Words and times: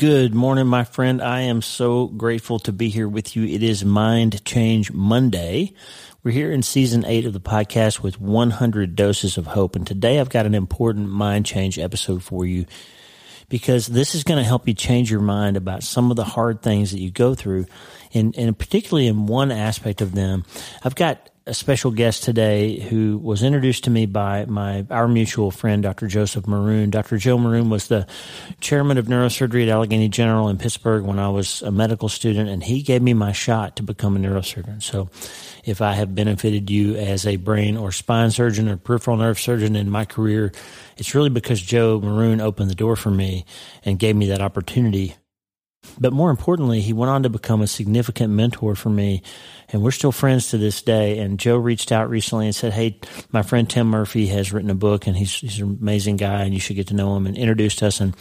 Good 0.00 0.34
morning, 0.34 0.66
my 0.66 0.82
friend. 0.82 1.22
I 1.22 1.42
am 1.42 1.62
so 1.62 2.08
grateful 2.08 2.58
to 2.58 2.72
be 2.72 2.88
here 2.88 3.08
with 3.08 3.36
you. 3.36 3.44
It 3.44 3.62
is 3.62 3.84
Mind 3.84 4.44
Change 4.44 4.90
Monday. 4.90 5.72
We're 6.24 6.32
here 6.32 6.50
in 6.50 6.64
season 6.64 7.04
eight 7.06 7.26
of 7.26 7.32
the 7.32 7.38
podcast 7.38 8.00
with 8.02 8.20
100 8.20 8.96
doses 8.96 9.38
of 9.38 9.46
hope. 9.46 9.76
And 9.76 9.86
today 9.86 10.18
I've 10.18 10.30
got 10.30 10.46
an 10.46 10.54
important 10.56 11.10
mind 11.10 11.46
change 11.46 11.78
episode 11.78 12.24
for 12.24 12.44
you 12.44 12.66
because 13.48 13.86
this 13.86 14.16
is 14.16 14.24
going 14.24 14.38
to 14.38 14.44
help 14.44 14.66
you 14.66 14.74
change 14.74 15.12
your 15.12 15.20
mind 15.20 15.56
about 15.56 15.84
some 15.84 16.10
of 16.10 16.16
the 16.16 16.24
hard 16.24 16.60
things 16.60 16.90
that 16.90 16.98
you 16.98 17.12
go 17.12 17.36
through. 17.36 17.66
And, 18.12 18.36
and 18.36 18.58
particularly 18.58 19.06
in 19.06 19.26
one 19.26 19.52
aspect 19.52 20.00
of 20.00 20.12
them, 20.12 20.44
I've 20.82 20.96
got 20.96 21.30
a 21.46 21.52
special 21.52 21.90
guest 21.90 22.22
today 22.22 22.78
who 22.78 23.18
was 23.18 23.42
introduced 23.42 23.84
to 23.84 23.90
me 23.90 24.06
by 24.06 24.46
my 24.46 24.86
our 24.88 25.06
mutual 25.06 25.50
friend 25.50 25.82
Dr. 25.82 26.06
Joseph 26.06 26.46
Maroon. 26.46 26.88
Dr. 26.88 27.18
Joe 27.18 27.36
Maroon 27.36 27.68
was 27.68 27.88
the 27.88 28.06
chairman 28.60 28.96
of 28.96 29.06
neurosurgery 29.06 29.64
at 29.64 29.68
Allegheny 29.68 30.08
General 30.08 30.48
in 30.48 30.56
Pittsburgh 30.56 31.04
when 31.04 31.18
I 31.18 31.28
was 31.28 31.60
a 31.60 31.70
medical 31.70 32.08
student, 32.08 32.48
and 32.48 32.62
he 32.62 32.80
gave 32.80 33.02
me 33.02 33.12
my 33.12 33.32
shot 33.32 33.76
to 33.76 33.82
become 33.82 34.16
a 34.16 34.18
neurosurgeon. 34.18 34.82
So, 34.82 35.10
if 35.66 35.82
I 35.82 35.92
have 35.92 36.14
benefited 36.14 36.70
you 36.70 36.96
as 36.96 37.26
a 37.26 37.36
brain 37.36 37.76
or 37.76 37.92
spine 37.92 38.30
surgeon 38.30 38.68
or 38.68 38.78
peripheral 38.78 39.18
nerve 39.18 39.38
surgeon 39.38 39.76
in 39.76 39.90
my 39.90 40.06
career, 40.06 40.50
it's 40.96 41.14
really 41.14 41.30
because 41.30 41.60
Joe 41.60 42.00
Maroon 42.00 42.40
opened 42.40 42.70
the 42.70 42.74
door 42.74 42.96
for 42.96 43.10
me 43.10 43.44
and 43.84 43.98
gave 43.98 44.16
me 44.16 44.28
that 44.28 44.40
opportunity 44.40 45.14
but 45.98 46.12
more 46.12 46.30
importantly, 46.30 46.80
he 46.80 46.92
went 46.92 47.10
on 47.10 47.22
to 47.22 47.28
become 47.28 47.62
a 47.62 47.66
significant 47.66 48.32
mentor 48.32 48.74
for 48.74 48.90
me. 48.90 49.22
And 49.70 49.82
we're 49.82 49.92
still 49.92 50.12
friends 50.12 50.50
to 50.50 50.58
this 50.58 50.82
day. 50.82 51.18
And 51.18 51.38
Joe 51.38 51.56
reached 51.56 51.90
out 51.90 52.10
recently 52.10 52.46
and 52.46 52.54
said, 52.54 52.72
Hey, 52.72 53.00
my 53.32 53.42
friend 53.42 53.68
Tim 53.68 53.88
Murphy 53.88 54.26
has 54.28 54.52
written 54.52 54.70
a 54.70 54.74
book 54.74 55.06
and 55.06 55.16
he's, 55.16 55.34
he's 55.34 55.58
an 55.58 55.78
amazing 55.80 56.16
guy 56.16 56.42
and 56.42 56.54
you 56.54 56.60
should 56.60 56.76
get 56.76 56.88
to 56.88 56.94
know 56.94 57.16
him 57.16 57.26
and 57.26 57.36
introduced 57.36 57.82
us. 57.82 58.00
And 58.00 58.14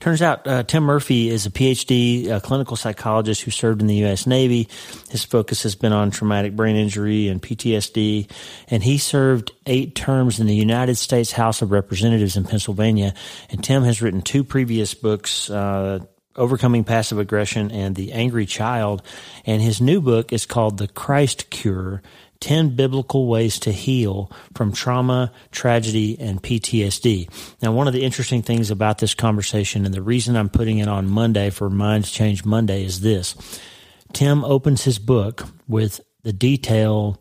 turns 0.00 0.20
out 0.20 0.46
uh, 0.46 0.62
Tim 0.64 0.82
Murphy 0.82 1.28
is 1.28 1.46
a 1.46 1.50
PhD 1.50 2.30
a 2.30 2.40
clinical 2.40 2.76
psychologist 2.76 3.42
who 3.42 3.50
served 3.50 3.80
in 3.80 3.86
the 3.86 3.96
U.S. 3.96 4.26
Navy. 4.26 4.68
His 5.10 5.24
focus 5.24 5.62
has 5.62 5.74
been 5.74 5.92
on 5.92 6.10
traumatic 6.10 6.56
brain 6.56 6.76
injury 6.76 7.28
and 7.28 7.40
PTSD. 7.40 8.30
And 8.68 8.82
he 8.82 8.98
served 8.98 9.52
eight 9.66 9.94
terms 9.94 10.40
in 10.40 10.46
the 10.46 10.54
United 10.54 10.96
States 10.96 11.32
House 11.32 11.62
of 11.62 11.70
Representatives 11.70 12.36
in 12.36 12.44
Pennsylvania. 12.44 13.14
And 13.50 13.62
Tim 13.62 13.84
has 13.84 14.02
written 14.02 14.22
two 14.22 14.44
previous 14.44 14.94
books, 14.94 15.48
uh, 15.50 16.00
Overcoming 16.36 16.84
Passive 16.84 17.18
Aggression 17.18 17.70
and 17.70 17.96
The 17.96 18.12
Angry 18.12 18.46
Child. 18.46 19.02
And 19.44 19.60
his 19.60 19.80
new 19.80 20.00
book 20.00 20.32
is 20.32 20.46
called 20.46 20.78
The 20.78 20.88
Christ 20.88 21.50
Cure 21.50 22.02
10 22.40 22.74
Biblical 22.74 23.28
Ways 23.28 23.58
to 23.60 23.72
Heal 23.72 24.30
from 24.54 24.72
Trauma, 24.72 25.32
Tragedy, 25.50 26.18
and 26.18 26.42
PTSD. 26.42 27.28
Now, 27.62 27.72
one 27.72 27.86
of 27.86 27.92
the 27.92 28.02
interesting 28.02 28.42
things 28.42 28.70
about 28.70 28.98
this 28.98 29.14
conversation, 29.14 29.84
and 29.84 29.94
the 29.94 30.02
reason 30.02 30.36
I'm 30.36 30.48
putting 30.48 30.78
it 30.78 30.88
on 30.88 31.08
Monday 31.08 31.50
for 31.50 31.68
Mind 31.68 32.06
Change 32.06 32.44
Monday, 32.44 32.84
is 32.84 33.00
this 33.00 33.34
Tim 34.12 34.44
opens 34.44 34.84
his 34.84 34.98
book 34.98 35.44
with 35.68 36.00
the 36.22 36.32
detail 36.32 37.18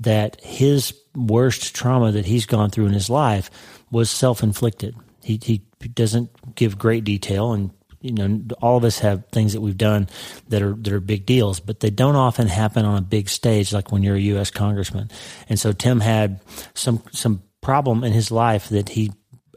that 0.00 0.40
his 0.42 0.94
worst 1.14 1.74
trauma 1.74 2.12
that 2.12 2.26
he's 2.26 2.46
gone 2.46 2.70
through 2.70 2.86
in 2.86 2.92
his 2.92 3.08
life 3.08 3.50
was 3.90 4.10
self 4.10 4.42
inflicted. 4.42 4.94
He, 5.22 5.40
he 5.42 5.62
doesn't 5.88 6.54
give 6.54 6.78
great 6.78 7.04
detail, 7.04 7.52
and 7.52 7.70
you 8.02 8.12
know, 8.12 8.40
all 8.60 8.76
of 8.76 8.84
us 8.84 8.98
have 8.98 9.26
things 9.28 9.52
that 9.52 9.60
we've 9.60 9.78
done 9.78 10.08
that 10.48 10.62
are 10.62 10.74
that 10.74 10.92
are 10.92 11.00
big 11.00 11.24
deals, 11.24 11.60
but 11.60 11.80
they 11.80 11.90
don't 11.90 12.16
often 12.16 12.48
happen 12.48 12.84
on 12.84 12.98
a 12.98 13.02
big 13.02 13.28
stage 13.28 13.72
like 13.72 13.92
when 13.92 14.02
you're 14.02 14.16
a 14.16 14.20
U.S. 14.20 14.50
congressman. 14.50 15.10
And 15.48 15.58
so 15.58 15.72
Tim 15.72 16.00
had 16.00 16.40
some 16.74 17.02
some 17.12 17.42
problem 17.60 18.02
in 18.02 18.12
his 18.12 18.30
life 18.30 18.68
that 18.70 18.90
he 18.90 19.12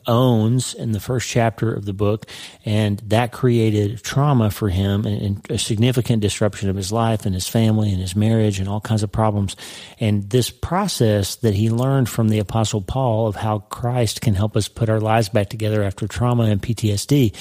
owns 0.08 0.74
in 0.74 0.92
the 0.92 1.00
first 1.00 1.28
chapter 1.28 1.74
of 1.74 1.86
the 1.86 1.94
book, 1.94 2.26
and 2.64 3.00
that 3.00 3.32
created 3.32 4.04
trauma 4.04 4.52
for 4.52 4.70
him 4.70 5.06
and, 5.06 5.22
and, 5.22 5.52
a 5.52 5.58
significant 5.58 6.22
disruption 6.22 6.70
of 6.70 6.76
his 6.76 6.92
life 6.92 7.26
and 7.26 7.34
his 7.34 7.48
family 7.48 7.92
and 7.92 8.02
his 8.02 8.16
marriage 8.16 8.60
and 8.60 8.68
all 8.68 8.82
kinds 8.82 9.04
of 9.04 9.12
problems. 9.12 9.56
And 10.00 10.30
this 10.30 10.50
process 10.50 11.36
that 11.38 11.54
he 11.54 11.70
learned 11.70 12.10
from 12.10 12.30
the 12.30 12.40
Apostle 12.40 12.82
Paul 12.82 13.28
of 13.28 13.36
how 13.36 13.60
Christ 13.60 14.22
can 14.22 14.36
help 14.36 14.56
us 14.56 14.68
put 14.68 14.90
our 14.90 15.00
lives 15.00 15.30
back 15.30 15.50
together 15.50 15.84
after 15.84 16.08
trauma 16.08 16.44
and 16.44 16.62
PTSD 16.62 17.36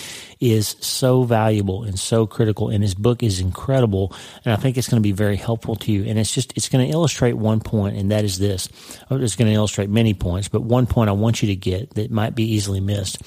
is 0.53 0.77
so 0.81 1.23
valuable 1.23 1.85
and 1.85 1.99
so 1.99 2.27
critical. 2.27 2.69
And 2.69 2.83
his 2.83 2.95
book 2.95 3.23
is 3.23 3.41
incredible, 3.41 4.13
and 4.45 4.53
I 4.53 4.57
think 4.57 4.77
it's 4.77 4.89
going 4.89 5.03
to 5.03 5.07
be 5.07 5.13
very 5.13 5.37
helpful 5.37 5.77
to 5.77 5.93
you. 5.93 6.05
And 6.05 6.19
it's 6.19 6.33
just 6.33 6.53
it's 6.57 6.69
going 6.69 6.87
to 6.87 6.93
illustrate 6.93 7.35
one 7.35 7.61
point, 7.61 7.97
and 7.97 8.11
that 8.11 8.25
is 8.25 8.39
this. 8.39 8.69
Oh, 9.11 9.21
it's 9.21 9.37
going 9.37 9.49
to 9.49 9.55
illustrate 9.55 9.91
many 9.91 10.15
points, 10.15 10.49
but 10.49 10.63
one 10.63 10.87
point 10.87 11.11
I 11.11 11.15
want 11.15 11.43
you 11.43 11.49
to 11.49 11.57
get 11.57 11.95
that 11.95 12.11
might 12.11 12.35
be 12.35 12.45
easily 12.45 12.81
missed 12.81 13.23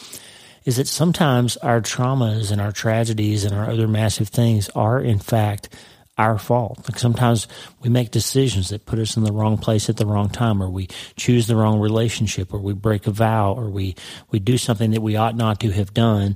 is 0.65 0.75
that 0.75 0.87
sometimes 0.87 1.55
our 1.57 1.79
traumas 1.79 2.51
and 2.51 2.59
our 2.59 2.73
tragedies 2.73 3.45
and 3.45 3.55
our 3.55 3.69
other 3.69 3.87
massive 3.87 4.27
things 4.27 4.67
are 4.75 4.99
in 4.99 5.17
fact 5.17 5.69
our 6.17 6.37
fault. 6.37 6.79
Like 6.89 6.99
sometimes 6.99 7.47
we 7.81 7.89
make 7.89 8.11
decisions 8.11 8.69
that 8.69 8.85
put 8.85 8.99
us 8.99 9.17
in 9.17 9.23
the 9.23 9.31
wrong 9.31 9.57
place 9.57 9.89
at 9.89 9.97
the 9.97 10.05
wrong 10.05 10.29
time, 10.29 10.61
or 10.61 10.69
we 10.69 10.87
choose 11.15 11.47
the 11.47 11.55
wrong 11.55 11.79
relationship, 11.79 12.53
or 12.53 12.59
we 12.59 12.73
break 12.73 13.07
a 13.07 13.11
vow, 13.11 13.53
or 13.53 13.69
we, 13.69 13.95
we 14.31 14.39
do 14.39 14.57
something 14.57 14.91
that 14.91 15.01
we 15.01 15.15
ought 15.15 15.35
not 15.35 15.59
to 15.61 15.71
have 15.71 15.93
done, 15.93 16.35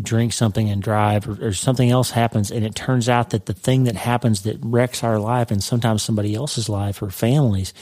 drink 0.00 0.32
something 0.32 0.68
and 0.68 0.82
drive, 0.82 1.28
or, 1.28 1.48
or 1.48 1.52
something 1.52 1.90
else 1.90 2.10
happens, 2.10 2.50
and 2.50 2.64
it 2.64 2.74
turns 2.74 3.08
out 3.08 3.30
that 3.30 3.46
the 3.46 3.54
thing 3.54 3.84
that 3.84 3.96
happens 3.96 4.42
that 4.42 4.58
wrecks 4.60 5.04
our 5.04 5.18
life 5.18 5.50
and 5.50 5.62
sometimes 5.62 6.02
somebody 6.02 6.34
else's 6.34 6.68
life 6.68 7.02
or 7.02 7.10
families 7.10 7.72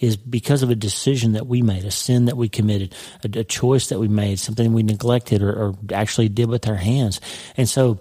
is 0.00 0.16
because 0.16 0.62
of 0.62 0.70
a 0.70 0.74
decision 0.74 1.32
that 1.32 1.46
we 1.46 1.62
made, 1.62 1.84
a 1.84 1.90
sin 1.90 2.26
that 2.26 2.36
we 2.36 2.48
committed, 2.48 2.94
a, 3.24 3.40
a 3.40 3.44
choice 3.44 3.88
that 3.88 3.98
we 3.98 4.08
made, 4.08 4.38
something 4.38 4.72
we 4.72 4.82
neglected 4.82 5.42
or, 5.42 5.52
or 5.52 5.74
actually 5.92 6.28
did 6.28 6.48
with 6.48 6.68
our 6.68 6.76
hands. 6.76 7.20
And 7.56 7.68
so 7.68 7.98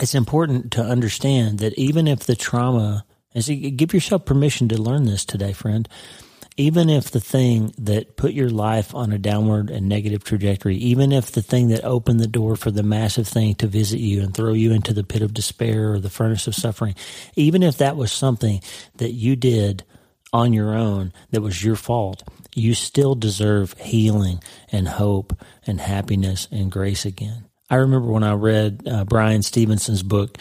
it's 0.00 0.14
important 0.14 0.72
to 0.72 0.82
understand 0.82 1.58
that 1.58 1.74
even 1.78 2.06
if 2.06 2.20
the 2.20 2.36
trauma, 2.36 3.04
so 3.38 3.54
give 3.54 3.92
yourself 3.92 4.24
permission 4.24 4.68
to 4.68 4.80
learn 4.80 5.04
this 5.04 5.24
today, 5.24 5.52
friend. 5.52 5.88
Even 6.58 6.88
if 6.88 7.10
the 7.10 7.20
thing 7.20 7.74
that 7.76 8.16
put 8.16 8.32
your 8.32 8.48
life 8.48 8.94
on 8.94 9.12
a 9.12 9.18
downward 9.18 9.68
and 9.70 9.88
negative 9.88 10.24
trajectory, 10.24 10.76
even 10.76 11.12
if 11.12 11.30
the 11.30 11.42
thing 11.42 11.68
that 11.68 11.84
opened 11.84 12.18
the 12.18 12.26
door 12.26 12.56
for 12.56 12.70
the 12.70 12.82
massive 12.82 13.28
thing 13.28 13.54
to 13.56 13.66
visit 13.66 14.00
you 14.00 14.22
and 14.22 14.34
throw 14.34 14.54
you 14.54 14.72
into 14.72 14.94
the 14.94 15.04
pit 15.04 15.20
of 15.20 15.34
despair 15.34 15.92
or 15.92 16.00
the 16.00 16.08
furnace 16.08 16.46
of 16.46 16.54
suffering, 16.54 16.94
even 17.34 17.62
if 17.62 17.76
that 17.76 17.96
was 17.96 18.10
something 18.10 18.62
that 18.96 19.12
you 19.12 19.36
did 19.36 19.84
on 20.32 20.52
your 20.52 20.74
own 20.74 21.12
that 21.30 21.42
was 21.42 21.62
your 21.62 21.76
fault, 21.76 22.22
you 22.54 22.74
still 22.74 23.14
deserve 23.14 23.74
healing 23.78 24.42
and 24.72 24.88
hope 24.88 25.38
and 25.66 25.80
happiness 25.80 26.48
and 26.50 26.72
grace 26.72 27.04
again. 27.04 27.44
I 27.68 27.76
remember 27.76 28.10
when 28.10 28.22
I 28.22 28.32
read 28.34 28.82
uh, 28.86 29.04
Bryan 29.04 29.42
Stevenson's 29.42 30.02
book, 30.02 30.38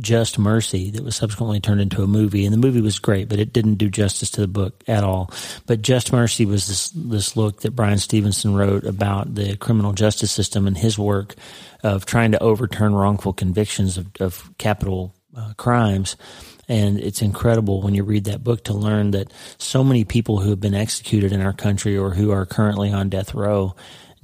Just 0.00 0.38
Mercy, 0.38 0.90
that 0.90 1.04
was 1.04 1.16
subsequently 1.16 1.60
turned 1.60 1.80
into 1.80 2.02
a 2.02 2.06
movie, 2.08 2.44
and 2.44 2.52
the 2.52 2.58
movie 2.58 2.80
was 2.80 2.98
great, 2.98 3.28
but 3.28 3.38
it 3.38 3.52
didn't 3.52 3.76
do 3.76 3.88
justice 3.88 4.30
to 4.32 4.40
the 4.40 4.48
book 4.48 4.82
at 4.88 5.04
all. 5.04 5.30
But 5.66 5.82
Just 5.82 6.12
Mercy 6.12 6.44
was 6.44 6.66
this 6.66 6.90
this 6.90 7.36
look 7.36 7.60
that 7.60 7.76
Bryan 7.76 7.98
Stevenson 7.98 8.54
wrote 8.54 8.84
about 8.84 9.34
the 9.34 9.56
criminal 9.56 9.92
justice 9.92 10.32
system 10.32 10.66
and 10.66 10.76
his 10.76 10.98
work 10.98 11.34
of 11.82 12.06
trying 12.06 12.32
to 12.32 12.42
overturn 12.42 12.94
wrongful 12.94 13.32
convictions 13.32 13.96
of, 13.98 14.08
of 14.20 14.50
capital 14.58 15.14
uh, 15.36 15.52
crimes 15.56 16.16
and 16.68 16.98
it's 16.98 17.22
incredible 17.22 17.82
when 17.82 17.94
you 17.94 18.04
read 18.04 18.24
that 18.24 18.42
book 18.42 18.64
to 18.64 18.72
learn 18.72 19.10
that 19.12 19.32
so 19.58 19.84
many 19.84 20.04
people 20.04 20.40
who 20.40 20.50
have 20.50 20.60
been 20.60 20.74
executed 20.74 21.32
in 21.32 21.40
our 21.40 21.52
country 21.52 21.96
or 21.96 22.10
who 22.10 22.30
are 22.30 22.46
currently 22.46 22.92
on 22.92 23.08
death 23.08 23.34
row 23.34 23.74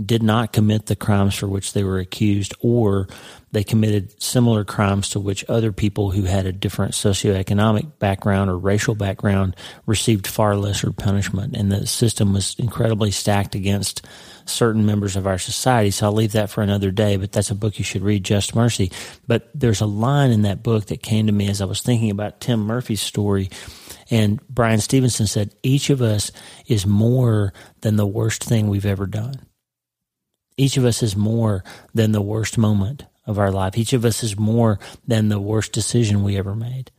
did 0.04 0.22
not 0.22 0.52
commit 0.52 0.86
the 0.86 0.96
crimes 0.96 1.34
for 1.34 1.48
which 1.48 1.72
they 1.72 1.84
were 1.84 1.98
accused, 1.98 2.54
or 2.60 3.08
they 3.52 3.64
committed 3.64 4.22
similar 4.22 4.64
crimes 4.64 5.10
to 5.10 5.20
which 5.20 5.44
other 5.48 5.72
people 5.72 6.10
who 6.10 6.22
had 6.22 6.46
a 6.46 6.52
different 6.52 6.92
socioeconomic 6.92 7.98
background 7.98 8.48
or 8.48 8.56
racial 8.56 8.94
background 8.94 9.56
received 9.86 10.26
far 10.26 10.56
lesser 10.56 10.92
punishment. 10.92 11.56
And 11.56 11.70
the 11.70 11.86
system 11.86 12.32
was 12.32 12.54
incredibly 12.58 13.10
stacked 13.10 13.54
against 13.54 14.06
certain 14.46 14.86
members 14.86 15.16
of 15.16 15.26
our 15.26 15.38
society. 15.38 15.90
So 15.90 16.06
I'll 16.06 16.12
leave 16.12 16.32
that 16.32 16.50
for 16.50 16.62
another 16.62 16.90
day, 16.90 17.16
but 17.16 17.32
that's 17.32 17.50
a 17.50 17.54
book 17.54 17.78
you 17.78 17.84
should 17.84 18.02
read, 18.02 18.24
Just 18.24 18.54
Mercy. 18.54 18.92
But 19.26 19.50
there's 19.54 19.80
a 19.80 19.86
line 19.86 20.30
in 20.30 20.42
that 20.42 20.62
book 20.62 20.86
that 20.86 21.02
came 21.02 21.26
to 21.26 21.32
me 21.32 21.48
as 21.48 21.60
I 21.60 21.66
was 21.66 21.82
thinking 21.82 22.10
about 22.10 22.40
Tim 22.40 22.60
Murphy's 22.60 23.02
story. 23.02 23.50
And 24.10 24.40
Bryan 24.48 24.80
Stevenson 24.80 25.26
said, 25.26 25.54
each 25.62 25.90
of 25.90 26.02
us 26.02 26.32
is 26.66 26.86
more 26.86 27.52
than 27.80 27.96
the 27.96 28.06
worst 28.06 28.42
thing 28.42 28.68
we've 28.68 28.86
ever 28.86 29.06
done. 29.06 29.46
Each 30.60 30.76
of 30.76 30.84
us 30.84 31.02
is 31.02 31.16
more 31.16 31.64
than 31.94 32.12
the 32.12 32.20
worst 32.20 32.58
moment 32.58 33.06
of 33.26 33.38
our 33.38 33.50
life. 33.50 33.78
Each 33.78 33.94
of 33.94 34.04
us 34.04 34.22
is 34.22 34.38
more 34.38 34.78
than 35.06 35.30
the 35.30 35.40
worst 35.40 35.72
decision 35.72 36.22
we 36.22 36.36
ever 36.36 36.54
made. 36.54 36.90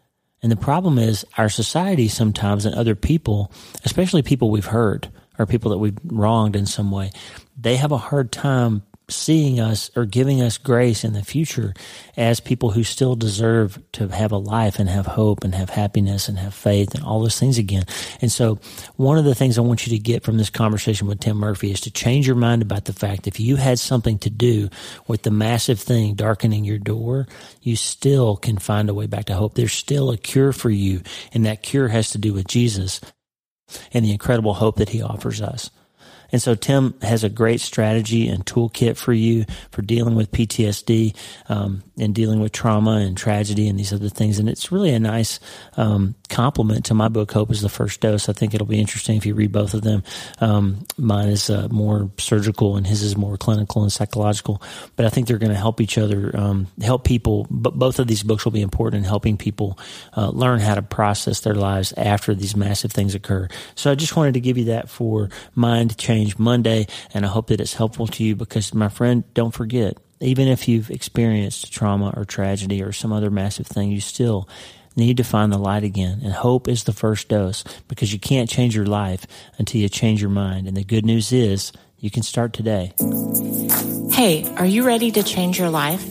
And 0.41 0.51
the 0.51 0.55
problem 0.55 0.97
is 0.97 1.27
our 1.37 1.47
society 1.47 2.07
sometimes 2.07 2.65
and 2.65 2.73
other 2.73 2.95
people, 2.95 3.51
especially 3.85 4.23
people 4.23 4.49
we've 4.49 4.65
hurt 4.65 5.09
or 5.37 5.45
people 5.45 5.69
that 5.69 5.77
we've 5.77 5.97
wronged 6.03 6.55
in 6.55 6.65
some 6.65 6.89
way, 6.89 7.11
they 7.55 7.75
have 7.75 7.91
a 7.91 7.97
hard 7.97 8.31
time 8.31 8.81
seeing 9.11 9.59
us 9.59 9.91
or 9.95 10.05
giving 10.05 10.41
us 10.41 10.57
grace 10.57 11.03
in 11.03 11.13
the 11.13 11.23
future 11.23 11.73
as 12.17 12.39
people 12.39 12.71
who 12.71 12.83
still 12.83 13.15
deserve 13.15 13.79
to 13.93 14.07
have 14.07 14.31
a 14.31 14.37
life 14.37 14.79
and 14.79 14.89
have 14.89 15.05
hope 15.05 15.43
and 15.43 15.53
have 15.55 15.69
happiness 15.69 16.27
and 16.27 16.37
have 16.37 16.53
faith 16.53 16.95
and 16.95 17.03
all 17.03 17.21
those 17.21 17.39
things 17.39 17.57
again. 17.57 17.83
And 18.21 18.31
so 18.31 18.59
one 18.95 19.17
of 19.17 19.25
the 19.25 19.35
things 19.35 19.57
I 19.57 19.61
want 19.61 19.85
you 19.85 19.91
to 19.97 20.03
get 20.03 20.23
from 20.23 20.37
this 20.37 20.49
conversation 20.49 21.07
with 21.07 21.19
Tim 21.19 21.37
Murphy 21.37 21.71
is 21.71 21.81
to 21.81 21.91
change 21.91 22.27
your 22.27 22.35
mind 22.35 22.61
about 22.61 22.85
the 22.85 22.93
fact 22.93 23.27
if 23.27 23.39
you 23.39 23.55
had 23.55 23.79
something 23.79 24.17
to 24.19 24.29
do 24.29 24.69
with 25.07 25.23
the 25.23 25.31
massive 25.31 25.79
thing 25.79 26.15
darkening 26.15 26.63
your 26.63 26.79
door, 26.79 27.27
you 27.61 27.75
still 27.75 28.37
can 28.37 28.57
find 28.57 28.89
a 28.89 28.93
way 28.93 29.07
back 29.07 29.25
to 29.25 29.33
hope. 29.33 29.55
There's 29.55 29.73
still 29.73 30.11
a 30.11 30.17
cure 30.17 30.53
for 30.53 30.69
you. 30.69 31.01
And 31.33 31.45
that 31.45 31.63
cure 31.63 31.87
has 31.87 32.11
to 32.11 32.17
do 32.17 32.33
with 32.33 32.47
Jesus 32.47 33.01
and 33.93 34.03
the 34.03 34.11
incredible 34.11 34.53
hope 34.53 34.77
that 34.77 34.89
he 34.89 35.01
offers 35.01 35.41
us. 35.41 35.69
And 36.31 36.41
so 36.41 36.55
Tim 36.55 36.93
has 37.01 37.23
a 37.23 37.29
great 37.29 37.61
strategy 37.61 38.27
and 38.27 38.45
toolkit 38.45 38.97
for 38.97 39.13
you 39.13 39.45
for 39.71 39.81
dealing 39.81 40.15
with 40.15 40.31
PTSD 40.31 41.15
um, 41.49 41.83
and 41.97 42.15
dealing 42.15 42.39
with 42.39 42.51
trauma 42.51 42.97
and 42.97 43.17
tragedy 43.17 43.67
and 43.67 43.77
these 43.77 43.93
other 43.93 44.09
things. 44.09 44.39
And 44.39 44.49
it's 44.49 44.71
really 44.71 44.91
a 44.91 44.99
nice 44.99 45.39
um, 45.77 46.15
complement 46.29 46.85
to 46.85 46.93
my 46.93 47.07
book, 47.07 47.31
Hope 47.31 47.51
is 47.51 47.61
the 47.61 47.69
First 47.69 48.01
Dose. 48.01 48.29
I 48.29 48.33
think 48.33 48.53
it'll 48.53 48.67
be 48.67 48.79
interesting 48.79 49.17
if 49.17 49.25
you 49.25 49.35
read 49.35 49.51
both 49.51 49.73
of 49.73 49.81
them. 49.81 50.03
Um, 50.39 50.85
mine 50.97 51.29
is 51.29 51.49
uh, 51.49 51.67
more 51.69 52.09
surgical 52.17 52.77
and 52.77 52.87
his 52.87 53.03
is 53.03 53.17
more 53.17 53.37
clinical 53.37 53.83
and 53.83 53.91
psychological. 53.91 54.61
But 54.95 55.05
I 55.05 55.09
think 55.09 55.27
they're 55.27 55.37
going 55.37 55.51
to 55.51 55.57
help 55.57 55.81
each 55.81 55.97
other, 55.97 56.35
um, 56.37 56.67
help 56.81 57.03
people. 57.03 57.47
But 57.49 57.77
both 57.77 57.99
of 57.99 58.07
these 58.07 58.23
books 58.23 58.45
will 58.45 58.51
be 58.51 58.61
important 58.61 59.03
in 59.03 59.09
helping 59.09 59.37
people 59.37 59.77
uh, 60.15 60.29
learn 60.29 60.59
how 60.59 60.75
to 60.75 60.81
process 60.81 61.41
their 61.41 61.55
lives 61.55 61.93
after 61.97 62.33
these 62.33 62.55
massive 62.55 62.91
things 62.91 63.15
occur. 63.15 63.47
So 63.75 63.91
I 63.91 63.95
just 63.95 64.15
wanted 64.15 64.35
to 64.35 64.39
give 64.39 64.57
you 64.57 64.65
that 64.65 64.89
for 64.89 65.29
Mind 65.55 65.97
Change 65.97 66.20
Monday. 66.37 66.87
And 67.13 67.25
I 67.25 67.29
hope 67.29 67.47
that 67.47 67.61
it's 67.61 67.73
helpful 67.73 68.07
to 68.07 68.23
you 68.23 68.35
because, 68.35 68.73
my 68.73 68.89
friend, 68.89 69.23
don't 69.33 69.53
forget, 69.53 69.97
even 70.19 70.47
if 70.47 70.67
you've 70.67 70.91
experienced 70.91 71.71
trauma 71.73 72.13
or 72.15 72.25
tragedy 72.25 72.81
or 72.81 72.91
some 72.91 73.11
other 73.11 73.31
massive 73.31 73.67
thing, 73.67 73.91
you 73.91 74.01
still 74.01 74.47
need 74.95 75.17
to 75.17 75.23
find 75.23 75.51
the 75.51 75.57
light 75.57 75.83
again. 75.83 76.21
And 76.23 76.33
hope 76.33 76.67
is 76.67 76.83
the 76.83 76.93
first 76.93 77.29
dose 77.29 77.63
because 77.87 78.13
you 78.13 78.19
can't 78.19 78.49
change 78.49 78.75
your 78.75 78.85
life 78.85 79.25
until 79.57 79.81
you 79.81 79.89
change 79.89 80.21
your 80.21 80.29
mind. 80.29 80.67
And 80.67 80.75
the 80.75 80.83
good 80.83 81.05
news 81.05 81.31
is 81.31 81.71
you 81.97 82.11
can 82.11 82.23
start 82.23 82.53
today. 82.53 82.93
Hey, 84.11 84.45
are 84.57 84.65
you 84.65 84.85
ready 84.85 85.11
to 85.11 85.23
change 85.23 85.57
your 85.57 85.69
life? 85.69 86.03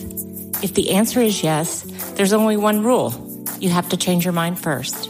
If 0.63 0.73
the 0.73 0.91
answer 0.91 1.21
is 1.21 1.43
yes, 1.43 1.83
there's 2.15 2.33
only 2.33 2.57
one 2.57 2.83
rule. 2.83 3.13
You 3.59 3.69
have 3.69 3.89
to 3.89 3.97
change 3.97 4.25
your 4.25 4.33
mind 4.33 4.59
first. 4.59 5.09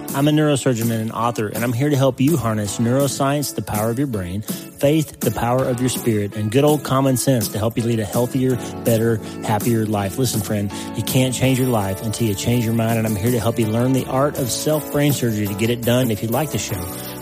I'm 0.13 0.27
a 0.27 0.31
neurosurgeon 0.31 0.91
and 0.91 1.01
an 1.03 1.11
author, 1.11 1.47
and 1.47 1.63
I'm 1.63 1.71
here 1.71 1.89
to 1.89 1.95
help 1.95 2.19
you 2.19 2.35
harness 2.35 2.79
neuroscience, 2.79 3.55
the 3.55 3.61
power 3.61 3.89
of 3.89 3.97
your 3.97 4.07
brain, 4.07 4.41
faith, 4.41 5.21
the 5.21 5.31
power 5.31 5.63
of 5.63 5.79
your 5.79 5.87
spirit, 5.87 6.35
and 6.35 6.51
good 6.51 6.65
old 6.65 6.83
common 6.83 7.15
sense 7.15 7.47
to 7.49 7.57
help 7.57 7.77
you 7.77 7.83
lead 7.83 8.01
a 8.01 8.05
healthier, 8.05 8.57
better, 8.83 9.17
happier 9.45 9.85
life. 9.85 10.17
Listen, 10.17 10.41
friend, 10.41 10.69
you 10.97 11.03
can't 11.03 11.33
change 11.33 11.59
your 11.59 11.69
life 11.69 12.01
until 12.03 12.27
you 12.27 12.35
change 12.35 12.65
your 12.65 12.73
mind, 12.73 12.97
and 12.97 13.07
I'm 13.07 13.15
here 13.15 13.31
to 13.31 13.39
help 13.39 13.57
you 13.57 13.67
learn 13.67 13.93
the 13.93 14.05
art 14.05 14.37
of 14.37 14.51
self 14.51 14.91
brain 14.91 15.13
surgery 15.13 15.47
to 15.47 15.53
get 15.53 15.69
it 15.69 15.81
done. 15.81 16.11
If 16.11 16.21
you'd 16.21 16.31
like 16.31 16.51
the 16.51 16.57
show, 16.57 16.81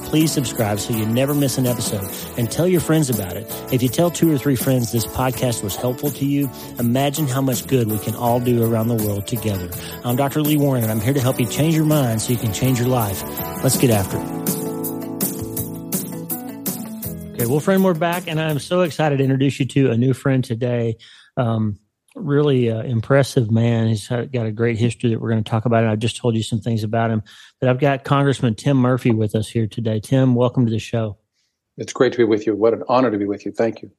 please 0.09 0.31
subscribe 0.31 0.79
so 0.79 0.91
you 0.91 1.05
never 1.05 1.35
miss 1.35 1.59
an 1.59 1.67
episode 1.67 2.09
and 2.37 2.51
tell 2.51 2.67
your 2.67 2.81
friends 2.81 3.11
about 3.11 3.37
it. 3.37 3.45
If 3.71 3.83
you 3.83 3.89
tell 3.89 4.09
two 4.09 4.33
or 4.33 4.39
three 4.39 4.55
friends 4.55 4.91
this 4.91 5.05
podcast 5.05 5.61
was 5.61 5.75
helpful 5.75 6.09
to 6.09 6.25
you, 6.25 6.49
imagine 6.79 7.27
how 7.27 7.41
much 7.41 7.67
good 7.67 7.91
we 7.91 7.99
can 7.99 8.15
all 8.15 8.39
do 8.39 8.63
around 8.63 8.87
the 8.87 8.95
world 8.95 9.27
together. 9.27 9.69
I'm 10.03 10.15
Dr. 10.15 10.41
Lee 10.41 10.57
Warren 10.57 10.81
and 10.81 10.91
I'm 10.91 10.99
here 10.99 11.13
to 11.13 11.21
help 11.21 11.39
you 11.39 11.45
change 11.45 11.75
your 11.75 11.85
mind 11.85 12.23
so 12.23 12.33
you 12.33 12.39
can 12.39 12.51
change 12.51 12.79
your 12.79 12.87
life. 12.89 13.21
Let's 13.63 13.77
get 13.77 13.91
after 13.91 14.17
it. 14.17 14.39
Okay, 17.33 17.45
well, 17.45 17.59
friend, 17.59 17.83
we're 17.83 17.93
back 17.93 18.27
and 18.27 18.41
I'm 18.41 18.59
so 18.59 18.81
excited 18.81 19.17
to 19.17 19.23
introduce 19.23 19.59
you 19.59 19.67
to 19.67 19.91
a 19.91 19.97
new 19.97 20.13
friend 20.13 20.43
today. 20.43 20.97
Um, 21.37 21.77
really 22.15 22.71
uh, 22.71 22.81
impressive 22.81 23.51
man. 23.51 23.87
He's 23.87 24.07
got 24.07 24.33
a 24.33 24.51
great 24.51 24.77
history 24.77 25.11
that 25.11 25.19
we're 25.19 25.29
going 25.29 25.43
to 25.43 25.49
talk 25.49 25.65
about. 25.65 25.83
And 25.83 25.91
I've 25.91 25.99
just 25.99 26.17
told 26.17 26.35
you 26.35 26.43
some 26.43 26.59
things 26.59 26.83
about 26.83 27.11
him. 27.11 27.23
But 27.59 27.69
I've 27.69 27.79
got 27.79 28.03
Congressman 28.03 28.55
Tim 28.55 28.77
Murphy 28.77 29.11
with 29.11 29.35
us 29.35 29.47
here 29.47 29.67
today. 29.67 29.99
Tim, 29.99 30.35
welcome 30.35 30.65
to 30.65 30.71
the 30.71 30.79
show. 30.79 31.17
It's 31.77 31.93
great 31.93 32.11
to 32.13 32.17
be 32.17 32.23
with 32.25 32.45
you. 32.45 32.55
What 32.55 32.73
an 32.73 32.83
honor 32.89 33.11
to 33.11 33.17
be 33.17 33.25
with 33.25 33.45
you. 33.45 33.51
Thank 33.51 33.81
you. 33.81 33.91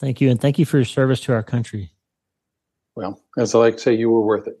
Thank 0.00 0.20
you. 0.20 0.30
And 0.30 0.40
thank 0.40 0.58
you 0.58 0.64
for 0.64 0.78
your 0.78 0.84
service 0.84 1.20
to 1.22 1.32
our 1.32 1.42
country. 1.42 1.92
Well, 2.96 3.22
as 3.38 3.54
I 3.54 3.58
like 3.58 3.76
to 3.76 3.80
say, 3.80 3.94
you 3.94 4.10
were 4.10 4.22
worth 4.22 4.48
it. 4.48 4.58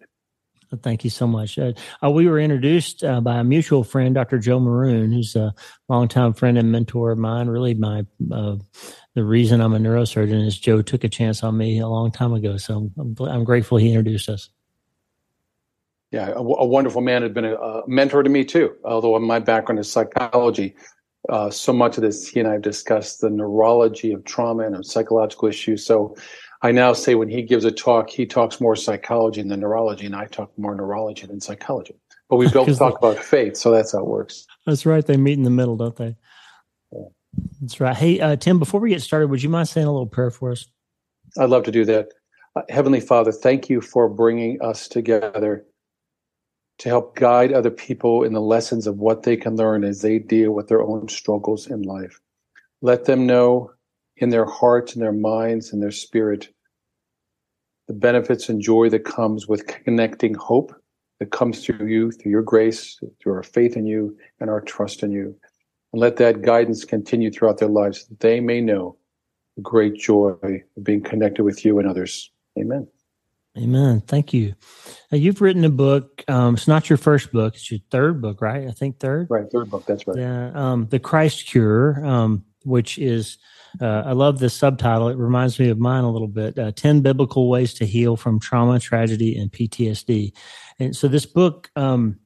Thank 0.82 1.02
you 1.02 1.10
so 1.10 1.26
much. 1.26 1.58
Uh, 1.58 1.72
uh, 2.02 2.10
we 2.10 2.28
were 2.28 2.38
introduced 2.38 3.02
uh, 3.02 3.20
by 3.20 3.38
a 3.38 3.44
mutual 3.44 3.82
friend, 3.82 4.14
Dr. 4.14 4.38
Joe 4.38 4.60
Maroon, 4.60 5.10
who's 5.10 5.34
a 5.34 5.52
longtime 5.88 6.32
friend 6.34 6.56
and 6.56 6.70
mentor 6.70 7.10
of 7.10 7.18
mine. 7.18 7.48
Really, 7.48 7.74
my 7.74 8.06
uh, 8.30 8.56
the 9.20 9.26
reason 9.26 9.60
I'm 9.60 9.74
a 9.74 9.78
neurosurgeon 9.78 10.46
is 10.46 10.58
Joe 10.58 10.80
took 10.80 11.04
a 11.04 11.08
chance 11.10 11.42
on 11.42 11.54
me 11.54 11.78
a 11.78 11.86
long 11.86 12.10
time 12.10 12.32
ago. 12.32 12.56
So 12.56 12.90
I'm, 12.98 13.14
I'm 13.20 13.44
grateful 13.44 13.76
he 13.76 13.88
introduced 13.88 14.30
us. 14.30 14.48
Yeah, 16.10 16.28
a, 16.28 16.38
a, 16.38 16.66
wonderful 16.66 17.02
man 17.02 17.20
had 17.20 17.34
been 17.34 17.44
a, 17.44 17.54
a, 17.54 17.82
mentor 17.86 18.22
to 18.22 18.30
me 18.30 18.46
too. 18.46 18.74
Although 18.82 19.18
my 19.18 19.38
background 19.38 19.78
is 19.78 19.92
psychology, 19.92 20.74
uh, 21.28 21.50
so 21.50 21.70
much 21.70 21.98
of 21.98 22.02
this 22.02 22.26
he 22.26 22.40
and 22.40 22.48
I 22.48 22.54
have 22.54 22.62
discussed 22.62 23.20
the 23.20 23.28
neurology 23.28 24.10
of 24.14 24.24
trauma 24.24 24.64
and 24.64 24.74
of 24.74 24.86
psychological 24.86 25.48
issues. 25.48 25.84
So 25.84 26.16
I 26.62 26.72
now 26.72 26.94
say 26.94 27.14
when 27.14 27.28
he 27.28 27.42
gives 27.42 27.66
a 27.66 27.70
talk, 27.70 28.08
he 28.08 28.24
talks 28.24 28.58
more 28.58 28.74
psychology 28.74 29.42
than 29.42 29.60
neurology, 29.60 30.06
and 30.06 30.16
I 30.16 30.28
talk 30.28 30.50
more 30.56 30.74
neurology 30.74 31.26
than 31.26 31.42
psychology. 31.42 31.94
But 32.30 32.36
we 32.36 32.48
both 32.52 32.78
talk 32.78 32.96
about 32.96 33.18
faith, 33.18 33.58
so 33.58 33.70
that's 33.70 33.92
how 33.92 33.98
it 33.98 34.06
works. 34.06 34.46
That's 34.64 34.86
right. 34.86 35.04
They 35.04 35.18
meet 35.18 35.36
in 35.36 35.44
the 35.44 35.50
middle, 35.50 35.76
don't 35.76 35.96
they? 35.96 36.16
Yeah. 36.90 37.08
That's 37.60 37.80
right. 37.80 37.96
Hey, 37.96 38.20
uh, 38.20 38.36
Tim, 38.36 38.58
before 38.58 38.80
we 38.80 38.90
get 38.90 39.02
started, 39.02 39.28
would 39.28 39.42
you 39.42 39.48
mind 39.48 39.68
saying 39.68 39.86
a 39.86 39.92
little 39.92 40.06
prayer 40.06 40.30
for 40.30 40.50
us? 40.50 40.66
I'd 41.38 41.50
love 41.50 41.64
to 41.64 41.72
do 41.72 41.84
that. 41.84 42.08
Uh, 42.56 42.62
Heavenly 42.68 43.00
Father, 43.00 43.32
thank 43.32 43.68
you 43.68 43.80
for 43.80 44.08
bringing 44.08 44.60
us 44.62 44.88
together 44.88 45.64
to 46.78 46.88
help 46.88 47.14
guide 47.14 47.52
other 47.52 47.70
people 47.70 48.24
in 48.24 48.32
the 48.32 48.40
lessons 48.40 48.86
of 48.86 48.96
what 48.96 49.22
they 49.22 49.36
can 49.36 49.56
learn 49.56 49.84
as 49.84 50.00
they 50.00 50.18
deal 50.18 50.52
with 50.52 50.68
their 50.68 50.82
own 50.82 51.08
struggles 51.08 51.66
in 51.66 51.82
life. 51.82 52.18
Let 52.80 53.04
them 53.04 53.26
know 53.26 53.72
in 54.16 54.30
their 54.30 54.46
hearts 54.46 54.94
and 54.94 55.02
their 55.02 55.12
minds 55.12 55.72
and 55.72 55.82
their 55.82 55.90
spirit 55.90 56.48
the 57.86 57.94
benefits 57.94 58.48
and 58.48 58.62
joy 58.62 58.88
that 58.88 59.04
comes 59.04 59.48
with 59.48 59.66
connecting 59.66 60.32
hope 60.34 60.72
that 61.18 61.32
comes 61.32 61.64
through 61.64 61.86
you, 61.86 62.12
through 62.12 62.30
your 62.30 62.42
grace, 62.42 62.98
through 63.20 63.34
our 63.34 63.42
faith 63.42 63.76
in 63.76 63.84
you 63.84 64.16
and 64.38 64.48
our 64.48 64.60
trust 64.60 65.02
in 65.02 65.10
you. 65.10 65.36
And 65.92 66.00
let 66.00 66.16
that 66.16 66.42
guidance 66.42 66.84
continue 66.84 67.30
throughout 67.30 67.58
their 67.58 67.68
lives 67.68 68.06
that 68.06 68.20
they 68.20 68.40
may 68.40 68.60
know 68.60 68.96
the 69.56 69.62
great 69.62 69.96
joy 69.96 70.30
of 70.30 70.84
being 70.84 71.02
connected 71.02 71.42
with 71.42 71.64
you 71.64 71.78
and 71.78 71.88
others. 71.88 72.30
Amen. 72.58 72.86
Amen. 73.58 74.00
Thank 74.00 74.32
you. 74.32 74.54
Now, 75.10 75.18
you've 75.18 75.40
written 75.40 75.64
a 75.64 75.70
book. 75.70 76.22
Um, 76.28 76.54
it's 76.54 76.68
not 76.68 76.88
your 76.88 76.96
first 76.96 77.32
book; 77.32 77.54
it's 77.56 77.70
your 77.70 77.80
third 77.90 78.22
book, 78.22 78.40
right? 78.40 78.68
I 78.68 78.70
think 78.70 79.00
third. 79.00 79.26
Right, 79.28 79.50
third 79.50 79.70
book. 79.70 79.86
That's 79.86 80.06
right. 80.06 80.16
Yeah. 80.16 80.52
Um, 80.54 80.86
the 80.86 81.00
Christ 81.00 81.48
Cure, 81.48 82.04
um, 82.06 82.44
which 82.62 82.96
is, 82.98 83.38
uh, 83.80 84.02
I 84.06 84.12
love 84.12 84.38
the 84.38 84.50
subtitle. 84.50 85.08
It 85.08 85.18
reminds 85.18 85.58
me 85.58 85.68
of 85.68 85.78
mine 85.78 86.04
a 86.04 86.12
little 86.12 86.28
bit. 86.28 86.58
Uh, 86.58 86.70
Ten 86.70 87.00
biblical 87.00 87.48
ways 87.50 87.74
to 87.74 87.86
heal 87.86 88.16
from 88.16 88.38
trauma, 88.38 88.78
tragedy, 88.78 89.36
and 89.36 89.50
PTSD. 89.50 90.32
And 90.78 90.94
so, 90.94 91.08
this 91.08 91.26
book 91.26 91.70
um, 91.74 92.20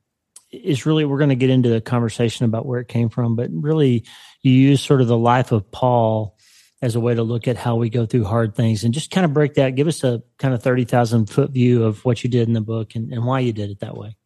is 0.62 0.86
really 0.86 1.04
we're 1.04 1.18
going 1.18 1.30
to 1.30 1.36
get 1.36 1.50
into 1.50 1.74
a 1.74 1.80
conversation 1.80 2.44
about 2.44 2.66
where 2.66 2.80
it 2.80 2.88
came 2.88 3.08
from, 3.08 3.36
but 3.36 3.50
really, 3.52 4.04
you 4.42 4.52
use 4.52 4.82
sort 4.82 5.00
of 5.00 5.08
the 5.08 5.18
life 5.18 5.52
of 5.52 5.70
Paul 5.70 6.36
as 6.82 6.94
a 6.94 7.00
way 7.00 7.14
to 7.14 7.22
look 7.22 7.48
at 7.48 7.56
how 7.56 7.76
we 7.76 7.88
go 7.88 8.04
through 8.04 8.24
hard 8.24 8.54
things 8.54 8.84
and 8.84 8.92
just 8.92 9.10
kind 9.10 9.24
of 9.24 9.32
break 9.32 9.54
that. 9.54 9.74
Give 9.74 9.88
us 9.88 10.04
a 10.04 10.22
kind 10.38 10.52
of 10.52 10.62
30,000 10.62 11.30
foot 11.30 11.50
view 11.50 11.82
of 11.82 12.04
what 12.04 12.22
you 12.22 12.28
did 12.28 12.46
in 12.46 12.52
the 12.52 12.60
book 12.60 12.94
and, 12.94 13.10
and 13.10 13.24
why 13.24 13.40
you 13.40 13.54
did 13.54 13.70
it 13.70 13.80
that 13.80 13.96
way. 13.96 14.16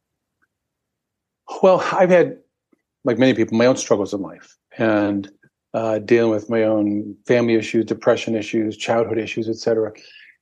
Well, 1.62 1.86
I've 1.92 2.10
had, 2.10 2.38
like 3.04 3.16
many 3.16 3.32
people, 3.34 3.56
my 3.56 3.66
own 3.66 3.76
struggles 3.76 4.12
in 4.12 4.20
life 4.20 4.56
and 4.76 5.30
uh, 5.72 6.00
dealing 6.00 6.30
with 6.30 6.50
my 6.50 6.64
own 6.64 7.16
family 7.26 7.54
issues, 7.54 7.84
depression 7.84 8.34
issues, 8.34 8.76
childhood 8.76 9.18
issues, 9.18 9.48
etc., 9.48 9.92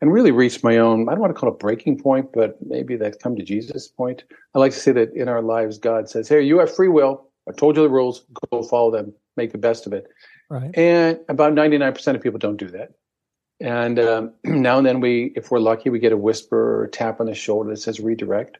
and 0.00 0.12
really 0.12 0.31
reached 0.31 0.62
my 0.62 0.79
own, 0.79 1.09
I 1.09 1.12
don't 1.12 1.21
want 1.21 1.35
to 1.35 1.38
call 1.38 1.49
it 1.49 1.55
a 1.55 1.59
breaking 1.59 1.99
point, 1.99 2.33
but 2.33 2.59
maybe 2.65 2.97
that 2.97 3.21
come 3.21 3.37
to 3.37 3.43
Jesus 3.43 3.88
point. 3.88 4.25
I 4.55 4.59
like 4.59 4.73
to 4.73 4.79
say 4.79 4.93
that 4.93 5.15
in 5.15 5.29
our 5.29 5.43
lives, 5.43 5.79
God 5.79 6.09
says, 6.09 6.29
Hey, 6.29 6.43
you 6.43 6.59
have 6.59 6.75
free 6.75 6.88
will. 6.88 7.31
I 7.49 7.53
told 7.53 7.76
you 7.76 7.83
the 7.83 7.88
rules, 7.88 8.26
go 8.50 8.62
follow 8.62 8.91
them, 8.91 9.15
make 9.37 9.53
the 9.53 9.59
best 9.59 9.87
of 9.87 9.93
it. 9.93 10.07
Right. 10.50 10.76
And 10.76 11.21
about 11.29 11.55
99% 11.55 12.15
of 12.15 12.23
people 12.23 12.38
don't 12.38 12.57
do 12.57 12.69
that. 12.69 12.91
And 13.61 13.99
um, 13.99 14.35
now 14.45 14.79
and 14.79 14.87
then 14.87 15.00
we, 15.00 15.33
if 15.37 15.50
we're 15.50 15.61
lucky, 15.61 15.91
we 15.91 15.99
get 15.99 16.12
a 16.12 16.17
whisper 16.17 16.81
or 16.81 16.85
a 16.85 16.91
tap 16.91 17.21
on 17.21 17.26
the 17.26 17.35
shoulder 17.35 17.71
that 17.71 17.79
says 17.79 18.00
redirect. 18.00 18.59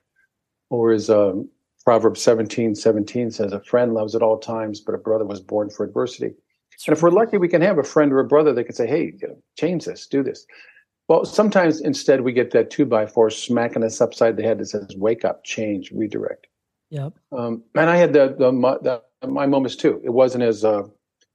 Or 0.71 0.93
as 0.93 1.11
um, 1.11 1.49
Proverbs 1.85 2.23
17, 2.23 2.75
17 2.75 3.31
says, 3.31 3.53
a 3.53 3.61
friend 3.61 3.95
loves 3.95 4.15
at 4.15 4.23
all 4.23 4.39
times, 4.39 4.81
but 4.81 4.95
a 4.95 4.99
brother 4.99 5.25
was 5.25 5.41
born 5.41 5.71
for 5.71 5.85
adversity. 5.85 6.35
And 6.87 6.97
if 6.97 7.03
we're 7.03 7.11
lucky, 7.11 7.39
we 7.39 7.49
can 7.49 7.63
have 7.63 7.79
a 7.79 7.83
friend 7.83 8.13
or 8.13 8.21
a 8.21 8.25
brother 8.25 8.53
that 8.53 8.65
can 8.65 8.75
say, 8.75 8.87
hey, 8.87 9.15
you 9.21 9.29
know, 9.29 9.39
change 9.57 9.85
this, 9.85 10.07
do 10.07 10.23
this. 10.23 10.47
Well, 11.09 11.25
sometimes 11.25 11.81
instead 11.81 12.23
we 12.23 12.33
get 12.33 12.51
that 12.51 12.71
two 12.71 12.85
by 12.85 13.07
four 13.07 13.31
smacking 13.31 13.85
us 13.85 14.01
upside 14.01 14.37
the 14.37 14.43
head 14.43 14.59
that 14.59 14.67
says, 14.67 14.97
wake 14.97 15.25
up, 15.25 15.45
change, 15.45 15.93
redirect. 15.93 16.49
Yep. 16.91 17.13
Um, 17.33 17.63
and 17.75 17.91
I 17.91 17.97
had 17.97 18.13
the, 18.13 18.35
the, 18.39 18.51
the, 19.23 19.29
my 19.29 19.47
moments 19.47 19.77
too. 19.77 20.01
It 20.05 20.11
wasn't 20.11 20.45
as 20.45 20.65
uh, 20.65 20.83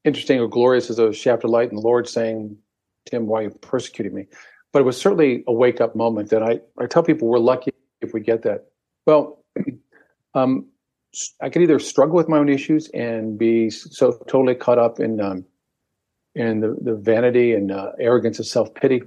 interesting 0.04 0.40
or 0.40 0.48
glorious 0.48 0.90
as 0.90 1.00
a 1.00 1.14
shaft 1.14 1.44
of 1.44 1.52
light 1.52 1.70
and 1.70 1.78
the 1.78 1.82
Lord 1.82 2.08
saying, 2.08 2.58
Tim, 3.06 3.28
why 3.28 3.40
are 3.40 3.44
you 3.44 3.50
persecuting 3.50 4.14
me? 4.14 4.26
But 4.74 4.80
it 4.80 4.86
was 4.86 5.00
certainly 5.00 5.44
a 5.48 5.54
wake 5.54 5.82
up 5.82 5.96
moment 5.96 6.30
that 6.30 6.44
I, 6.44 6.60
I 6.78 6.86
tell 6.86 7.04
people 7.04 7.28
we're 7.28 7.40
lucky 7.40 7.72
if 8.02 8.14
we 8.14 8.22
get 8.22 8.44
that. 8.44 8.68
Well, 9.06 9.44
um, 10.34 10.68
I 11.42 11.50
could 11.50 11.62
either 11.62 11.80
struggle 11.80 12.16
with 12.16 12.30
my 12.30 12.38
own 12.38 12.50
issues 12.50 12.90
and 12.90 13.38
be 13.38 13.70
so 13.70 14.14
totally 14.28 14.56
caught 14.56 14.80
up 14.80 15.00
in 15.00 15.20
um, 15.20 15.46
in 16.36 16.62
the, 16.62 16.78
the 16.82 16.96
vanity 16.96 17.54
and 17.54 17.72
uh, 17.72 17.92
arrogance 18.00 18.40
of 18.40 18.46
self 18.46 18.74
pity, 18.74 19.02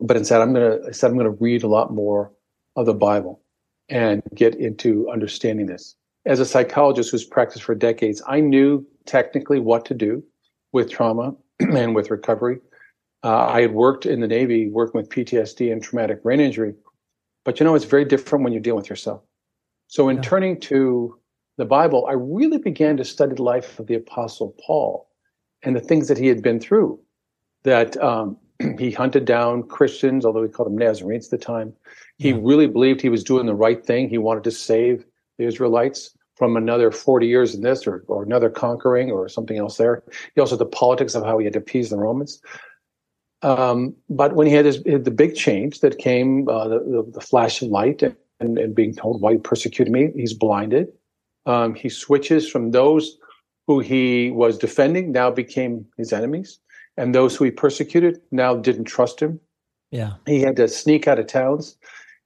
but 0.00 0.16
instead 0.16 0.40
I'm 0.40 0.52
gonna 0.52 0.78
instead 0.86 1.10
I'm 1.10 1.16
gonna 1.16 1.30
read 1.30 1.62
a 1.62 1.68
lot 1.68 1.92
more 1.92 2.32
of 2.76 2.86
the 2.86 2.94
Bible 2.94 3.40
and 3.88 4.22
get 4.34 4.54
into 4.54 5.08
understanding 5.10 5.66
this. 5.66 5.96
As 6.26 6.40
a 6.40 6.46
psychologist 6.46 7.10
who's 7.10 7.24
practiced 7.24 7.64
for 7.64 7.74
decades, 7.74 8.22
I 8.26 8.40
knew 8.40 8.86
technically 9.06 9.60
what 9.60 9.84
to 9.86 9.94
do 9.94 10.22
with 10.72 10.90
trauma 10.90 11.34
and 11.60 11.94
with 11.94 12.10
recovery. 12.10 12.58
Uh, 13.24 13.46
I 13.46 13.62
had 13.62 13.72
worked 13.72 14.06
in 14.06 14.20
the 14.20 14.28
Navy 14.28 14.68
working 14.68 15.00
with 15.00 15.08
PTSD 15.08 15.72
and 15.72 15.82
traumatic 15.82 16.22
brain 16.22 16.38
injury, 16.38 16.74
but 17.44 17.58
you 17.58 17.64
know 17.64 17.74
it's 17.74 17.84
very 17.84 18.04
different 18.04 18.44
when 18.44 18.52
you 18.52 18.60
deal 18.60 18.76
with 18.76 18.88
yourself. 18.88 19.22
So, 19.88 20.08
in 20.08 20.16
yeah. 20.16 20.22
turning 20.22 20.60
to 20.60 21.18
the 21.56 21.64
Bible, 21.64 22.06
I 22.06 22.12
really 22.12 22.58
began 22.58 22.96
to 22.98 23.04
study 23.04 23.34
the 23.34 23.42
life 23.42 23.80
of 23.80 23.86
the 23.86 23.94
Apostle 23.94 24.54
Paul 24.64 25.08
and 25.62 25.74
the 25.74 25.80
things 25.80 26.06
that 26.08 26.18
he 26.18 26.28
had 26.28 26.42
been 26.42 26.60
through. 26.60 27.00
That 27.64 27.96
um, 27.96 28.36
he 28.78 28.90
hunted 28.90 29.24
down 29.24 29.62
Christians, 29.64 30.24
although 30.24 30.42
he 30.42 30.48
called 30.48 30.68
them 30.68 30.78
Nazarenes 30.78 31.26
at 31.26 31.30
the 31.38 31.44
time. 31.44 31.72
He 32.18 32.30
yeah. 32.30 32.38
really 32.40 32.66
believed 32.66 33.00
he 33.00 33.08
was 33.08 33.24
doing 33.24 33.46
the 33.46 33.54
right 33.54 33.84
thing. 33.84 34.08
He 34.08 34.18
wanted 34.18 34.44
to 34.44 34.50
save 34.50 35.04
the 35.38 35.44
Israelites 35.44 36.16
from 36.36 36.56
another 36.56 36.92
40 36.92 37.26
years 37.26 37.54
in 37.54 37.62
this 37.62 37.86
or, 37.86 38.04
or 38.06 38.22
another 38.22 38.48
conquering 38.48 39.10
or 39.10 39.28
something 39.28 39.58
else 39.58 39.76
there. 39.76 40.02
He 40.34 40.40
also 40.40 40.54
had 40.54 40.60
the 40.60 40.66
politics 40.66 41.14
of 41.14 41.24
how 41.24 41.38
he 41.38 41.44
had 41.44 41.54
to 41.54 41.58
appease 41.58 41.90
the 41.90 41.96
Romans. 41.96 42.40
Um, 43.42 43.94
but 44.08 44.34
when 44.34 44.46
he 44.46 44.52
had 44.52 44.64
his, 44.64 44.82
the 44.82 45.12
big 45.14 45.36
change 45.36 45.80
that 45.80 45.98
came, 45.98 46.48
uh, 46.48 46.68
the, 46.68 46.78
the, 46.78 47.10
the, 47.14 47.20
flash 47.20 47.62
of 47.62 47.68
light 47.68 48.02
and, 48.02 48.16
and, 48.40 48.58
and, 48.58 48.74
being 48.74 48.92
told 48.92 49.20
why 49.20 49.32
you 49.32 49.38
persecuted 49.38 49.92
me, 49.92 50.10
he's 50.16 50.34
blinded. 50.34 50.88
Um, 51.46 51.74
he 51.74 51.88
switches 51.88 52.48
from 52.50 52.72
those 52.72 53.16
who 53.68 53.78
he 53.78 54.32
was 54.32 54.58
defending 54.58 55.12
now 55.12 55.30
became 55.30 55.86
his 55.96 56.12
enemies, 56.12 56.58
and 56.98 57.14
those 57.14 57.36
who 57.36 57.44
he 57.44 57.50
persecuted 57.50 58.20
now 58.30 58.54
didn't 58.54 58.84
trust 58.84 59.20
him. 59.20 59.40
Yeah, 59.90 60.14
he 60.26 60.40
had 60.40 60.56
to 60.56 60.68
sneak 60.68 61.08
out 61.08 61.18
of 61.18 61.26
towns. 61.26 61.76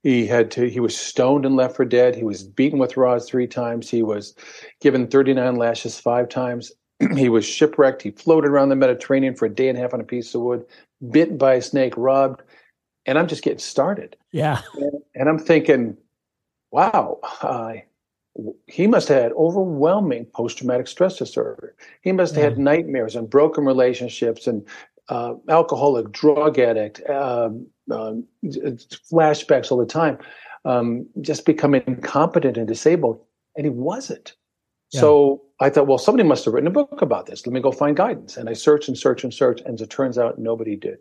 He 0.02 0.26
had 0.26 0.50
to. 0.52 0.68
He 0.68 0.80
was 0.80 0.96
stoned 0.96 1.46
and 1.46 1.54
left 1.54 1.76
for 1.76 1.84
dead. 1.84 2.16
He 2.16 2.24
was 2.24 2.42
beaten 2.42 2.80
with 2.80 2.96
rods 2.96 3.26
three 3.26 3.46
times. 3.46 3.88
He 3.88 4.02
was 4.02 4.34
given 4.80 5.06
thirty 5.06 5.32
nine 5.32 5.56
lashes 5.56 6.00
five 6.00 6.28
times. 6.28 6.72
he 7.16 7.28
was 7.28 7.44
shipwrecked. 7.44 8.02
He 8.02 8.10
floated 8.10 8.48
around 8.48 8.70
the 8.70 8.76
Mediterranean 8.76 9.36
for 9.36 9.46
a 9.46 9.54
day 9.54 9.68
and 9.68 9.78
a 9.78 9.80
half 9.80 9.94
on 9.94 10.00
a 10.00 10.04
piece 10.04 10.34
of 10.34 10.40
wood 10.40 10.64
bit 11.10 11.38
by 11.38 11.54
a 11.54 11.62
snake, 11.62 11.94
robbed, 11.96 12.42
and 13.06 13.18
I'm 13.18 13.26
just 13.26 13.42
getting 13.42 13.58
started. 13.58 14.16
Yeah. 14.30 14.62
And, 14.76 14.92
and 15.14 15.28
I'm 15.28 15.38
thinking, 15.38 15.96
wow, 16.70 17.18
uh, 17.42 17.74
he 18.66 18.86
must 18.86 19.08
have 19.08 19.22
had 19.22 19.32
overwhelming 19.32 20.24
post 20.26 20.58
traumatic 20.58 20.88
stress 20.88 21.18
disorder. 21.18 21.74
He 22.02 22.12
must 22.12 22.34
have 22.34 22.42
yeah. 22.42 22.48
had 22.50 22.58
nightmares 22.58 23.14
and 23.14 23.28
broken 23.28 23.64
relationships 23.64 24.46
and 24.46 24.66
uh, 25.08 25.34
alcoholic, 25.48 26.10
drug 26.12 26.58
addict, 26.58 27.02
um, 27.10 27.66
um, 27.90 28.24
flashbacks 28.44 29.70
all 29.70 29.78
the 29.78 29.86
time, 29.86 30.18
um, 30.64 31.06
just 31.20 31.44
becoming 31.44 31.82
incompetent 31.86 32.56
and 32.56 32.66
disabled. 32.66 33.20
And 33.56 33.66
he 33.66 33.70
wasn't. 33.70 34.34
Yeah. 34.92 35.00
So 35.00 35.42
I 35.60 35.68
thought, 35.68 35.86
well, 35.86 35.98
somebody 35.98 36.26
must 36.26 36.44
have 36.46 36.54
written 36.54 36.68
a 36.68 36.72
book 36.72 37.02
about 37.02 37.26
this. 37.26 37.46
Let 37.46 37.52
me 37.52 37.60
go 37.60 37.72
find 37.72 37.96
guidance. 37.96 38.36
And 38.36 38.48
I 38.48 38.54
searched 38.54 38.88
and 38.88 38.96
searched 38.96 39.24
and 39.24 39.34
searched, 39.34 39.62
and 39.64 39.74
as 39.74 39.82
it 39.82 39.90
turns 39.90 40.16
out, 40.16 40.38
nobody 40.38 40.76
did. 40.76 40.98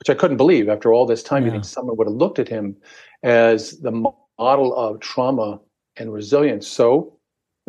Which 0.00 0.10
I 0.10 0.14
couldn't 0.14 0.36
believe 0.36 0.68
after 0.68 0.92
all 0.92 1.06
this 1.06 1.22
time. 1.22 1.42
Yeah. 1.42 1.46
You 1.46 1.52
think 1.52 1.64
someone 1.64 1.96
would 1.96 2.08
have 2.08 2.16
looked 2.16 2.38
at 2.38 2.48
him 2.48 2.76
as 3.22 3.78
the 3.80 3.92
model 4.38 4.74
of 4.74 5.00
trauma 5.00 5.60
and 5.98 6.12
resilience. 6.12 6.66
So 6.66 7.18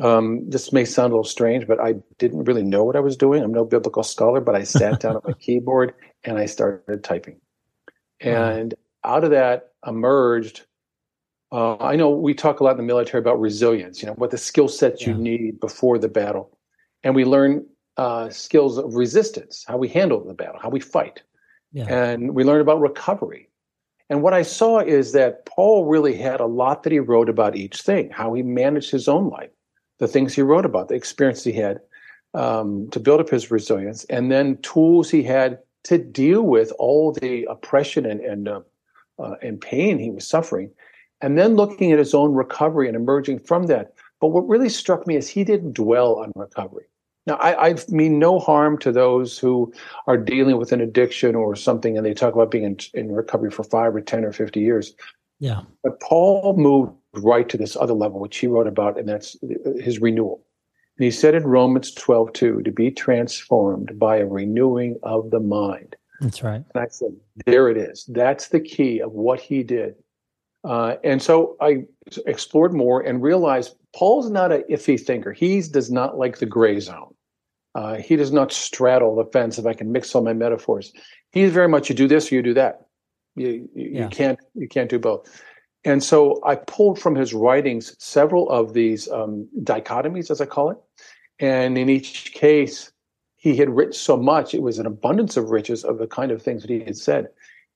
um, 0.01 0.49
this 0.49 0.71
may 0.71 0.85
sound 0.85 1.11
a 1.11 1.15
little 1.15 1.23
strange, 1.23 1.67
but 1.67 1.79
I 1.79 1.95
didn't 2.17 2.45
really 2.45 2.63
know 2.63 2.83
what 2.83 2.95
I 2.95 3.01
was 3.01 3.17
doing. 3.17 3.43
I'm 3.43 3.53
no 3.53 3.65
biblical 3.65 4.03
scholar, 4.03 4.39
but 4.39 4.55
I 4.55 4.63
sat 4.63 4.99
down 4.99 5.17
at 5.17 5.25
my 5.25 5.33
keyboard 5.39 5.93
and 6.23 6.37
I 6.37 6.45
started 6.45 7.03
typing. 7.03 7.39
And 8.21 8.73
wow. 9.03 9.15
out 9.15 9.23
of 9.23 9.31
that 9.31 9.71
emerged 9.85 10.65
uh, 11.51 11.77
I 11.77 11.95
know 11.95 12.09
we 12.09 12.33
talk 12.33 12.59
a 12.59 12.63
lot 12.63 12.71
in 12.71 12.77
the 12.77 12.83
military 12.83 13.19
about 13.19 13.39
resilience, 13.39 14.01
you 14.01 14.07
know, 14.07 14.13
what 14.13 14.31
the 14.31 14.37
skill 14.37 14.67
sets 14.67 15.01
yeah. 15.01 15.09
you 15.09 15.15
need 15.15 15.59
before 15.59 15.97
the 15.97 16.07
battle. 16.07 16.55
And 17.03 17.15
we 17.15 17.25
learn 17.25 17.65
uh, 17.97 18.29
skills 18.29 18.77
of 18.77 18.95
resistance, 18.95 19.65
how 19.67 19.77
we 19.77 19.87
handle 19.87 20.23
the 20.23 20.33
battle, 20.33 20.59
how 20.61 20.69
we 20.69 20.79
fight. 20.79 21.23
Yeah. 21.71 21.85
And 21.85 22.35
we 22.35 22.43
learn 22.43 22.61
about 22.61 22.79
recovery. 22.79 23.48
And 24.09 24.23
what 24.23 24.33
I 24.33 24.41
saw 24.41 24.79
is 24.79 25.11
that 25.11 25.45
Paul 25.45 25.85
really 25.85 26.15
had 26.15 26.39
a 26.39 26.45
lot 26.45 26.83
that 26.83 26.91
he 26.91 26.99
wrote 26.99 27.29
about 27.29 27.55
each 27.55 27.81
thing, 27.81 28.09
how 28.09 28.33
he 28.33 28.41
managed 28.41 28.91
his 28.91 29.07
own 29.07 29.29
life, 29.29 29.51
the 29.99 30.07
things 30.07 30.33
he 30.33 30.41
wrote 30.41 30.65
about, 30.65 30.87
the 30.87 30.95
experience 30.95 31.43
he 31.43 31.53
had 31.53 31.79
um, 32.33 32.89
to 32.89 32.99
build 32.99 33.19
up 33.19 33.29
his 33.29 33.51
resilience, 33.51 34.05
and 34.05 34.31
then 34.31 34.57
tools 34.61 35.09
he 35.09 35.23
had 35.23 35.59
to 35.83 35.97
deal 35.97 36.41
with 36.41 36.71
all 36.79 37.13
the 37.13 37.45
oppression 37.49 38.05
and 38.05 38.19
and, 38.21 38.47
uh, 38.47 38.61
uh, 39.19 39.35
and 39.41 39.61
pain 39.61 39.99
he 39.99 40.09
was 40.09 40.27
suffering 40.27 40.71
and 41.21 41.37
then 41.37 41.55
looking 41.55 41.91
at 41.91 41.99
his 41.99 42.13
own 42.13 42.33
recovery 42.33 42.87
and 42.87 42.95
emerging 42.95 43.39
from 43.39 43.67
that. 43.67 43.93
But 44.19 44.27
what 44.29 44.47
really 44.47 44.69
struck 44.69 45.07
me 45.07 45.15
is 45.15 45.27
he 45.27 45.43
didn't 45.43 45.73
dwell 45.73 46.15
on 46.15 46.31
recovery. 46.35 46.85
Now, 47.29 47.35
I, 47.35 47.69
I, 47.69 47.75
mean 47.89 48.17
no 48.17 48.39
harm 48.39 48.79
to 48.79 48.91
those 48.91 49.37
who 49.37 49.71
are 50.07 50.17
dealing 50.17 50.57
with 50.57 50.71
an 50.71 50.81
addiction 50.81 51.35
or 51.35 51.55
something, 51.55 51.95
and 51.95 52.03
they 52.03 52.15
talk 52.15 52.33
about 52.33 52.49
being 52.49 52.63
in, 52.63 52.77
in 52.95 53.11
recovery 53.11 53.51
for 53.51 53.63
five 53.63 53.95
or 53.95 54.01
10 54.01 54.25
or 54.25 54.33
50 54.33 54.59
years. 54.59 54.95
Yeah. 55.37 55.61
But 55.83 55.99
Paul 56.01 56.55
moved 56.57 56.91
right 57.13 57.47
to 57.47 57.55
this 57.55 57.75
other 57.75 57.93
level, 57.93 58.19
which 58.19 58.37
he 58.37 58.47
wrote 58.47 58.65
about, 58.65 58.97
and 58.97 59.07
that's 59.07 59.37
his 59.79 59.99
renewal. 59.99 60.43
And 60.97 61.05
he 61.05 61.11
said 61.11 61.35
in 61.35 61.43
Romans 61.43 61.93
12, 61.93 62.33
2, 62.33 62.63
to 62.63 62.71
be 62.71 62.89
transformed 62.89 63.99
by 63.99 64.17
a 64.17 64.25
renewing 64.25 64.97
of 65.03 65.29
the 65.29 65.39
mind. 65.39 65.95
That's 66.21 66.41
right. 66.41 66.63
And 66.73 66.83
I 66.83 66.87
said, 66.89 67.15
there 67.45 67.69
it 67.69 67.77
is. 67.77 68.05
That's 68.09 68.47
the 68.47 68.59
key 68.59 69.01
of 69.01 69.11
what 69.11 69.39
he 69.39 69.61
did. 69.61 69.93
Uh, 70.63 70.95
and 71.03 71.21
so 71.21 71.55
I 71.61 71.85
explored 72.25 72.73
more 72.73 73.01
and 73.01 73.21
realized 73.21 73.75
Paul's 73.95 74.31
not 74.31 74.51
an 74.51 74.63
iffy 74.67 74.99
thinker. 74.99 75.31
He 75.31 75.61
does 75.61 75.91
not 75.91 76.17
like 76.17 76.39
the 76.39 76.47
gray 76.47 76.79
zone. 76.79 77.13
Uh, 77.79 77.95
he 77.95 78.17
does 78.17 78.33
not 78.33 78.51
straddle 78.51 79.15
the 79.15 79.23
fence. 79.23 79.57
If 79.57 79.65
I 79.65 79.73
can 79.73 79.93
mix 79.93 80.13
all 80.13 80.21
my 80.21 80.33
metaphors, 80.33 80.91
he's 81.31 81.53
very 81.53 81.69
much 81.69 81.87
you 81.87 81.95
do 81.95 82.09
this 82.09 82.29
or 82.29 82.35
you 82.35 82.41
do 82.41 82.53
that. 82.55 82.87
You, 83.37 83.69
you, 83.73 83.89
yeah. 83.91 84.03
you 84.03 84.09
can't 84.09 84.39
you 84.53 84.67
can't 84.67 84.89
do 84.89 84.99
both. 84.99 85.41
And 85.85 86.03
so 86.03 86.41
I 86.43 86.55
pulled 86.55 86.99
from 86.99 87.15
his 87.15 87.33
writings 87.33 87.95
several 87.97 88.49
of 88.49 88.73
these 88.73 89.09
um, 89.09 89.47
dichotomies, 89.63 90.29
as 90.29 90.41
I 90.41 90.45
call 90.45 90.71
it. 90.71 90.77
And 91.39 91.77
in 91.77 91.87
each 91.87 92.33
case, 92.33 92.91
he 93.37 93.55
had 93.55 93.69
written 93.69 93.93
so 93.93 94.17
much; 94.17 94.53
it 94.53 94.61
was 94.61 94.77
an 94.77 94.85
abundance 94.85 95.37
of 95.37 95.49
riches 95.49 95.85
of 95.85 95.99
the 95.99 96.07
kind 96.07 96.31
of 96.31 96.41
things 96.41 96.63
that 96.63 96.69
he 96.69 96.81
had 96.81 96.97
said. 96.97 97.29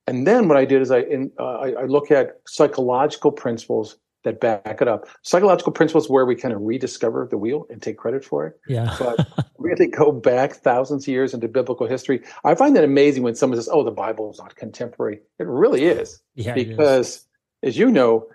And 0.05 0.27
then 0.27 0.49
what 0.49 0.57
I 0.57 0.65
did 0.65 0.81
is 0.81 0.91
I, 0.91 0.99
in, 0.99 1.31
uh, 1.39 1.59
I, 1.59 1.69
I 1.83 1.85
look 1.85 2.11
at 2.11 2.41
psychological 2.45 3.31
principles 3.31 3.95
that 4.23 4.39
back 4.39 4.81
it 4.81 4.87
up. 4.87 5.07
Psychological 5.21 5.71
principles 5.71 6.09
where 6.09 6.25
we 6.25 6.35
kind 6.35 6.53
of 6.53 6.61
rediscover 6.61 7.27
the 7.29 7.37
wheel 7.37 7.65
and 7.69 7.81
take 7.81 7.97
credit 7.97 8.23
for 8.23 8.47
it. 8.47 8.59
Yeah. 8.67 8.95
but 8.99 9.47
really 9.57 9.87
go 9.87 10.11
back 10.11 10.53
thousands 10.53 11.03
of 11.03 11.07
years 11.07 11.33
into 11.33 11.47
biblical 11.47 11.87
history. 11.87 12.21
I 12.43 12.55
find 12.55 12.75
that 12.75 12.83
amazing 12.83 13.23
when 13.23 13.35
someone 13.35 13.57
says, 13.57 13.69
"Oh, 13.71 13.83
the 13.83 13.91
Bible 13.91 14.31
is 14.31 14.39
not 14.39 14.55
contemporary." 14.55 15.19
It 15.39 15.47
really 15.47 15.85
is. 15.85 16.21
Yeah. 16.35 16.53
Because, 16.53 17.07
is. 17.07 17.25
as 17.63 17.77
you 17.77 17.91
know, 17.91 18.27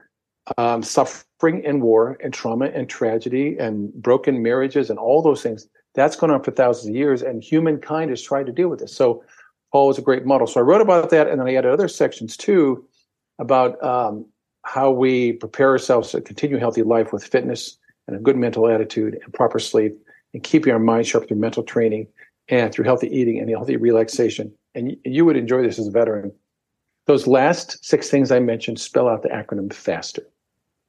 um, 0.57 0.83
suffering 0.83 1.64
and 1.66 1.83
war 1.83 2.16
and 2.23 2.33
trauma 2.33 2.66
and 2.66 2.88
tragedy 2.88 3.57
and 3.59 3.92
broken 3.95 4.42
marriages 4.42 4.88
and 4.88 4.99
all 4.99 5.23
those 5.23 5.42
things 5.42 5.68
that's 5.95 6.16
gone 6.16 6.30
on 6.30 6.42
for 6.42 6.52
thousands 6.52 6.90
of 6.90 6.95
years, 6.95 7.23
and 7.23 7.42
humankind 7.42 8.11
has 8.11 8.23
tried 8.23 8.47
to 8.47 8.52
deal 8.52 8.68
with 8.68 8.78
this. 8.78 8.95
So 8.95 9.25
Paul 9.73 9.88
was 9.88 9.99
a 9.99 10.02
great 10.02 10.25
model. 10.25 10.47
So 10.47 10.61
I 10.61 10.62
wrote 10.62 10.80
about 10.80 11.11
that, 11.11 11.28
and 11.28 11.40
then 11.40 11.49
I 11.49 11.54
added 11.54 11.73
other 11.73 11.88
sections 11.88 12.37
too 12.37 12.87
about 13.38 13.83
um, 13.83 14.26
how 14.68 14.90
we 14.90 15.32
prepare 15.32 15.70
ourselves 15.70 16.10
to 16.10 16.20
continue 16.20 16.56
a 16.56 16.60
healthy 16.60 16.82
life 16.82 17.12
with 17.12 17.25
fitness 17.25 17.76
and 18.06 18.16
a 18.16 18.20
good 18.20 18.37
mental 18.37 18.68
attitude 18.68 19.18
and 19.22 19.34
proper 19.34 19.58
sleep, 19.58 19.94
and 20.34 20.42
keeping 20.42 20.72
our 20.72 20.78
mind 20.78 21.06
sharp 21.06 21.28
through 21.28 21.38
mental 21.38 21.62
training 21.62 22.06
and 22.48 22.72
through 22.72 22.84
healthy 22.84 23.08
eating 23.08 23.38
and 23.38 23.50
healthy 23.50 23.76
relaxation 23.76 24.52
and 24.78 24.96
you 25.04 25.25
would 25.25 25.37
enjoy 25.37 25.62
this 25.62 25.78
as 25.78 25.88
a 25.88 25.90
veteran. 25.90 26.32
Those 27.06 27.26
last 27.26 27.84
six 27.84 28.10
things 28.10 28.30
I 28.30 28.38
mentioned 28.38 28.78
spell 28.78 29.08
out 29.08 29.22
the 29.22 29.28
acronym 29.28 29.72
FASTER. 29.72 30.22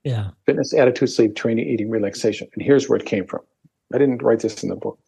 Yeah. 0.04 0.30
Fitness, 0.46 0.74
attitude, 0.74 1.10
sleep, 1.10 1.36
training, 1.36 1.68
eating, 1.68 1.90
relaxation. 1.90 2.48
And 2.54 2.62
here's 2.62 2.88
where 2.88 2.98
it 2.98 3.06
came 3.06 3.26
from. 3.26 3.42
I 3.94 3.98
didn't 3.98 4.22
write 4.22 4.40
this 4.40 4.64
in 4.64 4.70
the 4.70 4.76
book. 4.76 5.00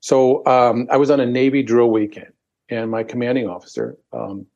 So 0.00 0.44
um, 0.46 0.86
I 0.90 0.96
was 0.96 1.10
on 1.10 1.20
a 1.20 1.26
Navy 1.26 1.62
drill 1.62 1.90
weekend, 1.90 2.32
and 2.68 2.90
my 2.90 3.04
commanding 3.04 3.48
officer 3.48 3.96
um, 4.12 4.46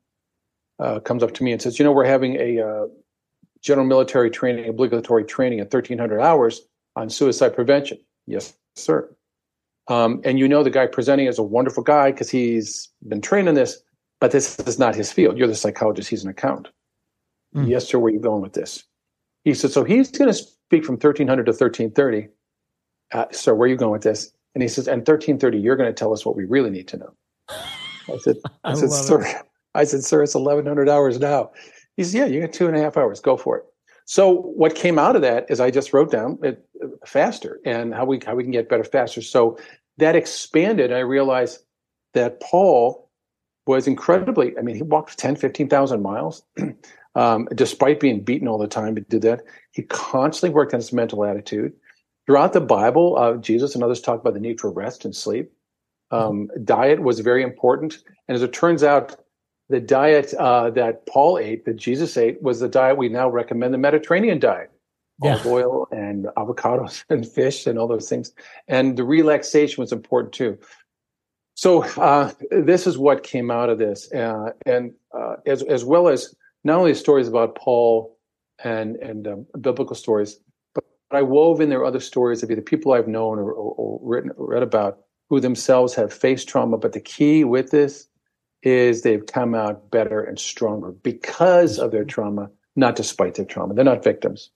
uh, 0.78 1.00
comes 1.00 1.22
up 1.22 1.32
to 1.34 1.44
me 1.44 1.52
and 1.52 1.60
says, 1.60 1.78
"You 1.78 1.84
know, 1.84 1.92
we're 1.92 2.04
having 2.04 2.36
a 2.36 2.60
uh, 2.60 2.86
general 3.60 3.86
military 3.86 4.30
training, 4.30 4.68
obligatory 4.68 5.24
training 5.24 5.60
at 5.60 5.72
1,300 5.72 6.20
hours 6.20 6.62
on 6.96 7.10
suicide 7.10 7.54
prevention." 7.54 7.98
Yes, 8.26 8.54
sir. 8.76 9.08
Um, 9.88 10.20
and 10.24 10.38
you 10.38 10.48
know 10.48 10.62
the 10.62 10.70
guy 10.70 10.86
presenting 10.86 11.26
is 11.26 11.38
a 11.38 11.42
wonderful 11.42 11.82
guy 11.82 12.10
because 12.10 12.28
he's 12.28 12.88
been 13.08 13.22
trained 13.22 13.48
in 13.48 13.54
this, 13.54 13.78
but 14.20 14.32
this 14.32 14.58
is 14.60 14.78
not 14.78 14.94
his 14.94 15.10
field. 15.12 15.38
You're 15.38 15.48
the 15.48 15.54
psychologist; 15.54 16.10
he's 16.10 16.24
an 16.24 16.30
accountant. 16.30 16.68
Mm. 17.54 17.68
Yes, 17.68 17.88
sir. 17.88 17.98
Where 17.98 18.10
are 18.10 18.14
you 18.14 18.20
going 18.20 18.42
with 18.42 18.52
this? 18.52 18.84
He 19.44 19.54
said, 19.54 19.70
"So 19.70 19.84
he's 19.84 20.10
going 20.10 20.30
to 20.30 20.34
speak 20.34 20.84
from 20.84 20.96
1,300 20.96 21.46
to 21.46 21.52
1,330." 21.52 22.28
Uh, 23.12 23.24
so 23.32 23.54
where 23.54 23.66
are 23.66 23.70
you 23.70 23.76
going 23.76 23.92
with 23.92 24.02
this? 24.02 24.30
And 24.54 24.62
he 24.62 24.68
says, 24.68 24.86
"And 24.86 25.06
1,330, 25.06 25.58
you're 25.58 25.76
going 25.76 25.88
to 25.88 25.94
tell 25.94 26.12
us 26.12 26.26
what 26.26 26.36
we 26.36 26.44
really 26.44 26.70
need 26.70 26.88
to 26.88 26.98
know." 26.98 27.14
I 27.48 28.18
said, 28.18 28.36
"I, 28.64 28.72
I 28.72 28.74
said, 28.74 28.92
sir." 28.92 29.22
It. 29.22 29.48
I 29.74 29.84
said, 29.84 30.02
sir, 30.02 30.22
it's 30.22 30.34
1,100 30.34 30.88
hours 30.88 31.20
now. 31.20 31.50
He 31.98 32.04
said, 32.04 32.18
yeah, 32.18 32.26
you 32.26 32.40
got 32.40 32.52
two 32.52 32.68
and 32.68 32.76
a 32.76 32.80
half 32.80 32.96
hours. 32.96 33.18
Go 33.18 33.36
for 33.36 33.56
it. 33.58 33.64
So 34.04 34.30
what 34.30 34.76
came 34.76 35.00
out 35.00 35.16
of 35.16 35.22
that 35.22 35.46
is 35.50 35.58
I 35.58 35.72
just 35.72 35.92
wrote 35.92 36.12
down 36.12 36.38
it 36.44 36.64
faster 37.04 37.58
and 37.64 37.92
how 37.92 38.04
we 38.04 38.20
how 38.24 38.36
we 38.36 38.44
can 38.44 38.52
get 38.52 38.68
better 38.68 38.84
faster. 38.84 39.20
So 39.20 39.58
that 39.96 40.14
expanded. 40.14 40.92
I 40.92 41.00
realized 41.00 41.58
that 42.14 42.40
Paul 42.40 43.10
was 43.66 43.88
incredibly. 43.88 44.56
I 44.56 44.62
mean, 44.62 44.76
he 44.76 44.82
walked 44.82 45.18
10, 45.18 45.36
15,000 45.36 46.00
miles, 46.00 46.44
um, 47.16 47.48
despite 47.52 47.98
being 47.98 48.22
beaten 48.22 48.46
all 48.46 48.58
the 48.58 48.68
time. 48.68 48.96
He 48.96 49.02
did 49.02 49.22
that. 49.22 49.42
He 49.72 49.82
constantly 49.82 50.54
worked 50.54 50.72
on 50.72 50.78
his 50.78 50.92
mental 50.92 51.24
attitude. 51.24 51.72
Throughout 52.26 52.52
the 52.52 52.60
Bible, 52.60 53.18
uh, 53.18 53.38
Jesus 53.38 53.74
and 53.74 53.82
others 53.82 54.00
talk 54.00 54.20
about 54.20 54.34
the 54.34 54.40
need 54.40 54.60
for 54.60 54.70
rest 54.70 55.04
and 55.04 55.16
sleep. 55.16 55.50
Um, 56.12 56.48
diet 56.64 57.02
was 57.02 57.18
very 57.20 57.42
important, 57.42 57.98
and 58.28 58.36
as 58.36 58.42
it 58.42 58.52
turns 58.52 58.84
out, 58.84 59.16
the 59.68 59.80
diet 59.80 60.32
uh, 60.34 60.70
that 60.70 61.06
Paul 61.06 61.38
ate, 61.38 61.64
that 61.66 61.76
Jesus 61.76 62.16
ate, 62.16 62.42
was 62.42 62.60
the 62.60 62.68
diet 62.68 62.96
we 62.96 63.08
now 63.08 63.28
recommend, 63.28 63.74
the 63.74 63.78
Mediterranean 63.78 64.38
diet. 64.38 64.70
Yeah. 65.22 65.32
Olive 65.32 65.46
oil 65.46 65.88
and 65.90 66.26
avocados 66.36 67.04
and 67.10 67.26
fish 67.26 67.66
and 67.66 67.78
all 67.78 67.88
those 67.88 68.08
things. 68.08 68.32
And 68.68 68.96
the 68.96 69.04
relaxation 69.04 69.80
was 69.80 69.92
important 69.92 70.32
too. 70.32 70.58
So 71.58 71.82
uh, 71.82 72.32
this 72.52 72.86
is 72.86 72.98
what 72.98 73.24
came 73.24 73.50
out 73.50 73.68
of 73.68 73.78
this, 73.78 74.12
uh, 74.12 74.50
and 74.64 74.92
uh, 75.12 75.36
as 75.44 75.64
as 75.64 75.84
well 75.84 76.06
as 76.06 76.32
not 76.62 76.78
only 76.78 76.94
stories 76.94 77.26
about 77.26 77.56
Paul 77.56 78.16
and 78.62 78.94
and 78.98 79.26
um, 79.26 79.46
biblical 79.60 79.96
stories, 79.96 80.38
but, 80.72 80.84
I 81.10 81.22
wove 81.22 81.60
in 81.60 81.68
there 81.68 81.84
other 81.84 81.98
stories 81.98 82.44
of 82.44 82.50
either 82.52 82.62
people 82.62 82.92
I've 82.92 83.08
known 83.08 83.40
or, 83.40 83.50
or, 83.50 83.74
or 83.74 84.00
written 84.04 84.30
read 84.36 84.62
about 84.62 85.00
who 85.30 85.40
themselves 85.40 85.96
have 85.96 86.12
faced 86.12 86.48
trauma. 86.48 86.78
But 86.78 86.92
the 86.92 87.00
key 87.00 87.42
with 87.42 87.72
this 87.72 88.06
is 88.62 89.02
they've 89.02 89.26
come 89.26 89.54
out 89.54 89.90
better 89.90 90.22
and 90.22 90.38
stronger 90.38 90.92
because 90.92 91.78
of 91.78 91.92
their 91.92 92.04
trauma, 92.04 92.50
not 92.76 92.96
despite 92.96 93.34
their 93.34 93.44
trauma. 93.44 93.74
They're 93.74 93.84
not 93.84 94.04
victims. 94.04 94.50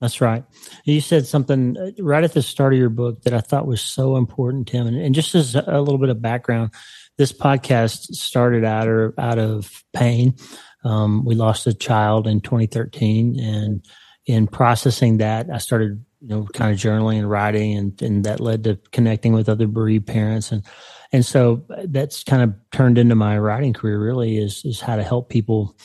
That's 0.00 0.20
right. 0.20 0.44
You 0.84 1.00
said 1.00 1.26
something 1.26 1.76
uh, 1.78 1.90
right 2.02 2.22
at 2.22 2.34
the 2.34 2.42
start 2.42 2.74
of 2.74 2.78
your 2.78 2.90
book 2.90 3.22
that 3.22 3.32
I 3.32 3.40
thought 3.40 3.66
was 3.66 3.80
so 3.80 4.16
important, 4.16 4.68
Tim. 4.68 4.86
And, 4.86 4.96
and 4.96 5.14
just 5.14 5.34
as 5.34 5.54
a 5.54 5.80
little 5.80 5.98
bit 5.98 6.10
of 6.10 6.20
background, 6.20 6.72
this 7.16 7.32
podcast 7.32 8.14
started 8.14 8.64
out 8.64 8.88
or 8.88 9.14
out 9.18 9.38
of 9.38 9.82
pain. 9.94 10.34
Um, 10.84 11.24
we 11.24 11.34
lost 11.34 11.66
a 11.66 11.72
child 11.72 12.26
in 12.26 12.40
2013, 12.42 13.40
and 13.40 13.84
in 14.26 14.46
processing 14.46 15.18
that, 15.18 15.48
I 15.50 15.58
started, 15.58 16.04
you 16.20 16.28
know, 16.28 16.46
kind 16.52 16.72
of 16.72 16.78
journaling 16.78 17.18
and 17.18 17.30
writing, 17.30 17.76
and, 17.76 18.02
and 18.02 18.24
that 18.24 18.38
led 18.38 18.64
to 18.64 18.78
connecting 18.92 19.32
with 19.32 19.48
other 19.48 19.66
bereaved 19.66 20.06
parents. 20.06 20.52
And 20.52 20.62
and 21.12 21.24
so 21.24 21.64
that's 21.84 22.24
kind 22.24 22.42
of 22.42 22.54
turned 22.72 22.98
into 22.98 23.14
my 23.14 23.38
writing 23.38 23.72
career 23.72 23.98
really 23.98 24.38
is 24.38 24.64
is 24.64 24.80
how 24.80 24.96
to 24.96 25.02
help 25.02 25.28
people 25.28 25.76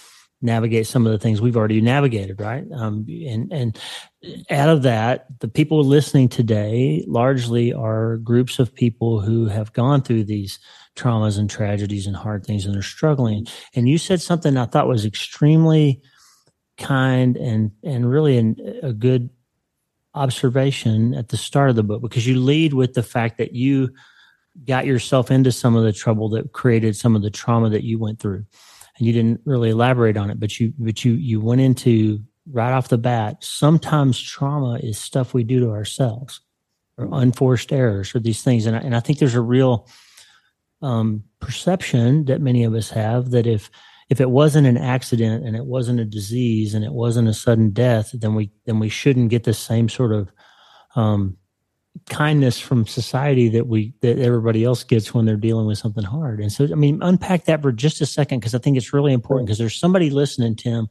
navigate 0.42 0.88
some 0.88 1.06
of 1.06 1.12
the 1.12 1.20
things 1.20 1.40
we've 1.40 1.58
already 1.58 1.82
navigated 1.82 2.40
right? 2.40 2.66
Um, 2.72 3.06
and 3.28 3.52
and 3.52 3.80
out 4.50 4.70
of 4.70 4.84
that 4.84 5.28
the 5.40 5.48
people 5.48 5.84
listening 5.84 6.30
today 6.30 7.04
largely 7.08 7.74
are 7.74 8.18
groups 8.18 8.60
of 8.60 8.74
people 8.74 9.22
who 9.22 9.46
have 9.46 9.74
gone 9.74 10.02
through 10.02 10.24
these 10.24 10.60
traumas 10.96 11.38
and 11.38 11.50
tragedies 11.50 12.08
and 12.08 12.16
hard 12.16 12.46
things 12.46 12.66
and 12.66 12.74
they're 12.74 12.82
struggling. 12.82 13.48
And 13.76 13.88
you 13.88 13.98
said 13.98 14.22
something 14.22 14.58
i 14.58 14.66
thought 14.66 14.88
was 14.88 15.06
extremely 15.06 16.02
kind 16.78 17.38
and 17.38 17.72
and 17.84 18.10
really 18.10 18.38
an, 18.38 18.56
a 18.82 18.94
good 18.94 19.30
observation 20.14 21.14
at 21.14 21.30
the 21.30 21.38
start 21.38 21.70
of 21.70 21.76
the 21.76 21.84
book 21.84 22.02
because 22.02 22.28
you 22.28 22.40
lead 22.40 22.74
with 22.74 22.94
the 22.94 23.04
fact 23.04 23.38
that 23.38 23.54
you 23.54 23.90
got 24.66 24.86
yourself 24.86 25.32
into 25.32 25.52
some 25.52 25.76
of 25.76 25.84
the 25.84 25.94
trouble 25.94 26.30
that 26.30 26.52
created 26.52 26.96
some 26.96 27.16
of 27.16 27.22
the 27.22 27.30
trauma 27.30 27.70
that 27.70 27.84
you 27.84 27.98
went 27.98 28.20
through. 28.20 28.46
And 28.98 29.08
you 29.08 29.14
didn't 29.14 29.42
really 29.46 29.70
elaborate 29.70 30.18
on 30.18 30.30
it 30.30 30.40
but 30.40 30.60
you 30.60 30.74
but 30.78 31.04
you 31.04 31.14
you 31.14 31.40
went 31.40 31.62
into 31.62 32.20
right 32.52 32.74
off 32.74 32.90
the 32.90 32.98
bat 32.98 33.38
sometimes 33.44 34.20
trauma 34.20 34.80
is 34.84 34.98
stuff 34.98 35.34
we 35.34 35.44
do 35.44 35.60
to 35.60 35.72
ourselves 35.72 36.42
or 36.98 37.08
unforced 37.14 37.72
errors 37.72 38.14
or 38.16 38.20
these 38.20 38.44
things. 38.44 38.66
And 38.66 38.76
I, 38.76 38.80
and 38.80 38.96
I 38.96 39.00
think 39.00 39.20
there's 39.20 39.36
a 39.36 39.42
real 39.42 39.88
um, 40.82 41.24
perception 41.40 42.26
that 42.26 42.42
many 42.42 42.64
of 42.64 42.74
us 42.74 42.90
have 42.90 43.32
that 43.32 43.48
if 43.48 43.70
if 44.10 44.20
it 44.20 44.30
wasn't 44.30 44.68
an 44.68 44.78
accident 44.78 45.46
and 45.46 45.56
it 45.56 45.66
wasn't 45.66 46.00
a 46.00 46.06
disease 46.06 46.74
and 46.74 46.84
it 46.84 46.92
wasn't 46.92 47.30
a 47.30 47.34
sudden 47.34 47.70
death 47.70 48.12
then 48.14 48.36
we 48.36 48.52
then 48.66 48.80
we 48.80 48.90
shouldn't 48.90 49.30
get 49.30 49.44
the 49.44 49.54
same 49.54 49.88
sort 49.88 50.12
of 50.12 50.32
um, 50.96 51.38
kindness 52.10 52.60
from 52.60 52.88
society 52.88 53.50
that 53.50 53.68
we 53.68 53.94
that 54.02 54.18
everybody 54.18 54.64
else 54.64 54.84
gets 54.84 55.14
when 55.14 55.26
they're 55.26 55.36
dealing 55.36 55.66
with 55.66 55.78
something 55.78 56.04
hard. 56.04 56.40
And 56.40 56.52
so, 56.52 56.66
I 56.66 56.76
mean, 56.76 57.00
unpack 57.02 57.46
that 57.46 57.62
for 57.62 57.72
just 57.72 58.02
a 58.02 58.06
second 58.06 58.40
because 58.40 58.56
I 58.56 58.60
think 58.60 58.78
it's 58.78 58.94
really 58.94 59.14
important 59.14 59.48
because 59.48 59.58
there's 59.58 59.76
somebody 59.76 60.10
listening, 60.10 60.56
Tim, 60.56 60.88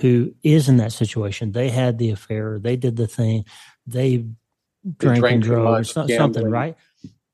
who 0.00 0.34
is 0.42 0.68
in 0.68 0.76
that 0.78 0.92
situation. 0.92 1.52
They 1.52 1.70
had 1.70 1.98
the 1.98 2.10
affair, 2.10 2.58
they 2.58 2.76
did 2.76 2.96
the 2.96 3.06
thing, 3.06 3.44
they 3.86 4.26
drank, 4.98 5.20
drank 5.20 5.34
and 5.34 5.42
drove, 5.42 5.86
something, 5.86 6.48
right? 6.48 6.76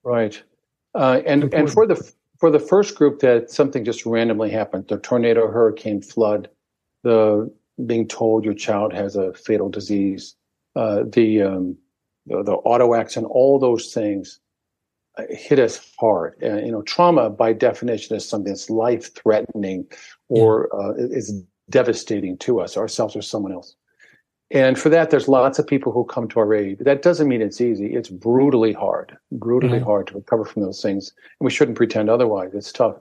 Right. 0.03 0.43
Uh, 0.95 1.21
and 1.27 1.53
and 1.53 1.71
for 1.71 1.87
the 1.87 2.13
for 2.39 2.51
the 2.51 2.61
first 2.61 2.95
group 2.97 3.21
that 3.21 3.51
something 3.51 3.85
just 3.85 4.05
randomly 4.05 4.51
happened, 4.51 4.89
the 4.89 4.99
tornado, 4.99 5.51
hurricane, 5.51 6.03
flood, 6.03 6.49
the 7.03 7.53
being 7.85 8.09
told 8.09 8.45
your 8.45 8.55
child 8.55 8.93
has 8.93 9.17
a 9.17 9.35
fatal 9.35 9.69
disease, 9.69 10.35
uh, 10.77 11.05
the 11.07 11.43
um, 11.43 11.77
the, 12.27 12.43
the 12.43 12.53
auto 12.53 12.95
accident, 12.95 13.31
all 13.33 13.59
those 13.59 13.93
things 13.93 14.41
uh, 15.19 15.25
hit 15.31 15.59
us 15.59 15.93
hard. 15.99 16.35
And, 16.43 16.67
you 16.67 16.73
know, 16.73 16.83
trauma 16.83 17.31
by 17.31 17.53
definition 17.53 18.17
is 18.17 18.29
something 18.29 18.53
that's 18.53 18.71
life 18.71 19.15
threatening 19.15 19.87
or 20.29 20.69
uh, 20.75 20.95
is 20.95 21.43
devastating 21.71 22.39
to 22.39 22.61
us, 22.61 22.77
ourselves 22.77 23.17
or 23.17 23.23
someone 23.23 23.53
else. 23.53 23.77
And 24.53 24.79
for 24.79 24.91
that, 24.91 25.11
there's 25.11 25.27
lots 25.27 25.59
of 25.59 25.67
people 25.67 25.91
who 25.91 26.05
come 26.05 26.29
to 26.29 26.39
our 26.39 26.55
aid. 26.55 26.79
That 26.81 27.03
doesn't 27.03 27.27
mean 27.27 27.43
it's 27.43 27.61
easy. 27.61 27.95
It's 27.95 28.09
brutally 28.09 28.73
hard, 28.73 29.17
brutally 29.33 29.79
mm-hmm. 29.79 29.87
hard 29.87 30.07
to 30.07 30.15
recover 30.15 30.45
from 30.45 30.63
those 30.63 30.81
things. 30.81 31.13
And 31.41 31.45
we 31.45 31.51
shouldn't 31.51 31.77
pretend 31.77 32.09
otherwise. 32.09 32.55
It's 32.55 32.71
tough. 32.71 32.95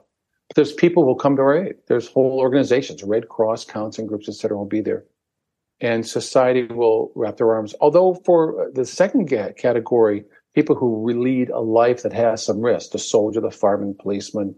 But 0.48 0.56
there's 0.56 0.72
people 0.72 1.04
who 1.04 1.14
come 1.14 1.36
to 1.36 1.42
our 1.42 1.56
aid. 1.56 1.76
There's 1.86 2.08
whole 2.08 2.40
organizations, 2.40 3.04
Red 3.04 3.28
Cross, 3.28 3.66
counseling 3.66 4.08
groups, 4.08 4.28
et 4.28 4.34
cetera, 4.34 4.56
will 4.56 4.64
be 4.64 4.80
there 4.80 5.04
and 5.80 6.06
society 6.06 6.66
will 6.66 7.12
wrap 7.14 7.36
their 7.36 7.52
arms. 7.52 7.74
Although 7.80 8.14
for 8.24 8.70
the 8.74 8.86
second 8.86 9.28
category, 9.58 10.24
people 10.54 10.74
who 10.74 11.10
lead 11.10 11.50
a 11.50 11.60
life 11.60 12.02
that 12.02 12.12
has 12.12 12.44
some 12.44 12.60
risk, 12.60 12.92
the 12.92 12.98
soldier, 12.98 13.40
the 13.40 13.50
fireman, 13.50 13.94
policeman, 14.00 14.54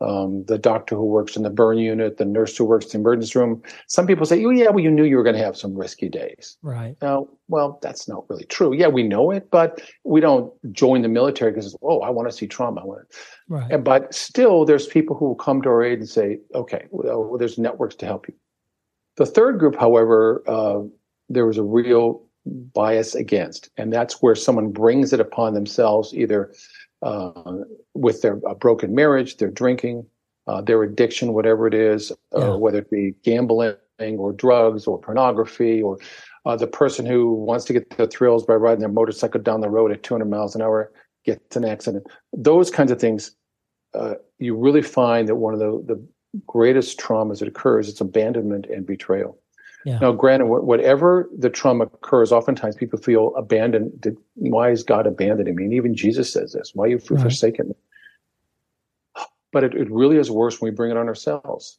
um, 0.00 0.44
the 0.46 0.58
doctor 0.58 0.96
who 0.96 1.04
works 1.04 1.36
in 1.36 1.44
the 1.44 1.50
burn 1.50 1.78
unit, 1.78 2.16
the 2.16 2.24
nurse 2.24 2.56
who 2.56 2.64
works 2.64 2.86
in 2.86 2.90
the 2.90 2.98
emergency 2.98 3.38
room. 3.38 3.62
Some 3.86 4.06
people 4.06 4.26
say, 4.26 4.44
oh, 4.44 4.50
yeah, 4.50 4.68
well, 4.68 4.80
you 4.80 4.90
knew 4.90 5.04
you 5.04 5.16
were 5.16 5.22
going 5.22 5.36
to 5.36 5.42
have 5.42 5.56
some 5.56 5.74
risky 5.74 6.08
days. 6.08 6.58
Right. 6.62 6.96
Now, 7.00 7.28
well, 7.48 7.78
that's 7.80 8.08
not 8.08 8.28
really 8.28 8.44
true. 8.44 8.74
Yeah, 8.74 8.88
we 8.88 9.02
know 9.02 9.30
it, 9.30 9.50
but 9.50 9.80
we 10.04 10.20
don't 10.20 10.52
join 10.72 11.02
the 11.02 11.08
military 11.08 11.52
because, 11.52 11.76
oh, 11.82 12.00
I 12.00 12.10
want 12.10 12.28
to 12.28 12.36
see 12.36 12.46
trauma. 12.46 12.82
I 12.82 12.84
want 12.84 13.08
to. 13.08 13.16
Right. 13.48 13.70
And, 13.70 13.84
but 13.84 14.12
still, 14.14 14.64
there's 14.64 14.86
people 14.86 15.16
who 15.16 15.26
will 15.26 15.36
come 15.36 15.62
to 15.62 15.68
our 15.68 15.84
aid 15.84 16.00
and 16.00 16.08
say, 16.08 16.38
okay, 16.54 16.86
well, 16.90 17.36
there's 17.38 17.56
networks 17.56 17.94
to 17.96 18.06
help 18.06 18.28
you. 18.28 18.34
The 19.16 19.26
third 19.26 19.58
group, 19.58 19.76
however, 19.76 20.42
uh, 20.46 20.80
there 21.28 21.46
was 21.46 21.58
a 21.58 21.62
real 21.62 22.22
bias 22.46 23.14
against, 23.14 23.70
and 23.76 23.92
that's 23.92 24.20
where 24.20 24.34
someone 24.34 24.70
brings 24.70 25.12
it 25.12 25.20
upon 25.20 25.54
themselves, 25.54 26.12
either 26.14 26.52
uh, 27.02 27.32
with 27.94 28.22
their 28.22 28.36
broken 28.58 28.94
marriage, 28.94 29.36
their 29.36 29.50
drinking, 29.50 30.06
uh, 30.46 30.60
their 30.60 30.82
addiction, 30.82 31.32
whatever 31.32 31.66
it 31.66 31.74
is, 31.74 32.12
uh, 32.36 32.40
yeah. 32.40 32.54
whether 32.54 32.78
it 32.78 32.90
be 32.90 33.14
gambling 33.22 33.76
or 34.00 34.32
drugs 34.32 34.86
or 34.86 35.00
pornography, 35.00 35.80
or 35.80 35.98
uh, 36.44 36.56
the 36.56 36.66
person 36.66 37.06
who 37.06 37.32
wants 37.32 37.64
to 37.64 37.72
get 37.72 37.88
the 37.96 38.06
thrills 38.06 38.44
by 38.44 38.54
riding 38.54 38.80
their 38.80 38.88
motorcycle 38.88 39.40
down 39.40 39.60
the 39.60 39.70
road 39.70 39.92
at 39.92 40.02
200 40.02 40.26
miles 40.26 40.54
an 40.54 40.62
hour 40.62 40.92
gets 41.24 41.56
an 41.56 41.64
accident. 41.64 42.06
Those 42.32 42.70
kinds 42.70 42.90
of 42.90 43.00
things 43.00 43.34
uh, 43.94 44.14
you 44.38 44.56
really 44.56 44.82
find 44.82 45.28
that 45.28 45.36
one 45.36 45.54
of 45.54 45.60
the, 45.60 45.94
the 45.94 46.06
greatest 46.46 46.98
traumas 46.98 47.38
that 47.38 47.48
occurs 47.48 47.88
it's 47.88 48.00
abandonment 48.00 48.66
and 48.66 48.86
betrayal. 48.86 49.38
Yeah. 49.84 49.98
Now, 49.98 50.12
granted, 50.12 50.46
whatever 50.46 51.28
the 51.36 51.50
trauma 51.50 51.84
occurs, 51.84 52.32
oftentimes 52.32 52.74
people 52.74 52.98
feel 52.98 53.34
abandoned. 53.36 54.00
Did, 54.00 54.16
why 54.34 54.70
is 54.70 54.82
God 54.82 55.06
abandoning 55.06 55.56
me? 55.56 55.64
And 55.64 55.74
even 55.74 55.94
Jesus 55.94 56.32
says 56.32 56.52
this: 56.52 56.72
"Why 56.74 56.86
you 56.86 56.96
right. 57.10 57.20
forsaken 57.20 57.68
me?" 57.68 57.74
But 59.52 59.64
it, 59.64 59.74
it 59.74 59.90
really 59.90 60.16
is 60.16 60.30
worse 60.30 60.60
when 60.60 60.70
we 60.72 60.74
bring 60.74 60.90
it 60.90 60.96
on 60.96 61.06
ourselves. 61.06 61.78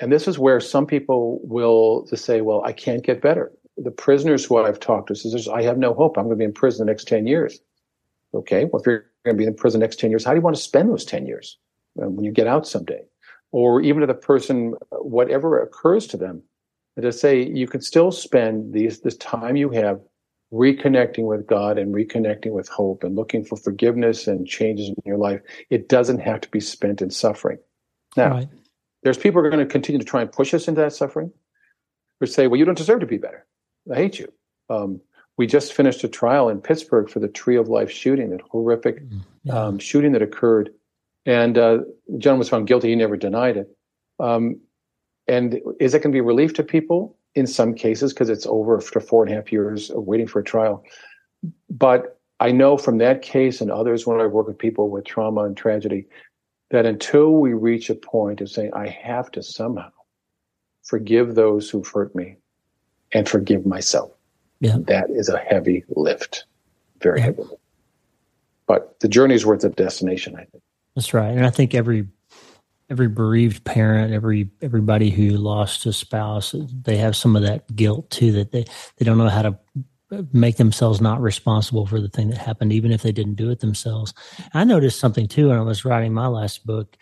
And 0.00 0.10
this 0.10 0.26
is 0.26 0.38
where 0.38 0.60
some 0.60 0.86
people 0.86 1.40
will 1.44 2.06
just 2.08 2.24
say, 2.24 2.40
"Well, 2.40 2.64
I 2.64 2.72
can't 2.72 3.04
get 3.04 3.20
better." 3.20 3.52
The 3.76 3.90
prisoners 3.90 4.44
who 4.44 4.56
I've 4.56 4.80
talked 4.80 5.08
to 5.08 5.14
says, 5.14 5.46
"I 5.46 5.62
have 5.62 5.76
no 5.76 5.92
hope. 5.92 6.16
I'm 6.16 6.24
going 6.24 6.36
to 6.36 6.40
be 6.40 6.44
in 6.44 6.54
prison 6.54 6.86
the 6.86 6.90
next 6.90 7.06
ten 7.06 7.26
years." 7.26 7.60
Okay, 8.34 8.64
well, 8.64 8.80
if 8.80 8.86
you're 8.86 9.04
going 9.26 9.36
to 9.36 9.38
be 9.38 9.44
in 9.44 9.54
prison 9.54 9.80
the 9.80 9.84
next 9.84 10.00
ten 10.00 10.08
years, 10.08 10.24
how 10.24 10.30
do 10.30 10.38
you 10.38 10.42
want 10.42 10.56
to 10.56 10.62
spend 10.62 10.88
those 10.88 11.04
ten 11.04 11.26
years 11.26 11.58
when 11.94 12.24
you 12.24 12.32
get 12.32 12.46
out 12.46 12.66
someday? 12.66 13.02
Or 13.52 13.80
even 13.82 14.00
to 14.00 14.06
the 14.06 14.14
person, 14.14 14.74
whatever 14.90 15.60
occurs 15.60 16.06
to 16.08 16.16
them, 16.16 16.42
to 17.00 17.12
say 17.12 17.42
you 17.42 17.66
can 17.66 17.80
still 17.80 18.10
spend 18.10 18.72
these 18.72 19.00
this 19.00 19.16
time 19.16 19.56
you 19.56 19.70
have 19.70 20.00
reconnecting 20.52 21.24
with 21.24 21.46
God 21.46 21.78
and 21.78 21.94
reconnecting 21.94 22.52
with 22.52 22.68
hope 22.68 23.02
and 23.02 23.16
looking 23.16 23.44
for 23.44 23.56
forgiveness 23.56 24.26
and 24.26 24.46
changes 24.46 24.88
in 24.88 25.02
your 25.06 25.16
life. 25.16 25.40
It 25.70 25.88
doesn't 25.88 26.18
have 26.18 26.42
to 26.42 26.50
be 26.50 26.60
spent 26.60 27.00
in 27.00 27.10
suffering. 27.10 27.58
Now, 28.16 28.32
right. 28.32 28.48
there's 29.02 29.16
people 29.16 29.40
who 29.40 29.46
are 29.46 29.50
going 29.50 29.66
to 29.66 29.70
continue 29.70 29.98
to 29.98 30.04
try 30.04 30.20
and 30.20 30.30
push 30.30 30.52
us 30.52 30.68
into 30.68 30.82
that 30.82 30.92
suffering, 30.92 31.32
or 32.20 32.26
say, 32.26 32.46
"Well, 32.46 32.58
you 32.58 32.66
don't 32.66 32.76
deserve 32.76 33.00
to 33.00 33.06
be 33.06 33.16
better. 33.16 33.46
I 33.90 33.96
hate 33.96 34.18
you." 34.18 34.30
Um, 34.68 35.00
we 35.38 35.46
just 35.46 35.72
finished 35.72 36.04
a 36.04 36.08
trial 36.08 36.50
in 36.50 36.60
Pittsburgh 36.60 37.08
for 37.08 37.18
the 37.18 37.28
Tree 37.28 37.56
of 37.56 37.68
Life 37.68 37.90
shooting, 37.90 38.30
that 38.30 38.42
horrific 38.42 39.02
mm, 39.02 39.22
yeah. 39.44 39.54
um, 39.54 39.78
shooting 39.78 40.12
that 40.12 40.22
occurred, 40.22 40.70
and 41.26 41.56
uh, 41.56 41.78
the 42.08 42.18
gentleman 42.18 42.40
was 42.40 42.48
found 42.48 42.66
guilty. 42.66 42.88
He 42.88 42.96
never 42.96 43.16
denied 43.16 43.56
it. 43.56 43.76
Um, 44.18 44.60
and 45.28 45.60
is 45.80 45.94
it 45.94 46.02
going 46.02 46.12
to 46.12 46.16
be 46.16 46.20
relief 46.20 46.54
to 46.54 46.62
people? 46.62 47.16
In 47.34 47.46
some 47.46 47.74
cases, 47.74 48.12
because 48.12 48.28
it's 48.28 48.44
over 48.44 48.76
after 48.76 49.00
four 49.00 49.24
and 49.24 49.32
a 49.32 49.36
half 49.36 49.50
years 49.50 49.88
of 49.90 50.04
waiting 50.04 50.26
for 50.26 50.40
a 50.40 50.44
trial. 50.44 50.84
But 51.70 52.20
I 52.40 52.50
know 52.50 52.76
from 52.76 52.98
that 52.98 53.22
case 53.22 53.60
and 53.60 53.70
others 53.70 54.06
when 54.06 54.20
I 54.20 54.26
work 54.26 54.48
with 54.48 54.58
people 54.58 54.90
with 54.90 55.04
trauma 55.04 55.44
and 55.44 55.56
tragedy 55.56 56.06
that 56.70 56.84
until 56.84 57.34
we 57.34 57.52
reach 57.52 57.88
a 57.88 57.94
point 57.94 58.40
of 58.40 58.50
saying, 58.50 58.72
I 58.74 58.88
have 58.88 59.30
to 59.32 59.42
somehow 59.42 59.90
forgive 60.82 61.34
those 61.34 61.70
who've 61.70 61.86
hurt 61.86 62.14
me 62.14 62.36
and 63.12 63.28
forgive 63.28 63.64
myself, 63.64 64.10
yeah. 64.60 64.76
that 64.86 65.08
is 65.10 65.28
a 65.28 65.38
heavy 65.38 65.84
lift, 65.96 66.44
very 67.00 67.20
yeah. 67.20 67.26
heavy. 67.26 67.44
But 68.66 68.98
the 69.00 69.08
journey 69.08 69.34
is 69.34 69.46
worth 69.46 69.60
the 69.60 69.70
destination, 69.70 70.34
I 70.34 70.44
think. 70.44 70.62
That's 70.94 71.14
right. 71.14 71.30
And 71.30 71.46
I 71.46 71.50
think 71.50 71.74
every 71.74 72.08
every 72.90 73.08
bereaved 73.08 73.64
parent, 73.64 74.12
every 74.12 74.50
everybody 74.60 75.10
who 75.10 75.30
lost 75.30 75.86
a 75.86 75.92
spouse, 75.92 76.54
they 76.70 76.98
have 76.98 77.16
some 77.16 77.36
of 77.36 77.42
that 77.42 77.74
guilt 77.74 78.10
too 78.10 78.32
that 78.32 78.52
they 78.52 78.64
they 78.98 79.04
don't 79.04 79.18
know 79.18 79.28
how 79.28 79.42
to 79.42 79.58
make 80.32 80.56
themselves 80.56 81.00
not 81.00 81.22
responsible 81.22 81.86
for 81.86 82.00
the 82.00 82.08
thing 82.08 82.28
that 82.28 82.38
happened, 82.38 82.72
even 82.72 82.92
if 82.92 83.02
they 83.02 83.12
didn't 83.12 83.36
do 83.36 83.50
it 83.50 83.60
themselves. 83.60 84.12
I 84.52 84.64
noticed 84.64 85.00
something 85.00 85.26
too 85.26 85.48
when 85.48 85.58
I 85.58 85.62
was 85.62 85.84
writing 85.84 86.12
my 86.12 86.26
last 86.26 86.66
book. 86.66 86.96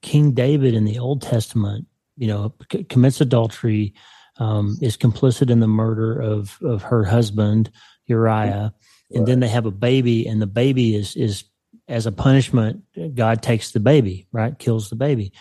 King 0.00 0.32
David 0.32 0.74
in 0.74 0.84
the 0.84 0.98
Old 0.98 1.22
Testament, 1.22 1.86
you 2.16 2.28
know, 2.28 2.54
c- 2.70 2.84
commits 2.84 3.20
adultery, 3.20 3.94
um, 4.38 4.78
is 4.80 4.96
complicit 4.96 5.50
in 5.50 5.60
the 5.60 5.68
murder 5.68 6.18
of 6.18 6.58
of 6.62 6.82
her 6.82 7.04
husband 7.04 7.70
Uriah, 8.06 8.72
and 9.12 9.26
then 9.26 9.40
they 9.40 9.48
have 9.48 9.66
a 9.66 9.70
baby, 9.70 10.26
and 10.26 10.40
the 10.40 10.46
baby 10.46 10.94
is 10.94 11.16
is 11.16 11.44
as 11.88 12.06
a 12.06 12.12
punishment, 12.12 12.82
God 13.14 13.42
takes 13.42 13.72
the 13.72 13.80
baby, 13.80 14.26
right? 14.32 14.58
Kills 14.58 14.90
the 14.90 14.96
baby. 14.96 15.32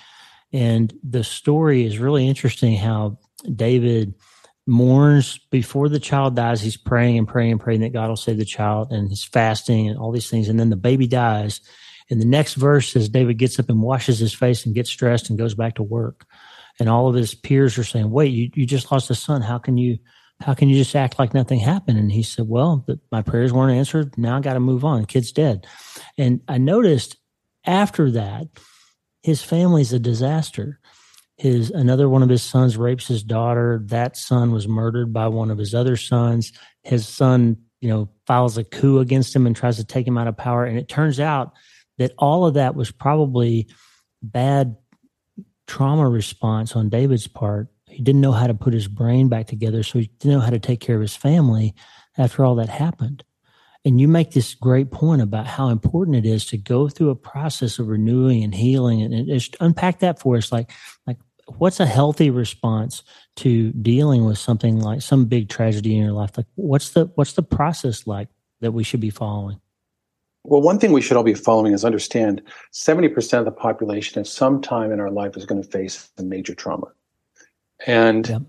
And 0.54 0.93
the 1.04 1.23
story 1.23 1.86
is 1.86 1.99
really 1.99 2.27
interesting 2.27 2.75
how 2.75 3.19
David 3.56 4.15
mourns 4.67 5.39
before 5.49 5.89
the 5.89 5.99
child 5.99 6.36
dies. 6.36 6.62
He's 6.62 6.77
praying 6.77 7.17
and 7.17 7.27
praying 7.27 7.54
and 7.54 7.62
praying 7.62 7.82
that 7.82 7.93
God 7.93 8.10
will 8.10 8.17
save 8.17 8.38
the 8.38 8.45
child 8.45 8.91
and 8.91 9.10
he's 9.10 9.23
fasting 9.23 9.88
and 9.88 9.97
all 9.97 10.12
these 10.12 10.30
things. 10.30 10.49
And 10.49 10.60
then 10.60 10.69
the 10.69 10.75
baby 10.75 11.08
dies. 11.08 11.62
And 12.10 12.21
the 12.21 12.25
next 12.25 12.56
verse 12.56 12.91
says 12.91 13.08
David 13.08 13.38
gets 13.38 13.60
up 13.60 13.69
and 13.69 13.82
washes 13.82 14.19
his 14.19 14.34
face 14.34 14.65
and 14.65 14.75
gets 14.75 14.93
dressed 14.95 15.30
and 15.30 15.39
goes 15.39 15.56
back 15.56 15.75
to 15.75 15.84
work. 15.84 16.25
And 16.80 16.89
all 16.89 17.08
of 17.08 17.15
his 17.15 17.34
peers 17.34 17.77
are 17.77 17.84
saying, 17.84 18.10
wait, 18.12 18.34
you, 18.34 18.49
you 18.54 18.65
just 18.65 18.91
lost 18.91 19.10
a 19.10 19.15
son. 19.15 19.41
How 19.41 19.58
can 19.58 19.77
you, 19.77 19.97
how 20.41 20.54
can 20.54 20.69
you 20.69 20.75
just 20.75 20.95
act 20.95 21.19
like 21.19 21.34
nothing 21.34 21.60
happened? 21.60 21.97
And 21.97 22.12
he 22.12 22.23
said, 22.23 22.47
well, 22.47 22.86
my 23.12 23.21
prayers 23.21 23.54
weren't 23.54 23.77
answered. 23.77 24.17
Now 24.17 24.38
I 24.38 24.41
got 24.41 24.54
to 24.54 24.60
move 24.60 24.84
on. 24.84 25.01
The 25.01 25.08
kid's 25.08 25.32
dead. 25.32 25.67
And 26.17 26.41
I 26.47 26.58
noticed 26.58 27.17
after 27.65 28.12
that, 28.12 28.47
his 29.23 29.41
family's 29.41 29.93
a 29.93 29.99
disaster. 29.99 30.80
His 31.38 31.71
another 31.71 32.08
one 32.08 32.23
of 32.23 32.30
his 32.30 32.43
sons 32.43 32.77
rapes 32.77 33.08
his 33.08 33.23
daughter. 33.23 33.82
That 33.86 34.17
son 34.17 34.51
was 34.51 34.67
murdered 34.67 35.13
by 35.13 35.27
one 35.27 35.49
of 35.51 35.58
his 35.58 35.73
other 35.73 35.95
sons. 35.95 36.54
His 36.84 37.08
son, 37.08 37.58
you 37.80 37.89
know, 37.89 38.10
files 38.27 38.58
a 38.58 38.63
coup 38.63 38.99
against 38.99 39.36
him 39.36 39.47
and 39.47 39.56
tries 39.56 39.77
to 39.77 39.86
take 39.86 40.08
him 40.08 40.17
out 40.17 40.27
of 40.27 40.38
power. 40.38 40.65
And 40.65 40.77
it 40.77 40.88
turns 40.88 41.19
out 41.19 41.54
that 41.97 42.13
all 42.17 42.45
of 42.45 42.56
that 42.56 42.75
was 42.75 42.91
probably 42.91 43.67
bad 44.21 44.75
trauma 45.67 46.08
response 46.08 46.75
on 46.75 46.89
David's 46.89 47.27
part 47.27 47.69
he 48.01 48.03
didn't 48.03 48.21
know 48.21 48.31
how 48.31 48.47
to 48.47 48.55
put 48.55 48.73
his 48.73 48.87
brain 48.87 49.29
back 49.29 49.45
together, 49.45 49.83
so 49.83 49.99
he 49.99 50.09
didn't 50.17 50.33
know 50.33 50.39
how 50.39 50.49
to 50.49 50.57
take 50.57 50.79
care 50.79 50.95
of 50.95 51.03
his 51.03 51.15
family 51.15 51.75
after 52.17 52.43
all 52.43 52.55
that 52.55 52.67
happened. 52.67 53.23
And 53.85 54.01
you 54.01 54.07
make 54.07 54.31
this 54.31 54.55
great 54.55 54.89
point 54.89 55.21
about 55.21 55.45
how 55.45 55.69
important 55.69 56.17
it 56.17 56.25
is 56.25 56.47
to 56.47 56.57
go 56.57 56.89
through 56.89 57.11
a 57.11 57.15
process 57.15 57.77
of 57.77 57.89
renewing 57.89 58.43
and 58.43 58.55
healing, 58.55 59.03
and, 59.03 59.13
and 59.13 59.27
just 59.27 59.55
unpack 59.59 59.99
that 59.99 60.17
for 60.17 60.35
us. 60.35 60.51
Like, 60.51 60.71
like 61.05 61.17
what's 61.59 61.79
a 61.79 61.85
healthy 61.85 62.31
response 62.31 63.03
to 63.35 63.71
dealing 63.73 64.25
with 64.25 64.39
something 64.39 64.79
like 64.79 65.03
some 65.03 65.25
big 65.25 65.47
tragedy 65.47 65.95
in 65.95 66.01
your 66.01 66.13
life? 66.13 66.35
Like, 66.35 66.47
what's 66.55 66.89
the 66.89 67.11
what's 67.13 67.33
the 67.33 67.43
process 67.43 68.07
like 68.07 68.29
that 68.61 68.71
we 68.71 68.83
should 68.83 68.99
be 68.99 69.11
following? 69.11 69.61
Well, 70.43 70.63
one 70.63 70.79
thing 70.79 70.91
we 70.91 71.01
should 71.03 71.17
all 71.17 71.23
be 71.23 71.35
following 71.35 71.73
is 71.73 71.85
understand 71.85 72.41
70% 72.73 73.37
of 73.37 73.45
the 73.45 73.51
population 73.51 74.19
at 74.19 74.25
some 74.25 74.59
time 74.59 74.91
in 74.91 74.99
our 74.99 75.11
life 75.11 75.37
is 75.37 75.45
going 75.45 75.61
to 75.61 75.69
face 75.69 76.09
a 76.17 76.23
major 76.23 76.55
trauma. 76.55 76.87
And 77.88 78.28
yep. 78.28 78.41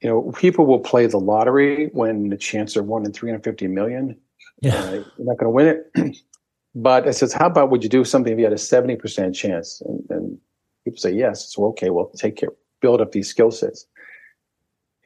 you 0.00 0.08
know, 0.08 0.32
people 0.32 0.66
will 0.66 0.80
play 0.80 1.06
the 1.06 1.18
lottery 1.18 1.88
when 1.92 2.28
the 2.28 2.36
chance 2.36 2.76
are 2.76 2.82
one 2.82 3.04
in 3.04 3.12
350 3.12 3.66
million. 3.68 4.16
Yeah. 4.60 4.74
Uh, 4.74 4.92
you're 4.92 5.04
not 5.18 5.38
going 5.38 5.44
to 5.44 5.50
win 5.50 5.66
it. 5.66 6.16
but 6.74 7.06
I 7.06 7.12
says, 7.12 7.32
how 7.32 7.46
about 7.46 7.70
would 7.70 7.82
you 7.82 7.88
do 7.88 8.04
something 8.04 8.32
if 8.32 8.38
you 8.38 8.44
had 8.44 8.52
a 8.52 8.56
70% 8.56 9.34
chance? 9.34 9.80
And, 9.82 10.04
and 10.10 10.38
people 10.84 10.98
say 10.98 11.12
yes. 11.12 11.52
So 11.52 11.66
okay, 11.66 11.90
well, 11.90 12.10
take 12.16 12.36
care, 12.36 12.50
build 12.80 13.00
up 13.00 13.12
these 13.12 13.28
skill 13.28 13.50
sets. 13.50 13.86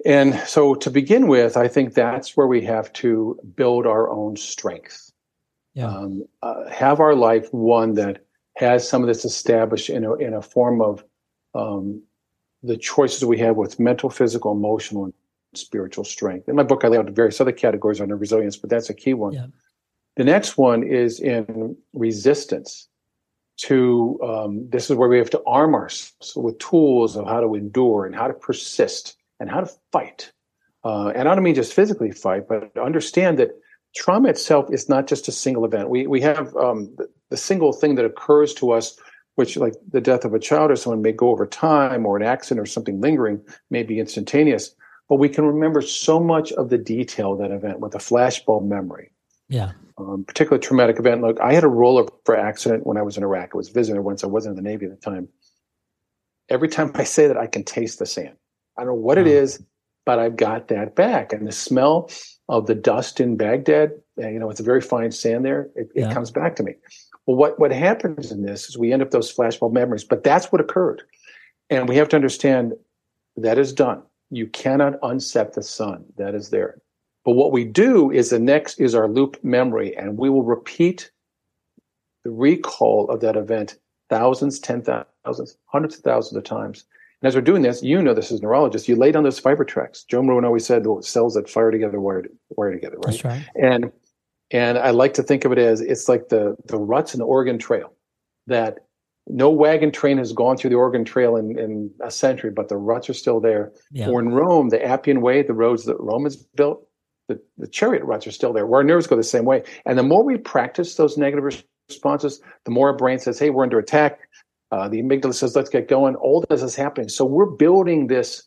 And 0.05 0.35
so 0.47 0.75
to 0.75 0.91
begin 0.91 1.29
with, 1.29 1.57
I 1.57 1.69
think 1.69 1.95
that's 1.95 2.37
where 2.37 2.47
we 2.47 2.63
have 2.63 2.93
to 2.95 3.39
build 3.55 3.87
our 3.87 4.11
own 4.11 4.37
strength. 4.37 5.13
Yeah. 5.75 5.87
Um, 5.87 6.25
uh, 6.43 6.69
have 6.69 7.01
our 7.01 7.15
life 7.15 7.53
one 7.53 7.95
that 7.95 8.25
has 8.57 8.87
some 8.87 9.03
of 9.03 9.09
this 9.09 9.25
established 9.25 9.89
in 9.89 10.05
a, 10.05 10.15
in 10.15 10.35
a 10.35 10.43
form 10.43 10.83
of 10.83 11.05
um, 11.55 12.03
the 12.63 12.77
choices 12.77 13.25
we 13.25 13.39
have 13.39 13.57
with 13.57 13.81
mental, 13.81 14.11
physical, 14.11 14.53
emotional, 14.53 15.05
and 15.05 15.15
spiritual 15.55 16.05
strength. 16.05 16.49
In 16.49 16.57
my 16.57 16.63
book, 16.63 16.85
I 16.85 16.89
lay 16.89 16.99
out 16.99 17.09
various 17.11 17.41
other 17.41 17.53
categories 17.53 18.01
under 18.01 18.17
resilience, 18.17 18.57
but 18.57 18.71
that's 18.71 18.91
a 18.91 18.95
key 18.95 19.15
one. 19.15 19.33
Yeah. 19.33 19.47
The 20.17 20.25
next 20.25 20.59
one 20.59 20.83
is 20.83 21.21
in 21.21 21.77
resistance 21.93 22.89
to 23.59 24.19
um, 24.23 24.69
this 24.71 24.91
is 24.91 24.97
where 24.97 25.09
we 25.09 25.19
have 25.19 25.31
to 25.31 25.43
arm 25.47 25.75
ourselves 25.75 26.35
with 26.37 26.59
tools 26.59 27.17
of 27.17 27.27
how 27.27 27.41
to 27.41 27.55
endure 27.55 28.07
and 28.07 28.15
how 28.15 28.27
to 28.27 28.35
persist 28.35 29.17
and 29.41 29.51
how 29.51 29.61
to 29.61 29.71
fight. 29.91 30.33
Uh, 30.85 31.09
and 31.15 31.29
I 31.29 31.35
don't 31.35 31.45
mean 31.45 31.55
just 31.55 31.73
physically 31.73 32.11
fight, 32.11 32.49
but 32.49 32.77
understand 32.77 33.39
that 33.39 33.51
trauma 33.95 34.29
itself 34.31 34.67
is 34.73 34.89
not 34.89 35.07
just 35.07 35.29
a 35.29 35.33
single 35.33 35.65
event. 35.65 35.91
We 35.91 36.07
we 36.07 36.21
have 36.23 36.55
um, 36.57 36.95
the, 36.97 37.09
the 37.31 37.37
single 37.37 37.73
thing 37.73 37.95
that 37.97 38.05
occurs 38.05 38.55
to 38.55 38.73
us 38.73 38.99
which 39.37 39.57
like 39.57 39.75
the 39.91 40.01
death 40.01 40.25
of 40.25 40.35
a 40.35 40.39
child 40.39 40.71
or 40.71 40.77
someone 40.77 41.03
may 41.03 41.13
go 41.13 41.31
over 41.31 41.47
time 41.47 42.05
or 42.05 42.17
an 42.17 42.23
accident 42.23 42.63
or 42.63 42.67
something 42.67 43.01
lingering 43.01 43.41
may 43.71 43.83
be 43.83 43.99
instantaneous. 43.99 44.75
But 45.09 45.17
we 45.17 45.29
can 45.29 45.45
remember 45.45 45.83
so 45.83 46.21
much 46.21 46.53
of 46.53 46.71
the 46.71 46.79
detail 46.79 47.33
of 47.33 47.39
that 47.39 47.51
event 47.51 47.81
with 47.81 47.95
a 47.95 47.99
flashbulb 47.99 48.67
memory. 48.67 49.13
Yeah. 49.49 49.73
Um, 49.99 50.25
particular 50.25 50.59
traumatic 50.59 50.99
event 50.99 51.21
look 51.21 51.39
i 51.41 51.53
had 51.53 51.65
a 51.65 51.69
rollover 51.69 52.39
accident 52.39 52.87
when 52.87 52.97
i 52.97 53.03
was 53.03 53.19
in 53.19 53.23
iraq. 53.23 53.51
I 53.53 53.57
was 53.57 53.69
visiting 53.69 54.03
once. 54.03 54.25
I 54.25 54.27
wasn't 54.27 54.57
in 54.57 54.65
the 54.65 54.69
navy 54.69 54.87
at 54.87 54.91
the 54.91 55.11
time. 55.11 55.29
Every 56.49 56.69
time 56.69 56.91
i 56.95 57.05
say 57.05 57.27
that 57.27 57.37
i 57.37 57.47
can 57.47 57.63
taste 57.63 57.99
the 57.99 58.07
sand. 58.07 58.37
I 58.79 58.83
don't 58.83 58.89
know 58.89 58.95
what 58.95 59.19
wow. 59.19 59.23
it 59.23 59.29
is 59.29 59.63
but 60.07 60.19
i've 60.19 60.37
got 60.37 60.69
that 60.69 60.97
back. 60.97 61.33
And 61.33 61.47
the 61.47 61.53
smell 61.53 62.11
of 62.49 62.67
the 62.67 62.75
dust 62.75 63.21
in 63.21 63.37
baghdad 63.37 63.93
you 64.17 64.39
know 64.39 64.49
it's 64.49 64.61
a 64.61 64.65
very 64.65 64.81
fine 64.81 65.13
sand 65.13 65.45
there. 65.45 65.69
It, 65.75 65.91
yeah. 65.95 66.11
it 66.11 66.15
comes 66.15 66.31
back 66.31 66.57
to 66.57 66.63
me 66.63 66.73
well, 67.27 67.37
what, 67.37 67.59
what 67.59 67.73
happens 67.73 68.33
in 68.33 68.43
this 68.43 68.69
is 68.69 68.77
we 68.77 68.93
end 68.93 69.03
up 69.03 69.11
those 69.11 69.35
flashbulb 69.35 69.73
memories, 69.73 70.05
but 70.05 70.25
that's 70.25 70.51
what 70.51 70.61
occurred. 70.61 71.03
And 71.71 71.89
we 71.89 71.97
have 71.97 72.09
to 72.11 72.17
understand 72.17 72.73
that 73.37 73.59
is 73.59 73.73
done. 73.73 74.03
You 74.31 74.47
cannot 74.47 74.99
unset 75.03 75.55
the 75.55 75.63
sun. 75.63 76.05
That 76.17 76.35
is 76.35 76.51
there. 76.51 76.81
But 77.25 77.33
what 77.33 77.53
we 77.53 77.65
do 77.65 78.11
is 78.11 78.31
the 78.31 78.39
next 78.39 78.81
is 78.81 78.95
our 78.95 79.09
loop 79.09 79.39
memory, 79.45 79.97
and 79.97 80.19
we 80.19 80.29
will 80.29 80.43
repeat 80.43 81.11
the 82.25 82.31
recall 82.31 83.09
of 83.11 83.21
that 83.21 83.37
event 83.37 83.79
thousands, 84.11 84.59
ten 84.59 84.83
thousands, 84.83 85.57
hundreds 85.67 85.97
of 85.97 86.03
thousands 86.03 86.37
of 86.37 86.45
times. 86.45 86.85
And 87.21 87.29
as 87.29 87.37
we're 87.37 87.43
doing 87.43 87.63
this, 87.63 87.83
you 87.83 88.03
know 88.03 88.15
this 88.15 88.33
as 88.33 88.43
neurologists, 88.43 88.89
you 88.89 88.97
lay 88.97 89.13
down 89.13 89.23
those 89.23 89.39
fiber 89.39 89.65
tracks. 89.65 90.03
Joe 90.03 90.23
Maroon 90.23 90.45
always 90.45 90.67
said 90.67 90.83
the 90.83 91.01
cells 91.03 91.35
that 91.35 91.49
fire 91.49 91.71
together 91.71 92.01
wire, 92.01 92.25
wire 92.51 92.73
together, 92.73 92.97
right? 92.97 93.13
That's 93.13 93.25
right. 93.25 93.45
And 93.55 93.93
and 94.53 94.79
I 94.79 94.91
like 94.91 95.15
to 95.15 95.23
think 95.23 95.45
of 95.45 95.53
it 95.53 95.59
as 95.59 95.81
it's 95.81 96.09
like 96.09 96.29
the 96.29 96.57
the 96.67 96.79
ruts 96.79 97.15
in 97.15 97.19
the 97.19 97.27
Oregon 97.27 97.59
Trail 97.59 97.93
that 98.47 98.79
no 99.29 99.51
wagon 99.51 99.93
train 99.93 100.19
has 100.19 100.33
gone 100.33 100.57
through 100.57 100.71
the 100.71 100.77
Oregon 100.77 101.05
Trail 101.05 101.37
in, 101.37 101.59
in 101.59 101.91
a 102.03 102.11
century, 102.11 102.51
but 102.51 102.69
the 102.69 102.77
ruts 102.77 103.09
are 103.09 103.15
still 103.15 103.41
there. 103.41 103.73
Yeah. 103.93 104.09
Or 104.09 104.21
in 104.21 104.31
Rome, 104.31 104.71
the 104.71 104.85
Appian 104.85 105.21
Way, 105.21 105.43
the 105.43 105.55
roads 105.55 105.85
that 105.85 105.97
Romans 106.01 106.37
built, 106.37 106.87
the, 107.29 107.41
the 107.57 107.69
chariot 107.69 108.03
ruts 108.05 108.27
are 108.27 108.33
still 108.33 108.53
there. 108.53 108.67
Where 108.67 108.81
our 108.81 108.85
nerves 108.85 109.07
go 109.07 109.17
the 109.17 109.23
same 109.23 109.45
way. 109.45 109.63
And 109.87 109.97
the 109.97 110.03
more 110.03 110.25
we 110.25 110.39
practice 110.39 110.97
those 110.97 111.17
negative 111.17 111.45
responses, 111.89 112.41
the 112.65 112.73
more 112.73 112.89
our 112.89 112.97
brain 112.97 113.21
says, 113.21 113.39
hey, 113.39 113.51
we're 113.51 113.63
under 113.63 113.79
attack. 113.79 114.19
Uh, 114.73 114.89
the 114.89 115.01
amygdala 115.01 115.35
says, 115.35 115.55
let's 115.55 115.71
get 115.71 115.87
going. 115.87 116.17
All 116.17 116.45
this 116.49 116.63
is 116.63 116.75
happening. 116.75 117.09
So 117.09 117.25
we're 117.25 117.47
building 117.47 118.09
this 118.09 118.43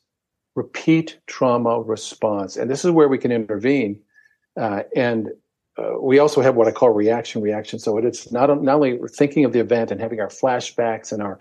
repeat 0.56 1.20
trauma 1.28 1.82
response. 1.82 2.58
And 2.58 2.70
this 2.70 2.84
is 2.84 2.92
where 2.92 3.08
we 3.08 3.18
can 3.18 3.32
intervene. 3.32 4.02
Uh, 4.60 4.84
and 4.96 5.30
uh, 5.78 6.00
we 6.02 6.20
also 6.20 6.42
have 6.42 6.56
what 6.56 6.68
I 6.68 6.72
call 6.72 6.90
reaction 6.92 7.42
reaction. 7.42 7.80
So 7.80 7.98
it's 7.98 8.32
not, 8.32 8.62
not 8.64 8.76
only 8.76 8.98
thinking 9.10 9.44
of 9.46 9.52
the 9.54 9.60
event 9.60 9.92
and 9.92 10.00
having 10.00 10.20
our 10.20 10.30
flashbacks 10.30 11.12
and 11.12 11.22
our 11.22 11.40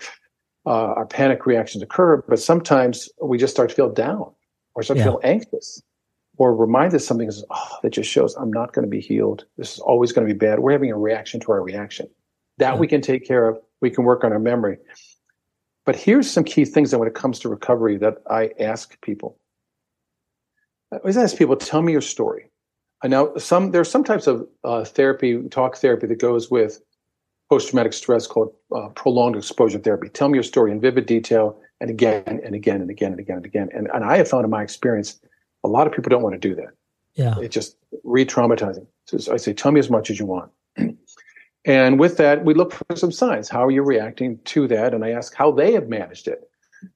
uh, 0.67 0.95
our 0.97 1.05
panic 1.07 1.45
reactions 1.45 1.83
occur, 1.83 2.23
but 2.27 2.41
sometimes 2.41 3.09
we 3.23 3.37
just 3.37 3.53
start 3.53 3.69
to 3.69 3.75
feel 3.75 3.91
down 3.91 4.33
or 4.75 4.83
start 4.83 4.97
Yeah. 4.99 5.05
to 5.05 5.11
feel 5.11 5.21
anxious 5.23 5.83
or 6.39 6.57
remind 6.57 6.95
us 6.95 7.07
something 7.07 7.29
is, 7.29 7.45
oh, 7.51 7.79
that 7.83 7.91
just 7.91 8.11
shows 8.11 8.35
I'm 8.35 8.51
not 8.51 8.73
going 8.73 8.85
to 8.85 8.91
be 8.91 9.01
healed. 9.01 9.45
This 9.59 9.75
is 9.75 9.79
always 9.79 10.11
going 10.13 10.27
to 10.27 10.33
be 10.33 10.39
bad. 10.39 10.61
We're 10.61 10.73
having 10.73 10.91
a 10.91 10.97
reaction 10.99 11.39
to 11.41 11.53
our 11.53 11.63
reaction. 11.63 12.09
That 12.59 12.75
Yeah. 12.75 12.81
we 12.81 12.87
can 12.87 13.03
take 13.03 13.27
care 13.27 13.47
of. 13.47 13.59
We 13.83 13.91
can 13.91 14.05
work 14.05 14.25
on 14.25 14.33
our 14.33 14.39
memory. 14.39 14.79
But 15.85 15.97
here's 15.97 16.31
some 16.31 16.45
key 16.45 16.65
things 16.65 16.91
that 16.93 16.99
when 16.99 17.09
it 17.09 17.15
comes 17.15 17.39
to 17.41 17.51
recovery 17.51 17.99
that 17.99 18.15
I 18.31 18.51
ask 18.59 18.99
people. 19.03 19.39
I 20.91 20.97
always 20.97 21.19
ask 21.19 21.37
people, 21.37 21.57
tell 21.57 21.83
me 21.83 21.93
your 21.93 22.01
story. 22.01 22.51
I 23.05 23.07
know 23.07 23.37
some 23.37 23.71
there's 23.71 23.91
some 23.91 24.03
types 24.03 24.27
of 24.27 24.49
uh, 24.65 24.85
therapy, 24.85 25.41
talk 25.51 25.77
therapy 25.77 26.07
that 26.07 26.19
goes 26.19 26.51
with 26.51 26.81
post-traumatic 27.51 27.93
stress 27.93 28.27
called 28.27 28.55
uh, 28.75 28.89
prolonged 28.89 29.37
exposure 29.37 29.79
therapy. 29.79 30.09
Tell 30.09 30.31
me 30.31 30.37
your 30.37 30.43
story 30.43 30.73
in 30.73 30.81
vivid 30.81 31.05
detail 31.05 31.61
and 31.83 31.91
again 31.91 32.41
and 32.43 32.55
again 32.55 32.81
and 32.81 32.91
again 32.91 33.11
and 33.11 33.21
again 33.21 33.37
and 33.37 33.45
again. 33.45 33.69
And, 33.75 33.91
and 33.93 34.05
I 34.05 34.17
have 34.17 34.27
found 34.27 34.45
in 34.45 34.51
my 34.51 34.63
experience, 34.63 35.21
a 35.63 35.69
lot 35.69 35.87
of 35.87 35.93
people 35.93 36.09
don't 36.09 36.23
want 36.23 36.33
to 36.41 36.49
do 36.49 36.55
that. 36.55 36.71
Yeah. 37.15 37.39
It's 37.41 37.55
just 37.55 37.77
re-traumatizing. 38.03 38.87
So 39.07 39.35
I 39.35 39.37
say, 39.37 39.53
tell 39.53 39.71
me 39.71 39.81
as 39.81 39.91
much 39.91 40.11
as 40.11 40.19
you 40.19 40.25
want. 40.25 40.51
and 41.67 42.01
with 42.01 42.17
that, 42.17 42.45
we 42.47 42.55
look 42.55 42.73
for 42.73 42.97
some 42.97 43.13
signs. 43.13 43.51
How 43.51 43.67
are 43.67 43.71
you 43.71 43.83
reacting 43.83 44.39
to 44.47 44.67
that? 44.69 44.95
And 44.95 45.05
I 45.05 45.11
ask 45.11 45.35
how 45.35 45.53
they 45.53 45.73
have 45.73 45.89
managed 45.89 46.27
it. 46.27 46.49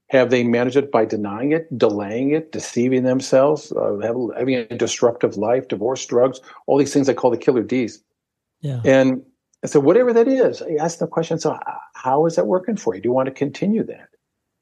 Have 0.08 0.30
they 0.30 0.42
managed 0.42 0.76
it 0.76 0.90
by 0.90 1.04
denying 1.04 1.52
it, 1.52 1.76
delaying 1.76 2.30
it, 2.30 2.50
deceiving 2.50 3.02
themselves, 3.02 3.72
uh, 3.72 3.98
have- 3.98 4.16
having 4.36 4.54
a 4.54 4.64
disruptive 4.76 5.36
life, 5.36 5.68
divorce, 5.68 6.04
drugs, 6.06 6.40
all 6.66 6.78
these 6.78 6.92
things 6.92 7.08
I 7.08 7.14
call 7.14 7.30
the 7.30 7.36
killer 7.36 7.62
D's. 7.62 8.02
Yeah. 8.60 8.80
And 8.84 9.22
so 9.66 9.80
whatever 9.80 10.12
that 10.12 10.28
is, 10.28 10.62
I 10.62 10.76
ask 10.80 10.98
them 10.98 11.06
the 11.06 11.12
question, 11.12 11.38
so 11.38 11.58
how 11.94 12.26
is 12.26 12.36
that 12.36 12.46
working 12.46 12.76
for 12.76 12.94
you? 12.94 13.02
Do 13.02 13.08
you 13.08 13.12
want 13.12 13.26
to 13.26 13.34
continue 13.34 13.84
that? 13.84 14.08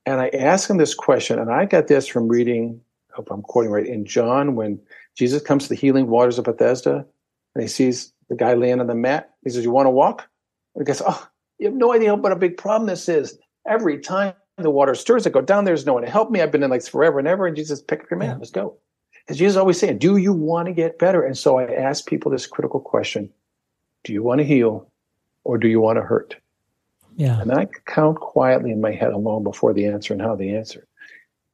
And 0.04 0.20
I 0.20 0.28
ask 0.28 0.68
them 0.68 0.78
this 0.78 0.94
question, 0.94 1.38
and 1.38 1.50
I 1.50 1.64
got 1.64 1.88
this 1.88 2.06
from 2.06 2.28
reading, 2.28 2.80
I 3.12 3.16
hope 3.16 3.30
I'm 3.30 3.42
quoting 3.42 3.70
right, 3.70 3.86
in 3.86 4.04
John 4.04 4.54
when 4.54 4.80
Jesus 5.16 5.42
comes 5.42 5.64
to 5.64 5.68
the 5.68 5.74
healing 5.74 6.08
waters 6.08 6.38
of 6.38 6.44
Bethesda 6.44 7.06
and 7.54 7.62
he 7.62 7.68
sees 7.68 8.12
the 8.28 8.36
guy 8.36 8.54
laying 8.54 8.80
on 8.80 8.86
the 8.86 8.94
mat. 8.94 9.34
He 9.42 9.50
says, 9.50 9.64
You 9.64 9.70
want 9.70 9.86
to 9.86 9.90
walk? 9.90 10.28
And 10.74 10.82
he 10.82 10.86
goes, 10.86 11.02
Oh, 11.04 11.28
you 11.58 11.66
have 11.66 11.74
no 11.74 11.92
idea 11.92 12.14
what 12.14 12.32
a 12.32 12.36
big 12.36 12.56
problem 12.56 12.86
this 12.86 13.08
is. 13.08 13.38
Every 13.66 13.98
time 13.98 14.34
the 14.64 14.70
water 14.70 14.94
stirs, 14.94 15.26
I 15.26 15.30
go 15.30 15.40
down, 15.40 15.64
there's 15.64 15.86
no 15.86 15.94
one 15.94 16.02
to 16.02 16.10
help 16.10 16.30
me. 16.30 16.40
I've 16.40 16.52
been 16.52 16.62
in 16.62 16.70
like 16.70 16.86
forever 16.86 17.18
and 17.18 17.28
ever. 17.28 17.46
And 17.46 17.56
Jesus, 17.56 17.82
pick 17.82 18.00
up 18.00 18.10
your 18.10 18.18
man. 18.18 18.38
Let's 18.38 18.50
go. 18.50 18.76
Because 19.26 19.38
Jesus 19.38 19.56
always 19.56 19.78
saying, 19.78 19.98
Do 19.98 20.16
you 20.16 20.32
want 20.32 20.66
to 20.66 20.72
get 20.72 20.98
better? 20.98 21.22
And 21.22 21.36
so 21.36 21.58
I 21.58 21.64
ask 21.64 22.06
people 22.06 22.30
this 22.30 22.46
critical 22.46 22.80
question 22.80 23.30
Do 24.04 24.12
you 24.12 24.22
want 24.22 24.38
to 24.38 24.44
heal 24.44 24.90
or 25.44 25.58
do 25.58 25.68
you 25.68 25.80
want 25.80 25.96
to 25.96 26.02
hurt? 26.02 26.36
Yeah. 27.16 27.40
And 27.40 27.52
I 27.52 27.66
count 27.86 28.20
quietly 28.20 28.70
in 28.70 28.80
my 28.80 28.92
head 28.92 29.12
alone 29.12 29.42
before 29.42 29.72
the 29.72 29.86
answer 29.86 30.12
and 30.12 30.22
how 30.22 30.36
the 30.36 30.54
answer. 30.54 30.86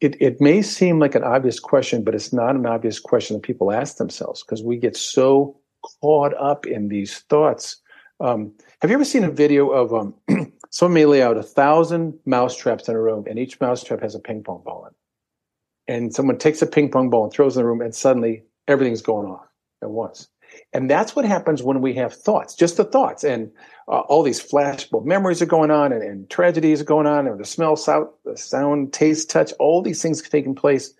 It, 0.00 0.20
it 0.20 0.40
may 0.40 0.62
seem 0.62 0.98
like 0.98 1.14
an 1.14 1.22
obvious 1.22 1.60
question, 1.60 2.02
but 2.02 2.14
it's 2.14 2.32
not 2.32 2.56
an 2.56 2.66
obvious 2.66 2.98
question 2.98 3.36
that 3.36 3.44
people 3.44 3.70
ask 3.70 3.96
themselves 3.96 4.42
because 4.42 4.62
we 4.62 4.76
get 4.76 4.96
so 4.96 5.56
caught 6.00 6.34
up 6.34 6.66
in 6.66 6.88
these 6.88 7.20
thoughts. 7.20 7.76
Um, 8.18 8.52
have 8.80 8.90
you 8.90 8.94
ever 8.94 9.04
seen 9.04 9.22
a 9.22 9.30
video 9.30 9.70
of 9.70 9.94
um, 9.94 10.14
someone 10.72 10.94
may 10.94 11.04
lay 11.04 11.22
out 11.22 11.37
a 11.37 11.42
thousand 11.42 12.18
mouse 12.24 12.56
traps 12.56 12.88
in 12.88 12.96
a 12.96 13.00
room 13.00 13.26
and 13.28 13.38
each 13.38 13.61
mouse 13.61 13.85
trap 13.85 14.00
has 14.00 14.14
a 14.14 14.18
ping 14.18 14.42
pong 14.42 14.62
ball 14.64 14.87
in 14.87 14.88
it? 14.88 15.94
And 15.94 16.14
someone 16.14 16.38
takes 16.38 16.62
a 16.62 16.66
ping 16.66 16.90
pong 16.90 17.11
ball 17.11 17.24
and 17.24 17.32
throws 17.32 17.56
it 17.56 17.61
in 17.61 17.64
the 17.64 17.68
room 17.68 17.82
and 17.82 17.94
suddenly 17.94 18.42
everything's 18.66 19.02
going 19.02 19.28
off 19.28 19.46
at 19.82 19.90
once. 19.90 20.28
And 20.72 20.90
that's 20.90 21.14
what 21.14 21.24
happens 21.24 21.62
when 21.62 21.82
we 21.82 21.94
have 21.94 22.14
thoughts, 22.14 22.54
just 22.54 22.78
the 22.78 22.85
thoughts. 22.85 23.22
And 23.22 23.50
uh, 23.88 24.00
all 24.00 24.22
these 24.22 24.42
flashbulb 24.42 25.04
memories 25.04 25.42
are 25.42 25.46
going 25.46 25.70
on 25.70 25.92
and, 25.92 26.02
and 26.02 26.30
tragedies 26.30 26.80
are 26.80 26.85
going 26.85 27.06
on 27.06 27.26
and 27.26 27.38
the 27.38 27.44
smell, 27.44 27.76
sound, 27.76 28.08
the 28.24 28.37
sound, 28.37 28.92
taste, 28.92 29.30
touch, 29.30 29.52
all 29.58 29.82
these 29.82 30.00
things 30.00 30.22
taking 30.22 30.54
place. 30.54 30.94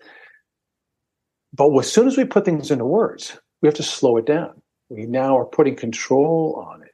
But 1.51 1.75
as 1.77 1.91
soon 1.91 2.07
as 2.07 2.17
we 2.17 2.25
put 2.25 2.45
things 2.45 2.71
into 2.71 2.85
words, 2.85 3.39
we 3.61 3.67
have 3.67 3.75
to 3.75 3.83
slow 3.83 4.17
it 4.17 4.25
down. 4.25 4.61
We 4.89 5.05
now 5.05 5.37
are 5.37 5.45
putting 5.45 5.75
control 5.75 6.63
on 6.67 6.83
it. 6.83 6.92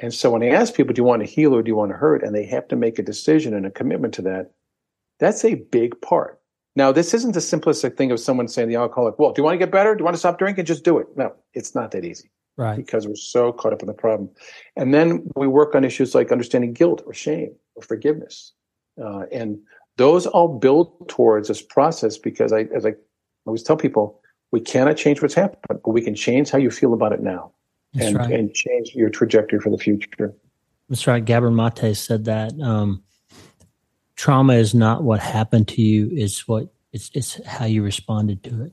And 0.00 0.14
so 0.14 0.30
when 0.30 0.42
I 0.42 0.48
ask 0.48 0.74
people, 0.74 0.94
do 0.94 1.00
you 1.00 1.04
want 1.04 1.20
to 1.20 1.28
heal 1.30 1.54
or 1.54 1.62
do 1.62 1.68
you 1.68 1.76
want 1.76 1.92
to 1.92 1.96
hurt? 1.96 2.22
And 2.24 2.34
they 2.34 2.46
have 2.46 2.66
to 2.68 2.76
make 2.76 2.98
a 2.98 3.02
decision 3.02 3.54
and 3.54 3.66
a 3.66 3.70
commitment 3.70 4.14
to 4.14 4.22
that. 4.22 4.52
That's 5.18 5.44
a 5.44 5.56
big 5.56 6.00
part. 6.00 6.40
Now, 6.74 6.90
this 6.92 7.12
isn't 7.12 7.32
the 7.32 7.40
simplistic 7.40 7.96
thing 7.96 8.10
of 8.10 8.18
someone 8.20 8.48
saying 8.48 8.68
to 8.68 8.74
the 8.74 8.80
alcoholic, 8.80 9.18
well, 9.18 9.32
do 9.32 9.40
you 9.40 9.44
want 9.44 9.54
to 9.54 9.58
get 9.58 9.70
better? 9.72 9.94
Do 9.94 10.00
you 10.00 10.04
want 10.04 10.14
to 10.14 10.18
stop 10.18 10.38
drinking? 10.38 10.64
Just 10.64 10.84
do 10.84 10.98
it. 10.98 11.08
No, 11.16 11.34
it's 11.52 11.74
not 11.74 11.90
that 11.90 12.04
easy 12.04 12.30
Right. 12.56 12.76
because 12.76 13.06
we're 13.06 13.16
so 13.16 13.52
caught 13.52 13.72
up 13.72 13.82
in 13.82 13.86
the 13.88 13.92
problem. 13.92 14.30
And 14.76 14.94
then 14.94 15.28
we 15.36 15.46
work 15.46 15.74
on 15.74 15.84
issues 15.84 16.14
like 16.14 16.32
understanding 16.32 16.72
guilt 16.72 17.02
or 17.06 17.12
shame 17.12 17.54
or 17.74 17.82
forgiveness. 17.82 18.52
Uh, 19.02 19.24
and 19.32 19.58
those 19.96 20.26
all 20.26 20.48
build 20.58 21.08
towards 21.08 21.48
this 21.48 21.60
process 21.60 22.16
because 22.16 22.52
I, 22.52 22.60
as 22.74 22.86
I 22.86 22.94
always 23.44 23.62
tell 23.62 23.76
people, 23.76 24.20
we 24.52 24.60
cannot 24.60 24.96
change 24.96 25.20
what's 25.20 25.34
happened, 25.34 25.60
but 25.84 25.92
we 25.92 26.00
can 26.00 26.14
change 26.14 26.50
how 26.50 26.58
you 26.58 26.70
feel 26.70 26.94
about 26.94 27.12
it 27.12 27.20
now 27.20 27.52
and, 27.98 28.16
right. 28.16 28.30
and 28.32 28.54
change 28.54 28.94
your 28.94 29.10
trajectory 29.10 29.60
for 29.60 29.70
the 29.70 29.78
future. 29.78 30.34
That's 30.88 31.06
right. 31.06 31.24
Gabor 31.24 31.50
Mate 31.50 31.96
said 31.96 32.24
that 32.24 32.52
um, 32.60 33.02
trauma 34.16 34.54
is 34.54 34.74
not 34.74 35.02
what 35.02 35.20
happened 35.20 35.68
to 35.68 35.82
you; 35.82 36.08
it's 36.12 36.46
what 36.48 36.72
it's 36.92 37.10
it's 37.14 37.44
how 37.46 37.64
you 37.64 37.82
responded 37.82 38.42
to 38.44 38.64
it. 38.64 38.72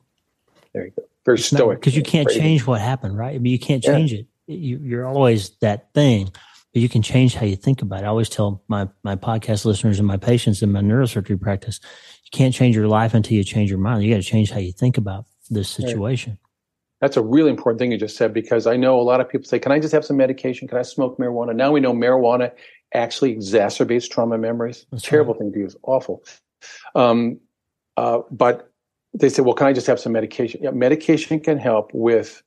There 0.74 0.86
you 0.86 0.92
go. 0.92 1.04
Very 1.26 1.40
stoic. 1.40 1.80
because 1.80 1.96
you 1.96 2.04
can't 2.04 2.28
Crazy. 2.28 2.40
change 2.40 2.66
what 2.66 2.80
happened, 2.80 3.18
right? 3.18 3.36
I 3.36 3.38
mean, 3.38 3.52
you 3.52 3.60
can't 3.60 3.84
Yeah. 3.84 3.98
change 3.98 4.14
it. 4.14 4.28
You, 4.48 4.80
you're 4.82 5.06
always 5.06 5.50
that 5.60 5.94
thing, 5.94 6.30
but 6.74 6.82
you 6.82 6.88
can 6.88 7.02
change 7.02 7.36
how 7.36 7.46
you 7.46 7.58
think 7.58 7.82
about 7.82 8.02
it. 8.02 8.06
I 8.06 8.08
always 8.08 8.30
tell 8.30 8.64
my 8.68 8.88
my 9.04 9.16
podcast 9.16 9.66
listeners 9.66 10.00
and 10.00 10.08
my 10.08 10.18
patients 10.18 10.62
in 10.62 10.72
my 10.72 10.80
neurosurgery 10.82 11.40
practice, 11.40 11.82
you 12.24 12.30
can't 12.32 12.54
change 12.54 12.76
your 12.76 12.88
life 12.88 13.14
until 13.14 13.36
you 13.36 13.44
change 13.44 13.70
your 13.70 13.80
mind. 13.80 14.04
You 14.04 14.14
got 14.14 14.22
to 14.22 14.28
change 14.28 14.52
how 14.52 14.60
you 14.60 14.72
think 14.72 14.98
about 14.98 15.26
this 15.50 15.70
situation. 15.70 16.38
That's 17.02 17.18
a 17.18 17.22
really 17.22 17.52
important 17.52 17.80
thing 17.80 17.92
you 17.92 17.98
just 17.98 18.18
said 18.18 18.34
because 18.34 18.66
I 18.66 18.76
know 18.76 19.00
a 19.00 19.04
lot 19.04 19.22
of 19.22 19.30
people 19.30 19.46
say, 19.46 19.60
Can 19.60 19.72
I 19.72 19.80
just 19.80 19.94
have 19.94 20.06
some 20.06 20.18
medication? 20.18 20.68
Can 20.68 20.78
I 20.78 20.82
smoke 20.82 21.18
marijuana? 21.18 21.56
Now 21.56 21.72
we 21.72 21.80
know 21.80 21.94
marijuana 21.94 22.52
actually 22.94 23.36
exacerbates 23.36 24.10
trauma 24.10 24.38
memories. 24.38 24.86
That's 24.92 25.04
Terrible 25.04 25.34
thing 25.34 25.52
to 25.52 25.60
use, 25.60 25.76
awful. 25.84 26.24
Um, 26.96 27.40
uh, 27.98 28.20
but 28.32 28.72
they 29.14 29.30
say, 29.30 29.44
Well, 29.44 29.54
can 29.54 29.68
I 29.68 29.74
just 29.74 29.88
have 29.88 30.00
some 30.00 30.12
medication? 30.12 30.62
Yeah, 30.64 30.72
medication 30.72 31.40
can 31.40 31.60
help 31.60 31.92
with 31.94 32.42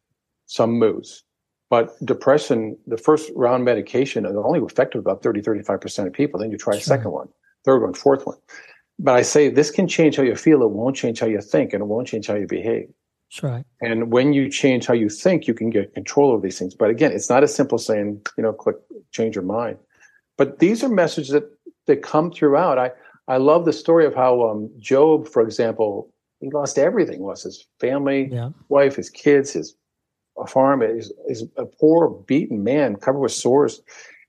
some 0.46 0.72
moods. 0.78 1.22
But 1.68 1.94
depression, 2.04 2.76
the 2.88 2.96
first 2.96 3.30
round 3.36 3.64
medication 3.64 4.26
is 4.26 4.34
only 4.34 4.58
effective 4.58 4.98
about 4.98 5.22
30, 5.22 5.42
35% 5.42 6.06
of 6.08 6.12
people. 6.12 6.40
Then 6.40 6.50
you 6.50 6.58
try 6.58 6.74
a 6.74 6.80
second 6.80 7.12
one, 7.12 7.28
third 7.64 7.82
one, 7.82 7.94
fourth 7.94 8.26
one. 8.26 8.38
But 8.98 9.14
I 9.14 9.22
say 9.22 9.48
this 9.48 9.70
can 9.70 9.86
change 9.86 10.16
how 10.16 10.24
you 10.24 10.34
feel. 10.34 10.62
It 10.62 10.70
won't 10.70 10.96
change 10.96 11.20
how 11.20 11.28
you 11.28 11.40
think, 11.40 11.72
and 11.72 11.80
it 11.80 11.86
won't 11.86 12.08
change 12.08 12.26
how 12.26 12.34
you 12.34 12.48
behave. 12.48 12.88
That's 13.30 13.42
right. 13.42 13.64
And 13.80 14.10
when 14.12 14.32
you 14.32 14.50
change 14.50 14.86
how 14.86 14.94
you 14.94 15.08
think, 15.08 15.46
you 15.46 15.54
can 15.54 15.70
get 15.70 15.94
control 15.94 16.34
of 16.34 16.42
these 16.42 16.58
things. 16.58 16.74
But 16.74 16.90
again, 16.90 17.12
it's 17.12 17.30
not 17.30 17.42
as 17.42 17.54
simple 17.54 17.76
as 17.76 17.86
saying, 17.86 18.20
you 18.36 18.42
know, 18.42 18.52
click, 18.52 18.76
change 19.12 19.36
your 19.36 19.44
mind. 19.44 19.78
But 20.36 20.58
these 20.58 20.82
are 20.82 20.88
messages 20.88 21.30
that, 21.30 21.44
that 21.86 22.02
come 22.02 22.32
throughout. 22.32 22.78
I, 22.78 22.90
I 23.28 23.36
love 23.36 23.64
the 23.64 23.72
story 23.72 24.04
of 24.04 24.14
how 24.14 24.48
um, 24.48 24.68
Job, 24.78 25.28
for 25.28 25.42
example, 25.42 26.12
he 26.40 26.50
lost 26.50 26.78
everything, 26.78 27.22
lost 27.22 27.44
his 27.44 27.66
family, 27.78 28.28
Yeah. 28.32 28.50
wife, 28.68 28.96
his 28.96 29.10
kids, 29.10 29.52
his 29.52 29.76
a 30.38 30.46
farm. 30.46 30.80
He's, 30.80 31.12
he's 31.28 31.44
a 31.56 31.66
poor, 31.66 32.08
beaten 32.08 32.64
man 32.64 32.96
covered 32.96 33.20
with 33.20 33.32
sores. 33.32 33.80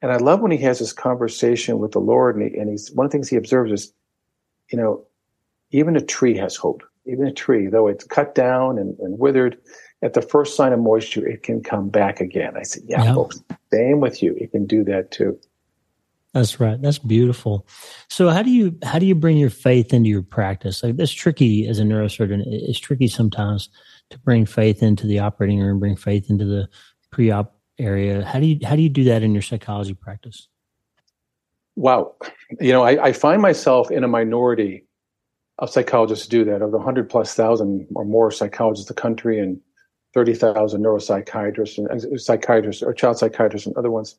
And 0.02 0.12
I 0.12 0.18
love 0.18 0.42
when 0.42 0.52
he 0.52 0.58
has 0.60 0.80
this 0.80 0.94
conversation 0.94 1.80
with 1.80 1.92
the 1.92 2.00
Lord. 2.00 2.36
And, 2.36 2.52
he, 2.52 2.58
and 2.60 2.70
he's 2.70 2.92
one 2.92 3.06
of 3.06 3.12
the 3.12 3.16
things 3.16 3.30
he 3.30 3.36
observes 3.38 3.72
is, 3.72 3.94
you 4.72 4.78
know, 4.78 5.06
even 5.72 5.96
a 5.96 6.02
tree 6.02 6.36
has 6.38 6.56
hope. 6.56 6.84
Even 7.06 7.28
a 7.28 7.34
tree, 7.34 7.68
though 7.68 7.88
it's 7.88 8.04
cut 8.04 8.36
down 8.36 8.78
and, 8.78 8.98
and 9.00 9.18
withered, 9.18 9.58
at 10.04 10.14
the 10.14 10.22
first 10.22 10.56
sign 10.56 10.74
of 10.74 10.80
moisture, 10.80 11.28
it 11.28 11.44
can 11.44 11.62
come 11.62 11.90
back 11.90 12.20
again. 12.20 12.56
I 12.56 12.64
said, 12.64 12.84
yeah, 12.86 13.04
yeah. 13.04 13.14
folks, 13.16 13.42
same 13.72 14.00
with 14.00 14.22
you. 14.22 14.36
It 14.40 14.52
can 14.52 14.66
do 14.66 14.84
that 14.84 15.12
too. 15.12 15.40
That's 16.34 16.60
right. 16.60 16.82
That's 16.82 17.00
beautiful. 17.00 17.68
So 18.10 18.30
how 18.30 18.42
do 18.42 18.50
you 18.50 18.78
how 18.84 19.00
do 19.00 19.06
you 19.06 19.16
bring 19.16 19.38
your 19.38 19.50
faith 19.50 19.94
into 19.94 20.10
your 20.10 20.22
practice? 20.22 20.82
Like 20.82 20.96
that's 20.96 21.12
tricky 21.12 21.68
as 21.68 21.80
a 21.80 21.84
neurosurgeon. 21.84 22.44
It's 22.46 22.80
tricky 22.80 23.08
sometimes 23.08 23.70
to 24.12 24.20
bring 24.20 24.46
faith 24.46 24.82
into 24.82 25.08
the 25.08 25.20
operating 25.20 25.60
room, 25.60 25.80
bring 25.80 25.98
faith 25.98 26.30
into 26.30 26.46
the 26.46 26.70
pre-op 27.12 27.54
area. 27.78 28.24
How 28.24 28.40
do 28.40 28.46
you 28.46 28.60
how 28.66 28.78
do 28.78 28.82
you 28.82 28.90
do 28.90 29.04
that 29.06 29.24
in 29.24 29.34
your 29.34 29.42
psychology 29.42 29.94
practice? 29.94 30.48
Wow, 31.76 32.16
you 32.60 32.72
know, 32.72 32.84
I, 32.84 33.08
I 33.08 33.14
find 33.14 33.42
myself 33.42 33.92
in 33.92 34.04
a 34.04 34.08
minority 34.08 34.86
of 35.62 35.70
psychologists 35.70 36.28
do 36.28 36.44
that. 36.46 36.62
Of 36.62 36.72
the 36.72 36.80
hundred 36.80 37.10
plus 37.10 37.34
thousand 37.34 37.88
or 37.96 38.04
more 38.04 38.32
psychologists 38.32 38.90
in 38.90 38.96
the 38.96 39.02
country, 39.02 39.40
and 39.40 39.62
thirty 40.14 40.34
thousand 40.34 40.84
neuropsychiatrists 40.84 41.78
and 41.78 41.90
uh, 41.90 42.18
psychiatrists 42.18 42.84
or 42.84 42.94
child 42.94 43.18
psychiatrists 43.18 43.68
and 43.68 43.78
other 43.78 43.92
ones 43.92 44.18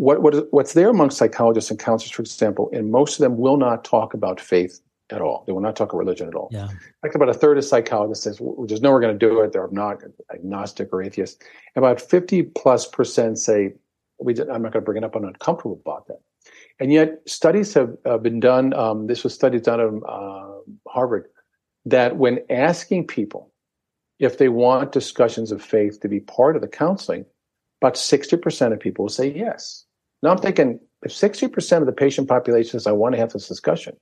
what, 0.00 0.22
what 0.22 0.34
is, 0.34 0.42
what's 0.50 0.72
there 0.72 0.88
among 0.88 1.10
psychologists 1.10 1.70
and 1.70 1.78
counselors, 1.78 2.10
for 2.10 2.22
example, 2.22 2.70
and 2.72 2.90
most 2.90 3.18
of 3.18 3.18
them 3.18 3.36
will 3.36 3.58
not 3.58 3.84
talk 3.84 4.14
about 4.14 4.40
faith 4.40 4.80
at 5.10 5.20
all. 5.20 5.44
They 5.46 5.52
will 5.52 5.60
not 5.60 5.76
talk 5.76 5.92
about 5.92 5.98
religion 5.98 6.26
at 6.26 6.34
all. 6.34 6.48
Yeah. 6.50 6.68
Like 7.02 7.14
about 7.14 7.28
a 7.28 7.34
third 7.34 7.58
of 7.58 7.66
psychologists 7.66 8.24
says, 8.24 8.40
we 8.40 8.66
just 8.66 8.80
know 8.80 8.92
we're 8.92 9.02
going 9.02 9.18
to 9.18 9.28
do 9.28 9.42
it. 9.42 9.52
They're 9.52 9.68
not 9.70 9.98
agnostic 10.32 10.88
or 10.94 11.02
atheist. 11.02 11.42
About 11.76 12.00
50 12.00 12.44
plus 12.44 12.86
percent 12.86 13.38
say, 13.38 13.74
we 14.18 14.32
did, 14.32 14.48
I'm 14.48 14.62
not 14.62 14.72
going 14.72 14.82
to 14.82 14.86
bring 14.86 14.96
it 14.96 15.04
up. 15.04 15.14
I'm 15.14 15.24
uncomfortable 15.24 15.78
about 15.84 16.06
that. 16.06 16.20
And 16.80 16.92
yet 16.92 17.20
studies 17.26 17.74
have 17.74 17.94
uh, 18.06 18.18
been 18.18 18.40
done. 18.40 18.72
Um, 18.74 19.06
this 19.06 19.22
was 19.22 19.34
studies 19.34 19.62
done 19.62 19.80
at 19.80 20.08
uh, 20.08 20.50
Harvard 20.88 21.28
that 21.84 22.16
when 22.16 22.40
asking 22.48 23.06
people 23.06 23.52
if 24.18 24.38
they 24.38 24.48
want 24.48 24.92
discussions 24.92 25.52
of 25.52 25.62
faith 25.62 26.00
to 26.00 26.08
be 26.08 26.20
part 26.20 26.56
of 26.56 26.62
the 26.62 26.68
counseling, 26.68 27.24
about 27.80 27.94
60% 27.94 28.72
of 28.72 28.80
people 28.80 29.04
will 29.04 29.10
say 29.10 29.32
yes. 29.32 29.84
Now 30.22 30.30
I'm 30.30 30.38
thinking 30.38 30.80
if 31.02 31.12
60% 31.12 31.78
of 31.78 31.86
the 31.86 31.92
patient 31.92 32.28
population 32.28 32.72
says, 32.72 32.86
I 32.86 32.92
want 32.92 33.14
to 33.14 33.18
have 33.18 33.32
this 33.32 33.48
discussion, 33.48 33.96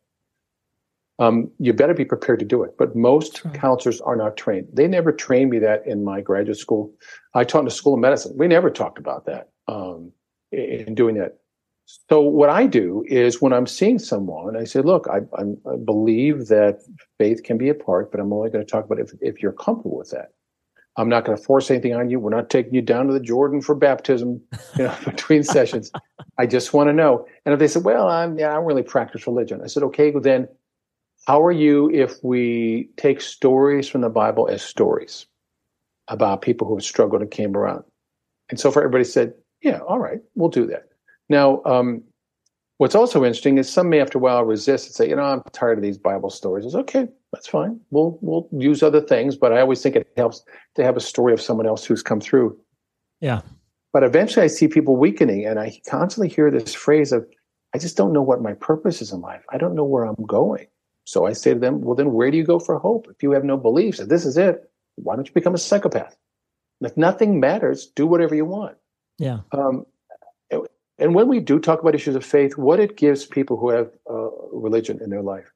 um, 1.20 1.50
you 1.58 1.72
better 1.72 1.94
be 1.94 2.04
prepared 2.04 2.38
to 2.40 2.44
do 2.44 2.62
it. 2.62 2.76
But 2.78 2.96
most 2.96 3.44
right. 3.44 3.54
counselors 3.54 4.00
are 4.00 4.16
not 4.16 4.36
trained. 4.36 4.68
They 4.72 4.88
never 4.88 5.12
trained 5.12 5.50
me 5.50 5.58
that 5.60 5.86
in 5.86 6.04
my 6.04 6.20
graduate 6.20 6.58
school. 6.58 6.92
I 7.34 7.44
taught 7.44 7.60
in 7.60 7.64
the 7.64 7.70
School 7.70 7.94
of 7.94 8.00
Medicine. 8.00 8.36
We 8.36 8.48
never 8.48 8.70
talked 8.70 8.98
about 8.98 9.26
that 9.26 9.50
um, 9.66 10.12
in 10.52 10.94
doing 10.94 11.16
that. 11.16 11.38
So 11.88 12.20
what 12.20 12.50
I 12.50 12.66
do 12.66 13.02
is 13.06 13.40
when 13.40 13.54
I'm 13.54 13.66
seeing 13.66 13.98
someone, 13.98 14.56
I 14.56 14.64
say, 14.64 14.80
look, 14.82 15.08
I, 15.10 15.20
I 15.38 15.76
believe 15.82 16.48
that 16.48 16.80
faith 17.16 17.42
can 17.42 17.56
be 17.56 17.70
a 17.70 17.74
part, 17.74 18.10
but 18.10 18.20
I'm 18.20 18.30
only 18.30 18.50
going 18.50 18.64
to 18.64 18.70
talk 18.70 18.84
about 18.84 19.00
if, 19.00 19.12
if 19.22 19.42
you're 19.42 19.52
comfortable 19.52 19.96
with 19.96 20.10
that. 20.10 20.32
I'm 20.98 21.08
not 21.08 21.24
going 21.24 21.38
to 21.38 21.42
force 21.42 21.70
anything 21.70 21.94
on 21.94 22.10
you. 22.10 22.20
We're 22.20 22.28
not 22.28 22.50
taking 22.50 22.74
you 22.74 22.82
down 22.82 23.06
to 23.06 23.14
the 23.14 23.20
Jordan 23.20 23.62
for 23.62 23.74
baptism, 23.74 24.42
you 24.76 24.84
know, 24.84 24.94
between 25.06 25.42
sessions. 25.42 25.90
I 26.36 26.44
just 26.44 26.74
want 26.74 26.88
to 26.88 26.92
know. 26.92 27.26
And 27.46 27.54
if 27.54 27.58
they 27.58 27.68
said, 27.68 27.84
well, 27.84 28.06
I'm, 28.06 28.38
yeah, 28.38 28.50
I 28.50 28.54
don't 28.54 28.66
really 28.66 28.82
practice 28.82 29.26
religion. 29.26 29.62
I 29.62 29.68
said, 29.68 29.82
okay, 29.84 30.10
well 30.10 30.22
then 30.22 30.46
how 31.26 31.42
are 31.42 31.52
you 31.52 31.90
if 31.90 32.22
we 32.22 32.90
take 32.98 33.22
stories 33.22 33.88
from 33.88 34.02
the 34.02 34.10
Bible 34.10 34.48
as 34.48 34.60
stories 34.60 35.26
about 36.08 36.42
people 36.42 36.66
who 36.66 36.76
have 36.76 36.84
struggled 36.84 37.22
and 37.22 37.30
came 37.30 37.56
around? 37.56 37.84
And 38.50 38.60
so 38.60 38.70
far 38.70 38.82
everybody 38.82 39.04
said, 39.04 39.32
yeah, 39.62 39.78
all 39.78 39.98
right, 39.98 40.20
we'll 40.34 40.50
do 40.50 40.66
that. 40.66 40.87
Now, 41.28 41.62
um, 41.64 42.02
what's 42.78 42.94
also 42.94 43.24
interesting 43.24 43.58
is 43.58 43.70
some 43.70 43.90
may 43.90 44.00
after 44.00 44.18
a 44.18 44.20
while 44.20 44.44
resist 44.44 44.86
and 44.86 44.94
say, 44.94 45.08
you 45.08 45.16
know, 45.16 45.22
I'm 45.22 45.42
tired 45.52 45.78
of 45.78 45.82
these 45.82 45.98
Bible 45.98 46.30
stories. 46.30 46.64
It's 46.64 46.74
okay, 46.74 47.08
that's 47.32 47.46
fine. 47.46 47.80
We'll 47.90 48.18
we'll 48.22 48.48
use 48.52 48.82
other 48.82 49.00
things, 49.00 49.36
but 49.36 49.52
I 49.52 49.60
always 49.60 49.82
think 49.82 49.96
it 49.96 50.08
helps 50.16 50.42
to 50.76 50.84
have 50.84 50.96
a 50.96 51.00
story 51.00 51.32
of 51.32 51.40
someone 51.40 51.66
else 51.66 51.84
who's 51.84 52.02
come 52.02 52.20
through. 52.20 52.58
Yeah. 53.20 53.42
But 53.92 54.04
eventually, 54.04 54.44
I 54.44 54.48
see 54.48 54.68
people 54.68 54.96
weakening, 54.96 55.46
and 55.46 55.58
I 55.58 55.80
constantly 55.88 56.28
hear 56.28 56.50
this 56.50 56.74
phrase 56.74 57.10
of, 57.10 57.26
"I 57.74 57.78
just 57.78 57.96
don't 57.96 58.12
know 58.12 58.22
what 58.22 58.42
my 58.42 58.54
purpose 58.54 59.02
is 59.02 59.12
in 59.12 59.20
life. 59.20 59.44
I 59.50 59.58
don't 59.58 59.74
know 59.74 59.84
where 59.84 60.04
I'm 60.04 60.24
going." 60.26 60.66
So 61.04 61.26
I 61.26 61.32
say 61.32 61.54
to 61.54 61.60
them, 61.60 61.80
"Well, 61.80 61.94
then 61.94 62.12
where 62.12 62.30
do 62.30 62.36
you 62.36 62.44
go 62.44 62.58
for 62.58 62.78
hope? 62.78 63.06
If 63.10 63.22
you 63.22 63.32
have 63.32 63.44
no 63.44 63.56
beliefs, 63.56 63.98
if 63.98 64.08
this 64.08 64.24
is 64.24 64.36
it, 64.36 64.70
why 64.96 65.16
don't 65.16 65.26
you 65.26 65.34
become 65.34 65.54
a 65.54 65.58
psychopath? 65.58 66.16
If 66.80 66.96
nothing 66.96 67.40
matters, 67.40 67.86
do 67.86 68.06
whatever 68.06 68.34
you 68.34 68.44
want." 68.44 68.76
Yeah. 69.18 69.40
Um, 69.52 69.84
and 70.98 71.14
when 71.14 71.28
we 71.28 71.40
do 71.40 71.58
talk 71.58 71.80
about 71.80 71.94
issues 71.94 72.16
of 72.16 72.24
faith, 72.24 72.56
what 72.56 72.80
it 72.80 72.96
gives 72.96 73.24
people 73.24 73.56
who 73.56 73.70
have 73.70 73.90
uh, 74.10 74.30
religion 74.52 75.00
in 75.02 75.10
their 75.10 75.22
life 75.22 75.52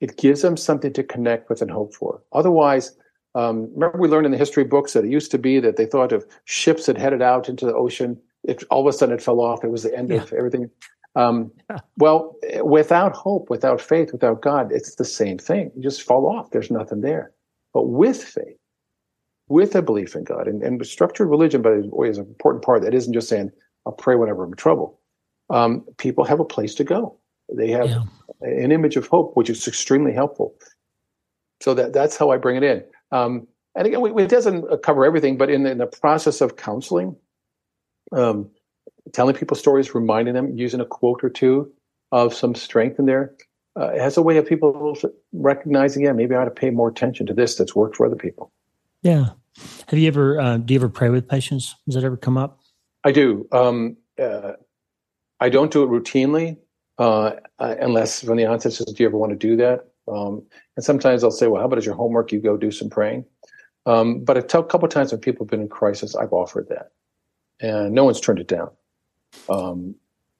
it 0.00 0.16
gives 0.16 0.42
them 0.42 0.56
something 0.56 0.92
to 0.92 1.02
connect 1.02 1.48
with 1.48 1.62
and 1.62 1.70
hope 1.70 1.94
for. 1.94 2.22
Otherwise, 2.32 2.96
um, 3.34 3.70
remember 3.74 3.98
we 3.98 4.08
learned 4.08 4.26
in 4.26 4.32
the 4.32 4.38
history 4.38 4.64
books 4.64 4.92
that 4.92 5.04
it 5.04 5.10
used 5.10 5.30
to 5.30 5.38
be 5.38 5.60
that 5.60 5.76
they 5.76 5.86
thought 5.86 6.12
of 6.12 6.26
ships 6.44 6.86
that 6.86 6.96
headed 6.96 7.22
out 7.22 7.48
into 7.48 7.66
the 7.66 7.74
ocean. 7.74 8.20
It 8.44 8.62
all 8.70 8.86
of 8.86 8.94
a 8.94 8.96
sudden 8.96 9.14
it 9.14 9.22
fell 9.22 9.40
off. 9.40 9.64
It 9.64 9.70
was 9.70 9.82
the 9.82 9.96
end 9.96 10.10
yeah. 10.10 10.22
of 10.22 10.32
everything. 10.32 10.70
Um, 11.16 11.50
yeah. 11.70 11.78
Well, 11.96 12.36
without 12.62 13.14
hope, 13.14 13.50
without 13.50 13.80
faith, 13.80 14.12
without 14.12 14.42
God, 14.42 14.72
it's 14.72 14.94
the 14.94 15.04
same 15.04 15.38
thing. 15.38 15.70
You 15.74 15.82
just 15.82 16.02
fall 16.02 16.26
off. 16.26 16.50
There's 16.50 16.70
nothing 16.70 17.00
there. 17.00 17.32
But 17.72 17.88
with 17.88 18.22
faith, 18.22 18.56
with 19.48 19.74
a 19.74 19.82
belief 19.82 20.16
in 20.16 20.24
God, 20.24 20.48
and, 20.48 20.62
and 20.62 20.84
structured 20.86 21.28
religion, 21.28 21.62
by 21.62 21.70
the 21.70 21.88
way, 21.90 22.08
is 22.08 22.18
an 22.18 22.26
important 22.26 22.64
part. 22.64 22.82
That 22.82 22.94
isn't 22.94 23.12
just 23.12 23.28
saying 23.28 23.52
I'll 23.86 23.92
pray 23.92 24.16
whenever 24.16 24.44
I'm 24.44 24.50
in 24.50 24.56
trouble. 24.56 25.00
Um, 25.48 25.84
people 25.96 26.24
have 26.24 26.40
a 26.40 26.44
place 26.44 26.74
to 26.74 26.84
go. 26.84 27.16
They 27.52 27.70
have 27.70 27.88
yeah. 27.88 28.02
an 28.40 28.72
image 28.72 28.96
of 28.96 29.06
hope, 29.06 29.36
which 29.36 29.48
is 29.48 29.66
extremely 29.68 30.12
helpful. 30.12 30.54
So 31.60 31.72
that 31.74 31.92
that's 31.92 32.16
how 32.16 32.30
I 32.30 32.36
bring 32.36 32.56
it 32.56 32.64
in. 32.64 32.84
Um, 33.12 33.46
and 33.76 33.86
again, 33.86 34.00
we, 34.00 34.24
it 34.24 34.28
doesn't 34.28 34.82
cover 34.82 35.04
everything, 35.04 35.38
but 35.38 35.48
in 35.48 35.62
the, 35.62 35.70
in 35.70 35.78
the 35.78 35.86
process 35.86 36.40
of 36.40 36.56
counseling, 36.56 37.14
um, 38.12 38.50
telling 39.12 39.36
people 39.36 39.56
stories, 39.56 39.94
reminding 39.94 40.34
them, 40.34 40.58
using 40.58 40.80
a 40.80 40.84
quote 40.84 41.22
or 41.22 41.30
two 41.30 41.72
of 42.10 42.34
some 42.34 42.54
strength 42.54 42.98
in 42.98 43.06
there, 43.06 43.34
uh, 43.78 43.88
it 43.88 44.00
has 44.00 44.16
a 44.16 44.22
way 44.22 44.38
of 44.38 44.46
people 44.46 44.96
recognizing, 45.32 46.04
yeah, 46.04 46.12
maybe 46.12 46.34
I 46.34 46.38
ought 46.38 46.46
to 46.46 46.50
pay 46.50 46.70
more 46.70 46.88
attention 46.88 47.26
to 47.26 47.34
this 47.34 47.54
that's 47.56 47.76
worked 47.76 47.96
for 47.96 48.06
other 48.06 48.16
people. 48.16 48.50
Yeah. 49.02 49.30
Have 49.88 49.98
you 49.98 50.08
ever, 50.08 50.40
uh, 50.40 50.56
do 50.56 50.74
you 50.74 50.80
ever 50.80 50.88
pray 50.88 51.10
with 51.10 51.28
patients? 51.28 51.76
Does 51.86 51.94
that 51.94 52.04
ever 52.04 52.16
come 52.16 52.36
up? 52.36 52.60
I 53.06 53.12
do. 53.12 53.46
Um, 53.52 53.96
uh, 54.20 54.54
I 55.38 55.48
don't 55.48 55.70
do 55.70 55.84
it 55.84 55.88
routinely 55.88 56.56
uh, 56.98 57.36
unless 57.60 58.24
from 58.24 58.36
the 58.36 58.46
onset 58.46 58.72
says, 58.72 58.86
"Do 58.86 59.00
you 59.00 59.08
ever 59.08 59.16
want 59.16 59.30
to 59.30 59.38
do 59.38 59.54
that?" 59.56 59.86
Um, 60.08 60.42
and 60.74 60.84
sometimes 60.84 61.22
I'll 61.22 61.30
say, 61.30 61.46
"Well, 61.46 61.60
how 61.60 61.66
about 61.66 61.78
as 61.78 61.86
your 61.86 61.94
homework, 61.94 62.32
you 62.32 62.40
go 62.40 62.56
do 62.56 62.72
some 62.72 62.90
praying." 62.90 63.24
Um, 63.86 64.24
but 64.24 64.36
a 64.36 64.42
t- 64.42 64.60
couple 64.68 64.88
times 64.88 65.12
when 65.12 65.20
people 65.20 65.46
have 65.46 65.50
been 65.50 65.60
in 65.60 65.68
crisis, 65.68 66.16
I've 66.16 66.32
offered 66.32 66.68
that, 66.70 66.90
and 67.60 67.94
no 67.94 68.04
one's 68.04 68.20
turned 68.20 68.40
it 68.40 68.48
down. 68.48 68.70
Um, 69.48 69.94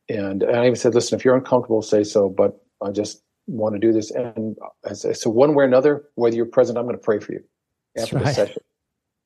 and, 0.08 0.42
and, 0.42 0.56
I 0.56 0.66
even 0.66 0.74
said, 0.74 0.92
"Listen, 0.92 1.16
if 1.16 1.24
you're 1.24 1.36
uncomfortable, 1.36 1.82
say 1.82 2.02
so." 2.02 2.28
But 2.28 2.60
I 2.82 2.90
just 2.90 3.22
want 3.46 3.76
to 3.76 3.78
do 3.78 3.92
this, 3.92 4.10
and 4.10 4.56
say, 4.92 5.12
so 5.12 5.30
one 5.30 5.54
way 5.54 5.62
or 5.62 5.68
another, 5.68 6.02
whether 6.16 6.34
you're 6.34 6.46
present, 6.46 6.78
I'm 6.78 6.86
going 6.86 6.96
to 6.96 7.02
pray 7.02 7.20
for 7.20 7.32
you 7.32 7.44
after 7.96 8.16
right. 8.16 8.24
the 8.24 8.32
session. 8.32 8.62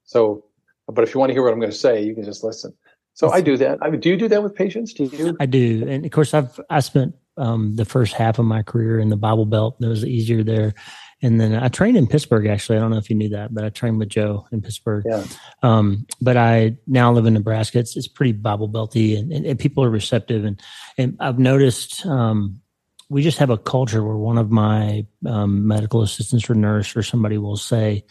So, 0.04 0.44
but 0.88 1.04
if 1.04 1.14
you 1.14 1.20
want 1.20 1.30
to 1.30 1.34
hear 1.34 1.42
what 1.42 1.54
I'm 1.54 1.58
going 1.58 1.72
to 1.72 1.78
say, 1.78 2.04
you 2.04 2.14
can 2.14 2.24
just 2.24 2.44
listen. 2.44 2.74
So 3.20 3.30
I 3.30 3.42
do 3.42 3.58
that. 3.58 3.80
I 3.82 3.90
mean, 3.90 4.00
do 4.00 4.08
you 4.08 4.16
do 4.16 4.28
that 4.28 4.42
with 4.42 4.54
patients? 4.54 4.94
Do 4.94 5.04
you? 5.04 5.36
I 5.38 5.44
do, 5.44 5.86
and 5.86 6.06
of 6.06 6.10
course, 6.10 6.32
I've 6.32 6.58
I 6.70 6.80
spent 6.80 7.14
um, 7.36 7.76
the 7.76 7.84
first 7.84 8.14
half 8.14 8.38
of 8.38 8.46
my 8.46 8.62
career 8.62 8.98
in 8.98 9.10
the 9.10 9.16
Bible 9.18 9.44
Belt. 9.44 9.76
It 9.78 9.88
was 9.88 10.06
easier 10.06 10.42
there, 10.42 10.72
and 11.20 11.38
then 11.38 11.54
I 11.54 11.68
trained 11.68 11.98
in 11.98 12.06
Pittsburgh. 12.06 12.46
Actually, 12.46 12.78
I 12.78 12.80
don't 12.80 12.92
know 12.92 12.96
if 12.96 13.10
you 13.10 13.16
knew 13.16 13.28
that, 13.28 13.52
but 13.52 13.62
I 13.62 13.68
trained 13.68 13.98
with 13.98 14.08
Joe 14.08 14.46
in 14.52 14.62
Pittsburgh. 14.62 15.04
Yeah. 15.06 15.26
Um, 15.62 16.06
but 16.22 16.38
I 16.38 16.78
now 16.86 17.12
live 17.12 17.26
in 17.26 17.34
Nebraska. 17.34 17.78
It's 17.78 17.94
it's 17.94 18.08
pretty 18.08 18.32
Bible 18.32 18.70
Belty, 18.70 19.18
and, 19.18 19.30
and, 19.30 19.44
and 19.44 19.58
people 19.58 19.84
are 19.84 19.90
receptive, 19.90 20.46
and 20.46 20.58
and 20.96 21.18
I've 21.20 21.38
noticed. 21.38 22.06
Um, 22.06 22.62
we 23.10 23.22
just 23.22 23.38
have 23.38 23.50
a 23.50 23.58
culture 23.58 24.02
where 24.02 24.16
one 24.16 24.38
of 24.38 24.50
my 24.50 25.04
um, 25.26 25.66
medical 25.66 26.00
assistants 26.00 26.48
or 26.48 26.54
nurse 26.54 26.96
or 26.96 27.02
somebody 27.02 27.36
will 27.38 27.56
say, 27.56 28.04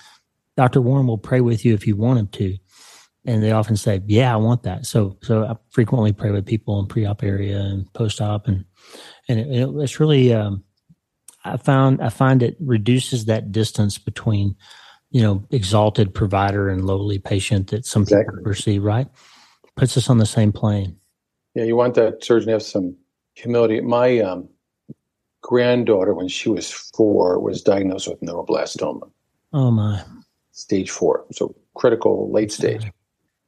Dr. 0.57 0.81
Warren 0.81 1.07
will 1.07 1.17
pray 1.17 1.39
with 1.39 1.63
you 1.63 1.73
if 1.73 1.87
you 1.87 1.95
want 1.95 2.19
him 2.19 2.27
to 2.27 2.57
and 3.29 3.43
they 3.43 3.51
often 3.51 3.77
say, 3.77 4.01
"Yeah, 4.07 4.33
I 4.33 4.37
want 4.37 4.63
that." 4.63 4.87
So, 4.87 5.15
so 5.21 5.45
I 5.45 5.55
frequently 5.69 6.11
pray 6.11 6.31
with 6.31 6.47
people 6.47 6.79
in 6.79 6.87
pre-op 6.87 7.23
area 7.23 7.59
and 7.59 7.91
post-op, 7.93 8.47
and 8.47 8.65
and 9.27 9.39
it, 9.39 9.69
it's 9.75 9.99
really 9.99 10.33
um, 10.33 10.63
I 11.45 11.57
found 11.57 12.01
I 12.01 12.09
find 12.09 12.41
it 12.41 12.57
reduces 12.59 13.25
that 13.25 13.51
distance 13.51 13.99
between 13.99 14.55
you 15.11 15.21
know 15.21 15.43
exalted 15.51 16.13
provider 16.15 16.69
and 16.69 16.85
lowly 16.85 17.19
patient 17.19 17.69
that 17.69 17.85
some 17.85 18.01
exactly. 18.01 18.33
people 18.33 18.43
perceive. 18.43 18.83
Right, 18.83 19.07
puts 19.75 19.95
us 19.95 20.09
on 20.09 20.17
the 20.17 20.25
same 20.25 20.51
plane. 20.51 20.97
Yeah, 21.53 21.65
you 21.65 21.75
want 21.75 21.93
that 21.95 22.23
surgeon 22.23 22.47
to 22.47 22.53
have 22.53 22.63
some 22.63 22.97
humility. 23.35 23.79
My 23.79 24.19
um, 24.21 24.49
granddaughter, 25.41 26.15
when 26.15 26.29
she 26.29 26.49
was 26.49 26.71
four, 26.71 27.39
was 27.39 27.61
diagnosed 27.61 28.07
with 28.07 28.21
neuroblastoma. 28.21 29.07
Oh 29.53 29.69
my! 29.69 30.03
Stage 30.51 30.89
four, 30.89 31.27
so 31.31 31.55
critical, 31.75 32.31
late 32.31 32.51
stage. 32.51 32.91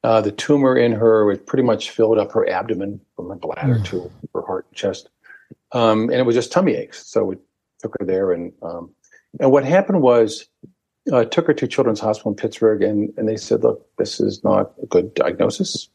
Uh, 0.04 0.20
the 0.20 0.32
tumor 0.32 0.76
in 0.76 0.92
her 0.92 1.30
it 1.30 1.46
pretty 1.46 1.62
much 1.62 1.90
filled 1.90 2.18
up 2.18 2.32
her 2.32 2.48
abdomen 2.48 3.00
from 3.14 3.28
her 3.28 3.36
bladder 3.36 3.76
mm. 3.76 3.84
to 3.84 4.10
her 4.34 4.42
heart 4.42 4.66
and 4.68 4.76
chest. 4.76 5.08
Um, 5.72 6.02
and 6.10 6.14
it 6.14 6.26
was 6.26 6.34
just 6.34 6.50
tummy 6.50 6.74
aches. 6.74 7.06
So 7.06 7.24
we 7.24 7.36
took 7.80 7.94
her 8.00 8.06
there. 8.06 8.32
And, 8.32 8.52
um, 8.62 8.90
and 9.40 9.52
what 9.52 9.64
happened 9.64 10.02
was 10.02 10.46
uh, 11.12 11.24
took 11.24 11.46
her 11.46 11.54
to 11.54 11.66
Children's 11.66 12.00
Hospital 12.00 12.32
in 12.32 12.36
Pittsburgh, 12.36 12.82
and, 12.82 13.12
and 13.16 13.28
they 13.28 13.36
said, 13.36 13.62
look, 13.62 13.86
this 13.96 14.20
is 14.20 14.42
not 14.44 14.72
a 14.82 14.86
good 14.86 15.14
diagnosis. 15.14 15.88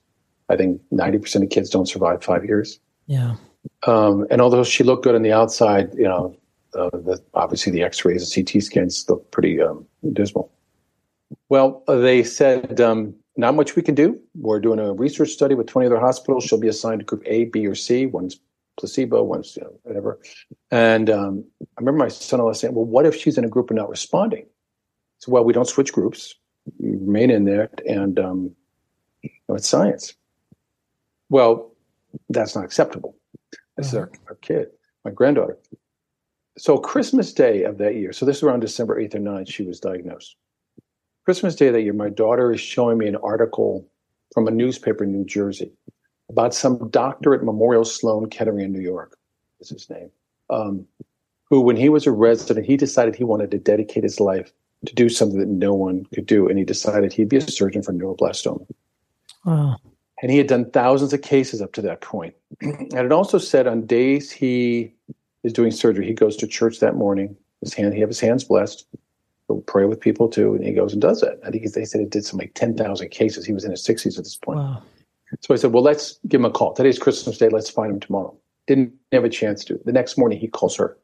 I 0.50 0.56
think 0.56 0.82
90% 0.94 1.44
of 1.44 1.50
kids 1.50 1.70
don't 1.70 1.88
survive 1.88 2.24
five 2.24 2.46
years. 2.46 2.80
Yeah. 3.06 3.36
Um, 3.86 4.26
and 4.30 4.42
although 4.42 4.64
she 4.64 4.84
looked 4.84 5.04
good 5.04 5.16
on 5.16 5.22
the 5.22 5.32
outside, 5.32 5.94
you 5.94 6.04
know, 6.04 6.36
uh, 6.74 6.90
the, 6.92 7.22
obviously 7.34 7.72
the 7.72 7.84
x-rays 7.84 8.36
and 8.36 8.48
CT 8.48 8.64
scans 8.64 9.06
look 9.10 9.30
pretty 9.32 9.62
um, 9.62 9.86
dismal. 10.14 10.52
Well, 11.50 11.84
they 11.88 12.24
said, 12.24 12.80
um, 12.80 13.14
not 13.38 13.56
much 13.56 13.76
we 13.76 13.82
can 13.82 13.96
do. 13.96 14.20
We're 14.36 14.60
doing 14.60 14.80
a 14.80 14.94
research 14.94 15.30
study 15.30 15.56
with 15.56 15.68
20 15.68 15.86
other 15.88 16.00
hospitals. 16.00 16.44
She'll 16.44 16.60
be 16.60 16.68
assigned 16.68 17.00
to 17.00 17.06
group 17.06 17.24
A, 17.26 17.46
B, 17.46 17.66
or 17.68 17.76
C. 17.76 18.08
One's 18.08 18.40
placebo, 18.78 19.24
one's 19.24 19.56
you 19.56 19.64
know, 19.64 19.80
whatever. 19.84 20.20
And 20.72 21.10
um, 21.10 21.46
I 21.62 21.80
remember 21.80 22.00
my 22.00 22.08
son-in-law 22.08 22.54
saying, 22.54 22.74
well, 22.74 22.86
what 22.86 23.06
if 23.06 23.16
she's 23.16 23.38
in 23.38 23.46
a 23.46 23.50
group 23.50 23.70
and 23.70 23.78
not 23.78 23.90
responding? 23.90 24.48
So, 25.20 25.32
well, 25.32 25.44
we 25.44 25.54
don't 25.54 25.68
switch 25.68 25.94
groups. 25.94 26.36
We 26.80 26.92
remain 26.92 27.32
in 27.32 27.46
there, 27.46 27.70
and 27.88 28.20
um, 28.20 28.56
you 29.22 29.30
know, 29.48 29.56
it's 29.56 29.68
science. 29.68 30.14
Well, 31.30 31.72
that's 32.30 32.56
not 32.56 32.66
acceptable. 32.66 33.16
This 33.78 33.88
uh-huh. 33.88 33.88
is 33.88 33.96
our, 33.96 34.12
our 34.30 34.36
kid, 34.36 34.68
my 35.06 35.12
granddaughter. 35.12 35.58
So 36.58 36.78
Christmas 36.78 37.34
Day 37.34 37.64
of 37.64 37.78
that 37.78 37.96
year, 37.96 38.12
so 38.12 38.26
this 38.26 38.38
is 38.38 38.44
around 38.44 38.62
December 38.62 39.00
8th 39.02 39.16
or 39.16 39.20
9th, 39.20 39.52
she 39.52 39.64
was 39.64 39.80
diagnosed. 39.80 40.36
Christmas 41.28 41.56
Day 41.56 41.72
that 41.72 41.82
year, 41.82 41.92
my 41.92 42.08
daughter 42.08 42.54
is 42.54 42.62
showing 42.62 42.98
me 42.98 43.06
an 43.06 43.18
article 43.18 43.86
from 44.34 44.48
a 44.48 44.52
newspaper 44.52 45.04
in 45.04 45.12
New 45.12 45.26
Jersey 45.26 45.74
about 46.30 46.54
some 46.54 46.90
doctor 46.90 47.34
at 47.34 47.44
Memorial 47.44 47.84
Sloan 47.84 48.30
Kettering 48.30 48.62
in 48.62 48.72
New 48.72 48.80
York, 48.80 49.18
is 49.60 49.68
his 49.68 49.90
name, 49.90 50.10
um, 50.50 50.88
who, 51.50 51.60
when 51.60 51.76
he 51.76 51.90
was 51.90 52.08
a 52.08 52.14
resident, 52.14 52.66
he 52.66 52.78
decided 52.78 53.14
he 53.14 53.26
wanted 53.26 53.52
to 53.52 53.58
dedicate 53.58 54.04
his 54.04 54.22
life 54.22 54.54
to 54.86 54.96
do 54.96 55.10
something 55.10 55.38
that 55.38 55.50
no 55.50 55.74
one 55.74 56.06
could 56.14 56.26
do. 56.26 56.48
And 56.48 56.58
he 56.58 56.64
decided 56.64 57.12
he'd 57.12 57.28
be 57.28 57.36
a 57.36 57.42
surgeon 57.42 57.84
for 57.84 57.92
neuroblastoma. 57.92 58.66
Wow. 59.44 59.76
And 60.22 60.32
he 60.32 60.38
had 60.38 60.48
done 60.48 60.72
thousands 60.72 61.12
of 61.12 61.24
cases 61.24 61.62
up 61.62 61.74
to 61.74 61.82
that 61.82 62.00
point. 62.00 62.36
and 62.62 62.94
it 62.94 63.12
also 63.12 63.38
said 63.38 63.68
on 63.68 63.86
days 63.86 64.32
he 64.32 64.94
is 65.44 65.52
doing 65.52 65.72
surgery, 65.72 66.08
he 66.08 66.14
goes 66.14 66.38
to 66.38 66.48
church 66.48 66.80
that 66.80 66.96
morning. 66.96 67.36
His 67.60 67.74
hand, 67.74 67.94
he 67.96 68.00
have 68.00 68.08
his 68.08 68.22
hands 68.22 68.46
blessed. 68.46 68.86
He'll 69.48 69.62
pray 69.62 69.86
with 69.86 70.00
people 70.00 70.28
too, 70.28 70.54
and 70.54 70.64
he 70.64 70.74
goes 70.74 70.94
and 70.94 71.02
does 71.02 71.24
it. 71.24 71.40
I 71.46 71.52
think 71.52 71.72
they 71.72 71.86
said 71.86 72.02
it 72.02 72.10
did 72.10 72.26
some 72.26 72.40
like 72.40 72.54
ten 72.54 72.76
thousand 72.76 73.10
cases. 73.10 73.46
He 73.46 73.54
was 73.54 73.64
in 73.64 73.72
his 73.72 73.84
sixties 73.84 74.18
at 74.18 74.24
this 74.24 74.36
point. 74.36 74.60
Wow. 74.60 74.84
So 75.42 75.54
I 75.54 75.58
said, 75.58 75.74
"Well, 75.74 75.84
let's 75.84 76.20
give 76.28 76.42
him 76.42 76.46
a 76.46 76.52
call. 76.52 76.74
Today's 76.74 77.00
Christmas 77.00 77.38
Day. 77.38 77.50
Let's 77.50 77.70
find 77.70 77.92
him 77.92 78.00
tomorrow." 78.00 78.36
Didn't 78.66 78.94
have 79.14 79.24
a 79.24 79.30
chance 79.30 79.64
to. 79.66 79.80
The 79.86 79.94
next 79.94 80.18
morning, 80.18 80.40
he 80.40 80.48
calls 80.50 80.76
her. 80.76 80.98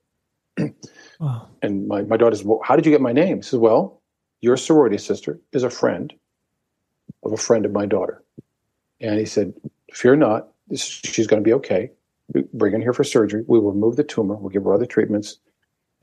wow. 1.19 1.47
And 1.61 1.87
my 1.87 2.01
my 2.03 2.17
daughter 2.17 2.35
says, 2.35 2.45
"Well, 2.45 2.59
how 2.63 2.75
did 2.75 2.85
you 2.85 2.91
get 2.91 3.01
my 3.01 3.13
name?" 3.13 3.37
He 3.37 3.43
says, 3.43 3.59
"Well, 3.59 4.01
your 4.41 4.57
sorority 4.57 4.97
sister 4.97 5.39
is 5.53 5.63
a 5.63 5.69
friend 5.69 6.13
of 7.23 7.31
a 7.31 7.37
friend 7.37 7.65
of 7.65 7.71
my 7.71 7.85
daughter." 7.85 8.23
And 9.03 9.19
he 9.19 9.25
said, 9.25 9.53
Fear 9.93 10.15
not, 10.15 10.47
this, 10.67 10.81
she's 10.81 11.27
going 11.27 11.43
to 11.43 11.47
be 11.47 11.53
okay. 11.53 11.91
Bring 12.53 12.73
her 12.73 12.79
here 12.79 12.93
for 12.93 13.03
surgery. 13.03 13.43
We 13.47 13.59
will 13.59 13.71
remove 13.71 13.97
the 13.97 14.03
tumor. 14.03 14.35
We'll 14.35 14.49
give 14.49 14.63
her 14.63 14.73
other 14.73 14.85
treatments. 14.85 15.37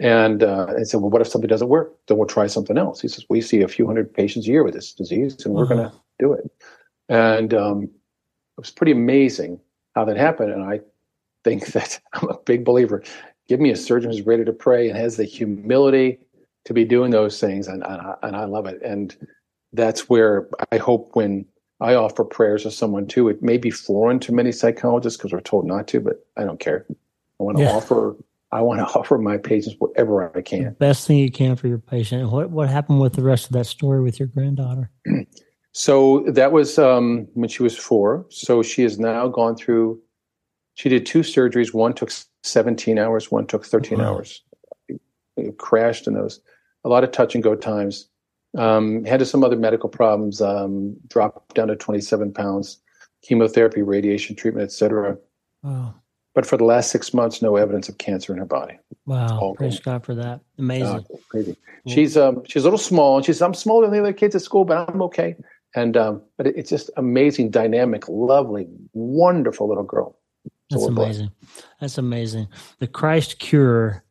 And 0.01 0.43
uh, 0.43 0.67
I 0.79 0.83
said, 0.83 1.01
Well, 1.01 1.11
what 1.11 1.21
if 1.21 1.29
something 1.29 1.49
doesn't 1.49 1.69
work? 1.69 1.95
Then 2.09 2.17
we'll 2.17 2.27
try 2.27 2.47
something 2.47 2.79
else. 2.79 3.01
He 3.01 3.09
says, 3.09 3.27
We 3.29 3.43
see 3.43 3.61
a 3.61 3.69
few 3.69 3.87
hundred 3.87 4.13
patients 4.13 4.49
a 4.49 4.51
year 4.51 4.65
with 4.65 4.75
this 4.75 4.93
disease, 4.95 5.45
and 5.45 5.55
we're 5.55 5.67
going 5.67 5.91
to 5.91 5.93
do 6.19 6.33
it. 6.33 6.51
And 7.11 7.53
um, 7.53 7.83
it 7.85 7.91
was 8.57 8.71
pretty 8.71 8.93
amazing 8.93 9.61
how 9.95 10.07
that 10.07 10.17
happened. 10.17 10.53
And 10.53 10.63
I 10.63 10.81
think 11.45 11.67
that 11.73 12.01
I'm 12.15 12.29
a 12.31 12.39
big 12.39 12.65
believer. 12.65 13.03
Give 13.47 13.61
me 13.61 13.71
a 13.71 13.77
surgeon 13.77 14.11
who's 14.11 14.23
ready 14.23 14.45
to 14.45 14.53
pray 14.53 14.89
and 14.89 14.97
has 14.97 15.17
the 15.17 15.25
humility 15.25 16.19
to 16.65 16.73
be 16.73 16.85
doing 16.85 17.11
those 17.11 17.39
things. 17.39 17.69
And, 17.69 17.85
and, 17.85 18.01
I, 18.01 18.15
and 18.23 18.37
I 18.37 18.45
love 18.45 18.67
it. 18.67 18.81
And 18.83 19.15
that's 19.73 20.09
where 20.09 20.49
I 20.73 20.79
hope 20.79 21.11
when 21.15 21.45
I 21.81 21.95
offer 21.95 22.25
prayers 22.25 22.63
to 22.63 22.71
someone 22.71 23.07
too. 23.07 23.29
It 23.29 23.43
may 23.43 23.59
be 23.59 23.71
foreign 23.71 24.19
to 24.21 24.33
many 24.33 24.53
psychologists 24.53 25.17
because 25.17 25.33
we're 25.33 25.41
told 25.41 25.67
not 25.67 25.89
to, 25.89 26.01
but 26.01 26.27
I 26.37 26.45
don't 26.45 26.61
care. 26.61 26.87
I 26.89 27.43
want 27.43 27.59
to 27.59 27.65
yeah. 27.65 27.73
offer. 27.73 28.17
I 28.53 28.61
want 28.63 28.81
to 28.81 28.87
offer 28.99 29.19
my 29.19 29.37
patients 29.37 29.77
whatever 29.79 30.37
I 30.37 30.43
can. 30.43 30.65
The 30.65 30.71
best 30.73 31.07
thing 31.07 31.19
you 31.19 31.31
can 31.31 31.57
for 31.57 31.69
your 31.69 31.79
patient. 31.79 32.31
What 32.31 32.51
what 32.51 32.69
happened 32.69 33.01
with 33.01 33.15
the 33.15 33.23
rest 33.23 33.47
of 33.47 33.53
that 33.53 33.67
story 33.67 34.01
with 34.01 34.19
your 34.19 34.29
granddaughter? 34.29 34.91
so 35.73 36.25
that 36.29 36.53
was 36.53 36.79
um, 36.79 37.29
when 37.35 37.49
she 37.49 37.63
was 37.63 37.77
four. 37.77 38.27
So 38.31 38.63
she 38.63 38.83
has 38.83 38.99
now 38.99 39.29
gone 39.29 39.57
through. 39.57 40.01
She 40.75 40.89
did 40.89 41.05
two 41.05 41.21
surgeries. 41.21 41.75
One 41.75 41.93
took 41.93 42.11
17 42.43 42.99
hours. 42.99 43.31
One 43.31 43.47
took 43.47 43.67
13 43.67 43.99
wow. 43.99 44.15
hours. 44.15 44.43
It 45.37 45.59
crashed 45.59 46.07
in 46.07 46.15
those. 46.15 46.41
A 46.85 46.89
lot 46.89 47.05
of 47.05 47.13
touch 47.13 47.35
and 47.35 47.45
go 47.45 47.55
times. 47.55 48.09
Um, 48.57 49.05
had 49.05 49.25
some 49.29 49.45
other 49.45 49.57
medical 49.57 49.89
problems, 49.89 50.41
um, 50.41 50.97
dropped 51.07 51.55
down 51.55 51.69
to 51.69 51.77
27 51.77 52.33
pounds, 52.33 52.81
chemotherapy, 53.23 53.83
radiation 53.83 54.35
treatment, 54.35 54.65
etc. 54.65 55.17
Wow. 55.63 55.95
But 56.35 56.47
for 56.47 56.57
the 56.57 56.65
last 56.65 56.91
six 56.91 57.13
months, 57.13 57.43
no 57.43 57.57
evidence 57.57 57.89
of 57.89 57.99
cancer 57.99 58.33
in 58.33 58.39
her 58.39 58.45
body. 58.45 58.79
Wow! 59.07 59.55
Praise 59.57 59.81
God 59.81 60.05
for 60.05 60.15
that. 60.15 60.41
Amazing. 60.59 60.87
Uh, 60.87 61.17
crazy. 61.29 61.57
She's 61.89 62.17
um, 62.17 62.43
she's 62.47 62.63
a 62.63 62.67
little 62.67 62.79
small, 62.79 63.17
and 63.17 63.27
she's 63.27 63.43
I'm 63.43 63.55
smaller 63.55 63.87
than 63.87 63.95
the 63.95 64.01
other 64.01 64.13
kids 64.13 64.35
at 64.37 64.43
school, 64.43 64.65
but 64.65 64.89
I'm 64.89 65.03
okay. 65.03 65.35
And 65.75 65.97
um, 65.97 66.23
but 66.37 66.47
it, 66.47 66.55
it's 66.57 66.71
just 66.71 66.91
amazing, 66.97 67.51
dynamic, 67.51 68.09
lovely, 68.09 68.69
wonderful 68.93 69.69
little 69.69 69.85
girl. 69.85 70.17
So 70.71 70.79
That's 70.79 70.87
amazing. 70.87 71.31
Blessed. 71.41 71.67
That's 71.81 71.99
amazing. 71.99 72.49
The 72.79 72.87
Christ 72.87 73.41
cure 73.41 74.05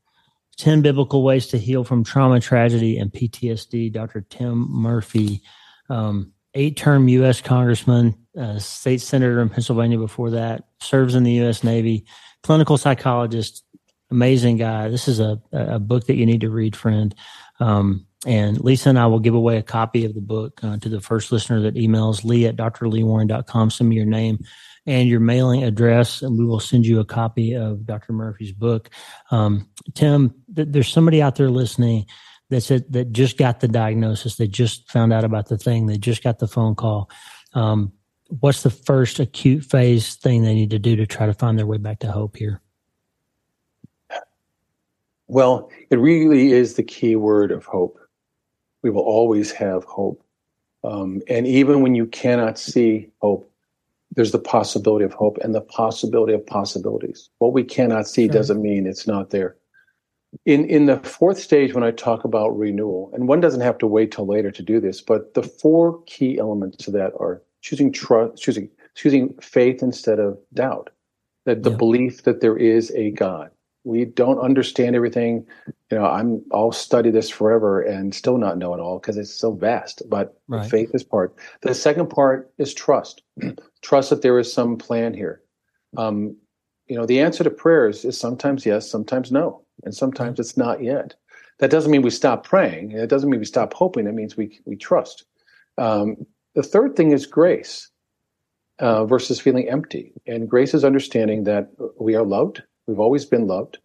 10 0.57 0.81
Biblical 0.81 1.23
Ways 1.23 1.47
to 1.47 1.57
Heal 1.57 1.85
from 1.85 2.03
Trauma, 2.03 2.41
Tragedy, 2.41 2.97
and 2.97 3.11
PTSD, 3.11 3.93
Dr. 3.93 4.25
Tim 4.29 4.69
Murphy, 4.69 5.41
um, 5.89 6.33
eight 6.53 6.77
term 6.77 7.07
U.S. 7.07 7.41
Congressman, 7.41 8.15
uh, 8.37 8.59
state 8.59 9.01
senator 9.01 9.41
in 9.41 9.49
Pennsylvania 9.49 9.97
before 9.97 10.31
that, 10.31 10.65
serves 10.81 11.15
in 11.15 11.23
the 11.23 11.33
U.S. 11.33 11.63
Navy, 11.63 12.05
clinical 12.43 12.77
psychologist, 12.77 13.63
amazing 14.11 14.57
guy. 14.57 14.89
This 14.89 15.07
is 15.07 15.19
a, 15.19 15.41
a 15.51 15.79
book 15.79 16.07
that 16.07 16.15
you 16.15 16.25
need 16.25 16.41
to 16.41 16.49
read, 16.49 16.75
friend. 16.75 17.13
Um, 17.59 18.07
and 18.25 18.59
Lisa 18.59 18.89
and 18.89 18.99
I 18.99 19.07
will 19.07 19.19
give 19.19 19.35
away 19.35 19.57
a 19.57 19.63
copy 19.63 20.05
of 20.05 20.13
the 20.13 20.21
book 20.21 20.59
uh, 20.63 20.77
to 20.77 20.89
the 20.89 20.99
first 20.99 21.31
listener 21.31 21.61
that 21.61 21.75
emails 21.75 22.25
lee 22.25 22.45
at 22.47 22.57
drleewarren.com. 22.57 23.69
Send 23.69 23.89
me 23.89 23.95
your 23.95 24.05
name 24.05 24.39
and 24.85 25.07
your 25.07 25.19
mailing 25.19 25.63
address, 25.63 26.21
and 26.21 26.37
we 26.37 26.45
will 26.45 26.59
send 26.59 26.85
you 26.85 26.99
a 26.99 27.05
copy 27.05 27.53
of 27.53 27.85
Dr. 27.85 28.11
Murphy's 28.11 28.51
book. 28.51 28.89
Um, 29.31 29.69
Tim, 29.93 30.33
th- 30.53 30.67
there's 30.71 30.91
somebody 30.91 31.21
out 31.21 31.35
there 31.35 31.49
listening 31.49 32.07
that 32.49 32.61
said 32.61 32.91
that 32.93 33.11
just 33.11 33.37
got 33.37 33.59
the 33.59 33.67
diagnosis, 33.67 34.35
they 34.35 34.47
just 34.47 34.89
found 34.89 35.13
out 35.13 35.23
about 35.23 35.47
the 35.47 35.57
thing, 35.57 35.85
they 35.85 35.97
just 35.97 36.23
got 36.23 36.39
the 36.39 36.47
phone 36.47 36.75
call. 36.75 37.09
Um, 37.53 37.93
what's 38.27 38.63
the 38.63 38.69
first 38.69 39.19
acute 39.19 39.63
phase 39.63 40.15
thing 40.15 40.43
they 40.43 40.53
need 40.53 40.71
to 40.71 40.79
do 40.79 40.95
to 40.95 41.05
try 41.05 41.25
to 41.25 41.33
find 41.33 41.57
their 41.57 41.67
way 41.67 41.77
back 41.77 41.99
to 41.99 42.11
hope 42.11 42.37
here? 42.37 42.61
Well, 45.27 45.69
it 45.91 45.97
really 45.99 46.51
is 46.51 46.73
the 46.73 46.83
key 46.83 47.15
word 47.15 47.51
of 47.51 47.65
hope. 47.65 47.99
We 48.81 48.89
will 48.89 49.03
always 49.03 49.51
have 49.51 49.83
hope. 49.83 50.23
Um, 50.83 51.21
and 51.27 51.45
even 51.45 51.81
when 51.81 51.93
you 51.93 52.07
cannot 52.07 52.57
see 52.57 53.09
hope, 53.21 53.51
there's 54.15 54.31
the 54.31 54.39
possibility 54.39 55.05
of 55.05 55.13
hope 55.13 55.37
and 55.39 55.53
the 55.53 55.61
possibility 55.61 56.33
of 56.33 56.45
possibilities. 56.45 57.29
What 57.37 57.53
we 57.53 57.63
cannot 57.63 58.07
see 58.07 58.25
sure. 58.25 58.33
doesn't 58.33 58.61
mean 58.61 58.87
it's 58.87 59.05
not 59.05 59.29
there. 59.29 59.55
In 60.45 60.65
in 60.65 60.85
the 60.85 60.97
fourth 60.97 61.39
stage, 61.39 61.73
when 61.73 61.83
I 61.83 61.91
talk 61.91 62.23
about 62.23 62.57
renewal, 62.57 63.11
and 63.13 63.27
one 63.27 63.39
doesn't 63.39 63.61
have 63.61 63.77
to 63.79 63.87
wait 63.87 64.11
till 64.11 64.27
later 64.27 64.51
to 64.51 64.63
do 64.63 64.79
this, 64.79 65.01
but 65.01 65.33
the 65.33 65.43
four 65.43 66.03
key 66.03 66.37
elements 66.37 66.77
to 66.85 66.91
that 66.91 67.13
are 67.19 67.41
choosing 67.61 67.91
trust, 67.91 68.41
choosing 68.41 68.69
choosing 68.95 69.33
faith 69.41 69.81
instead 69.81 70.19
of 70.19 70.37
doubt, 70.53 70.91
that 71.45 71.63
the 71.63 71.71
yeah. 71.71 71.77
belief 71.77 72.23
that 72.23 72.41
there 72.41 72.57
is 72.57 72.91
a 72.91 73.11
God, 73.11 73.49
we 73.83 74.05
don't 74.05 74.39
understand 74.39 74.95
everything. 74.95 75.45
You 75.91 75.97
know, 75.97 76.05
I'm 76.05 76.43
I'll 76.53 76.71
study 76.71 77.09
this 77.09 77.29
forever 77.29 77.81
and 77.81 78.13
still 78.13 78.37
not 78.37 78.57
know 78.57 78.73
it 78.73 78.79
all 78.79 78.99
because 78.99 79.17
it's 79.17 79.33
so 79.33 79.53
vast. 79.53 80.03
But 80.09 80.39
right. 80.47 80.69
faith 80.69 80.91
is 80.93 81.03
part. 81.03 81.35
The 81.61 81.73
second 81.73 82.09
part 82.09 82.51
is 82.57 82.73
trust. 82.73 83.23
trust 83.81 84.09
that 84.09 84.21
there 84.21 84.37
is 84.37 84.51
some 84.51 84.77
plan 84.77 85.13
here. 85.13 85.41
Um, 85.97 86.35
you 86.87 86.95
know, 86.97 87.05
the 87.05 87.19
answer 87.19 87.43
to 87.43 87.49
prayers 87.49 88.05
is 88.05 88.19
sometimes 88.19 88.65
yes, 88.65 88.89
sometimes 88.89 89.31
no, 89.31 89.63
and 89.83 89.93
sometimes 89.95 90.39
it's 90.39 90.57
not 90.57 90.83
yet. 90.83 91.15
That 91.59 91.71
doesn't 91.71 91.91
mean 91.91 92.01
we 92.01 92.09
stop 92.09 92.43
praying. 92.43 92.91
It 92.91 93.09
doesn't 93.09 93.29
mean 93.29 93.39
we 93.39 93.45
stop 93.45 93.73
hoping. 93.73 94.07
It 94.07 94.13
means 94.13 94.37
we 94.37 94.59
we 94.65 94.75
trust. 94.75 95.25
Um, 95.77 96.25
the 96.55 96.63
third 96.63 96.95
thing 96.95 97.11
is 97.11 97.25
grace 97.25 97.89
uh, 98.79 99.05
versus 99.05 99.39
feeling 99.39 99.69
empty, 99.69 100.13
and 100.25 100.49
grace 100.49 100.73
is 100.73 100.85
understanding 100.85 101.43
that 101.43 101.69
we 101.99 102.15
are 102.15 102.25
loved 102.25 102.63
We've 102.89 102.99
always 102.99 103.23
been 103.23 103.45
loved. 103.45 103.77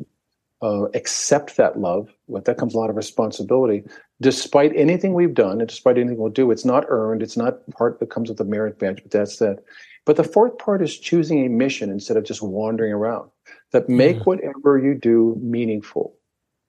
Uh, 0.62 0.84
accept 0.94 1.58
that 1.58 1.78
love. 1.78 2.08
With 2.26 2.46
that 2.46 2.56
comes 2.56 2.74
a 2.74 2.78
lot 2.78 2.88
of 2.88 2.96
responsibility. 2.96 3.84
Despite 4.22 4.74
anything 4.74 5.12
we've 5.12 5.34
done, 5.34 5.60
and 5.60 5.68
despite 5.68 5.98
anything 5.98 6.16
we'll 6.16 6.30
do, 6.30 6.50
it's 6.50 6.64
not 6.64 6.86
earned. 6.88 7.22
It's 7.22 7.36
not 7.36 7.68
part 7.70 8.00
that 8.00 8.08
comes 8.08 8.30
with 8.30 8.38
the 8.38 8.46
merit 8.46 8.78
badge. 8.78 9.02
But 9.02 9.10
that's 9.10 9.36
that. 9.36 9.58
But 10.06 10.16
the 10.16 10.24
fourth 10.24 10.56
part 10.56 10.82
is 10.82 10.98
choosing 10.98 11.44
a 11.44 11.50
mission 11.50 11.90
instead 11.90 12.16
of 12.16 12.24
just 12.24 12.40
wandering 12.40 12.92
around. 12.92 13.28
That 13.74 13.88
make 13.88 14.24
whatever 14.24 14.78
you 14.78 14.94
do 14.94 15.36
meaningful. 15.42 16.16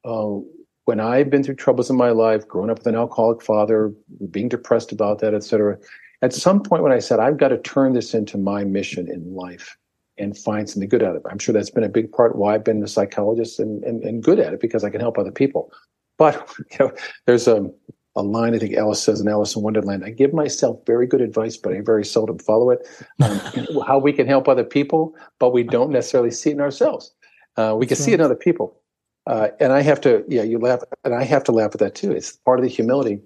Uh, 0.03 0.39
when 0.86 0.99
I've 0.99 1.30
been 1.30 1.43
through 1.43 1.56
troubles 1.56 1.91
in 1.91 1.95
my 1.95 2.10
life, 2.10 2.47
growing 2.47 2.72
up 2.72 2.80
with 2.80 2.88
an 2.88 2.95
alcoholic 2.95 3.43
father, 3.43 3.93
being 4.32 4.49
depressed 4.49 4.91
about 4.91 5.20
that, 5.20 5.36
etc., 5.36 5.78
at 6.24 6.34
some 6.34 6.64
point 6.64 6.82
when 6.82 6.91
I 6.91 6.97
said, 6.97 7.20
I've 7.20 7.38
got 7.38 7.49
to 7.49 7.60
turn 7.60 7.93
this 7.93 8.16
into 8.16 8.39
my 8.39 8.64
mission 8.64 9.08
in 9.08 9.36
life 9.36 9.78
and 10.18 10.36
find 10.36 10.68
something 10.68 10.89
good 10.89 11.03
out 11.03 11.16
of 11.16 11.18
it. 11.18 11.30
I'm 11.30 11.38
sure 11.38 11.53
that's 11.53 11.70
been 11.70 11.84
a 11.84 11.89
big 11.89 12.12
part 12.12 12.38
why 12.38 12.56
I've 12.56 12.64
been 12.64 12.82
a 12.82 12.88
psychologist 12.88 13.60
and, 13.60 13.84
and, 13.84 14.03
and 14.03 14.24
good 14.24 14.39
at 14.39 14.53
it 14.53 14.60
because 14.60 14.84
I 14.84 14.89
can 14.89 14.99
help 14.99 15.20
other 15.20 15.32
people. 15.32 15.72
But 16.18 16.51
you 16.72 16.78
know, 16.80 16.91
there's 17.28 17.47
a, 17.47 17.70
a 18.16 18.22
line 18.22 18.55
I 18.55 18.59
think 18.59 18.76
Alice 18.76 19.01
says 19.01 19.20
in 19.20 19.28
Alice 19.28 19.55
in 19.55 19.61
Wonderland. 19.61 20.05
I 20.05 20.09
give 20.09 20.34
myself 20.34 20.80
very 20.86 21.05
good 21.05 21.22
advice, 21.22 21.57
but 21.57 21.74
I 21.74 21.82
very 21.82 22.05
seldom 22.05 22.39
follow 22.39 22.70
it. 22.70 22.88
Um, 23.22 23.39
how 23.88 23.99
we 23.99 24.13
can 24.13 24.28
help 24.28 24.47
other 24.47 24.63
people, 24.63 25.16
but 25.39 25.51
we 25.51 25.63
don't 25.63 25.91
necessarily 25.91 26.32
see 26.32 26.51
it 26.51 26.53
in 26.53 26.61
ourselves. 26.61 27.13
Uh, 27.57 27.76
we 27.78 27.86
can 27.86 27.97
see 27.97 28.11
it 28.11 28.16
in 28.16 28.22
other 28.22 28.36
people. 28.36 28.80
Uh, 29.28 29.49
and 29.59 29.74
I 29.74 29.82
have 29.82 29.99
to, 30.01 30.24
yeah, 30.28 30.43
you 30.43 30.59
laugh, 30.59 30.82
and 31.03 31.13
I 31.13 31.24
have 31.24 31.43
to 31.45 31.51
laugh 31.51 31.72
at 31.74 31.80
that 31.80 31.95
too. 31.95 32.11
It's 32.11 32.32
part 32.32 32.59
of 32.59 32.63
the 32.63 32.70
humility 32.70 33.20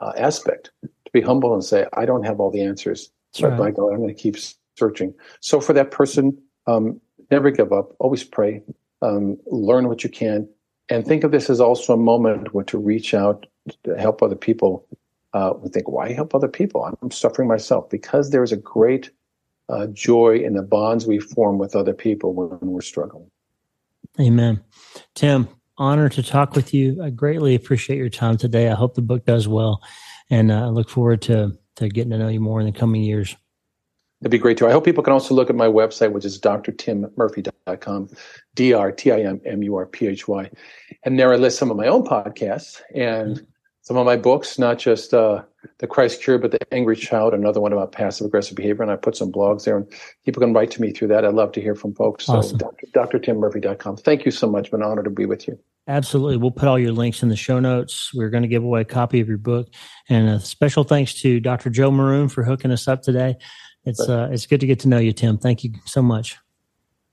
uh, 0.00 0.12
aspect 0.16 0.70
to 0.82 1.12
be 1.12 1.20
humble 1.20 1.54
and 1.54 1.64
say, 1.64 1.86
I 1.94 2.04
don't 2.04 2.24
have 2.24 2.40
all 2.40 2.50
the 2.50 2.62
answers, 2.62 3.10
but 3.40 3.50
right. 3.50 3.58
by 3.58 3.70
God, 3.70 3.92
I'm 3.92 3.98
going 3.98 4.14
to 4.14 4.20
keep 4.20 4.36
searching. 4.76 5.14
So 5.40 5.60
for 5.60 5.72
that 5.72 5.90
person, 5.90 6.36
um, 6.66 7.00
never 7.30 7.50
give 7.50 7.72
up. 7.72 7.94
Always 7.98 8.22
pray. 8.22 8.62
Um, 9.02 9.38
learn 9.46 9.88
what 9.88 10.04
you 10.04 10.10
can, 10.10 10.48
and 10.88 11.06
think 11.06 11.24
of 11.24 11.32
this 11.32 11.50
as 11.50 11.60
also 11.60 11.94
a 11.94 11.98
moment 11.98 12.54
where 12.54 12.64
to 12.64 12.78
reach 12.78 13.14
out 13.14 13.46
to 13.84 13.98
help 13.98 14.22
other 14.22 14.36
people. 14.36 14.86
Uh, 15.32 15.52
think, 15.68 15.88
why 15.88 16.12
help 16.12 16.34
other 16.34 16.48
people? 16.48 16.90
I'm 17.02 17.10
suffering 17.10 17.48
myself 17.48 17.90
because 17.90 18.30
there 18.30 18.42
is 18.42 18.52
a 18.52 18.56
great 18.56 19.10
uh, 19.68 19.86
joy 19.88 20.38
in 20.38 20.54
the 20.54 20.62
bonds 20.62 21.06
we 21.06 21.18
form 21.18 21.58
with 21.58 21.76
other 21.76 21.92
people 21.92 22.32
when 22.32 22.58
we're 22.60 22.80
struggling. 22.80 23.30
Amen. 24.18 24.62
Tim, 25.14 25.48
honor 25.76 26.08
to 26.08 26.22
talk 26.22 26.54
with 26.54 26.72
you. 26.72 27.02
I 27.02 27.10
greatly 27.10 27.54
appreciate 27.54 27.98
your 27.98 28.08
time 28.08 28.36
today. 28.36 28.70
I 28.70 28.74
hope 28.74 28.94
the 28.94 29.02
book 29.02 29.26
does 29.26 29.46
well, 29.46 29.82
and 30.30 30.50
uh, 30.50 30.66
I 30.66 30.68
look 30.68 30.88
forward 30.88 31.22
to 31.22 31.52
to 31.76 31.88
getting 31.88 32.10
to 32.12 32.18
know 32.18 32.28
you 32.28 32.40
more 32.40 32.60
in 32.60 32.66
the 32.66 32.72
coming 32.72 33.02
years. 33.02 33.36
That'd 34.20 34.30
be 34.30 34.38
great 34.38 34.56
too. 34.56 34.66
I 34.66 34.72
hope 34.72 34.84
people 34.84 35.04
can 35.04 35.12
also 35.12 35.34
look 35.34 35.50
at 35.50 35.56
my 35.56 35.66
website, 35.66 36.12
which 36.12 36.24
is 36.24 36.40
drtimmurphy.com, 36.40 38.08
D 38.54 38.72
R 38.72 38.90
T 38.90 39.12
I 39.12 39.20
M 39.20 39.40
M 39.44 39.62
U 39.62 39.76
R 39.76 39.86
P 39.86 40.06
H 40.06 40.26
Y. 40.26 40.50
And 41.04 41.18
there 41.18 41.32
I 41.32 41.36
list 41.36 41.58
some 41.58 41.70
of 41.70 41.76
my 41.76 41.86
own 41.86 42.02
podcasts 42.02 42.80
and 42.94 43.36
mm-hmm. 43.36 43.44
some 43.82 43.98
of 43.98 44.06
my 44.06 44.16
books, 44.16 44.58
not 44.58 44.78
just 44.78 45.12
uh, 45.12 45.42
The 45.80 45.86
Christ 45.86 46.22
Cure, 46.22 46.38
but 46.38 46.50
The 46.50 46.58
Angry 46.72 46.96
Child, 46.96 47.34
another 47.34 47.60
one 47.60 47.74
about 47.74 47.92
passive 47.92 48.26
aggressive 48.26 48.56
behavior. 48.56 48.82
And 48.82 48.90
I 48.90 48.96
put 48.96 49.16
some 49.16 49.30
blogs 49.30 49.64
there 49.64 49.76
and 49.76 49.86
people 50.24 50.40
can 50.40 50.54
write 50.54 50.70
to 50.72 50.80
me 50.80 50.92
through 50.92 51.08
that. 51.08 51.26
I'd 51.26 51.34
love 51.34 51.52
to 51.52 51.60
hear 51.60 51.74
from 51.74 51.94
folks. 51.94 52.26
Awesome. 52.26 52.58
So 52.58 52.74
drtimmurphy.com. 52.94 53.98
Thank 53.98 54.24
you 54.24 54.30
so 54.30 54.48
much. 54.50 54.70
Been 54.70 54.80
an 54.80 54.88
honor 54.88 55.02
to 55.02 55.10
be 55.10 55.26
with 55.26 55.46
you. 55.46 55.58
Absolutely. 55.88 56.36
We'll 56.36 56.50
put 56.50 56.68
all 56.68 56.78
your 56.78 56.92
links 56.92 57.22
in 57.22 57.28
the 57.28 57.36
show 57.36 57.60
notes. 57.60 58.10
We're 58.12 58.30
going 58.30 58.42
to 58.42 58.48
give 58.48 58.64
away 58.64 58.80
a 58.80 58.84
copy 58.84 59.20
of 59.20 59.28
your 59.28 59.38
book. 59.38 59.68
And 60.08 60.28
a 60.28 60.40
special 60.40 60.82
thanks 60.82 61.20
to 61.20 61.38
Dr. 61.38 61.70
Joe 61.70 61.92
Maroon 61.92 62.28
for 62.28 62.42
hooking 62.42 62.72
us 62.72 62.88
up 62.88 63.02
today. 63.02 63.36
It's 63.86 64.06
uh, 64.08 64.28
it's 64.30 64.46
good 64.46 64.60
to 64.60 64.66
get 64.66 64.80
to 64.80 64.88
know 64.88 64.98
you, 64.98 65.12
Tim. 65.12 65.38
Thank 65.38 65.64
you 65.64 65.72
so 65.84 66.02
much. 66.02 66.36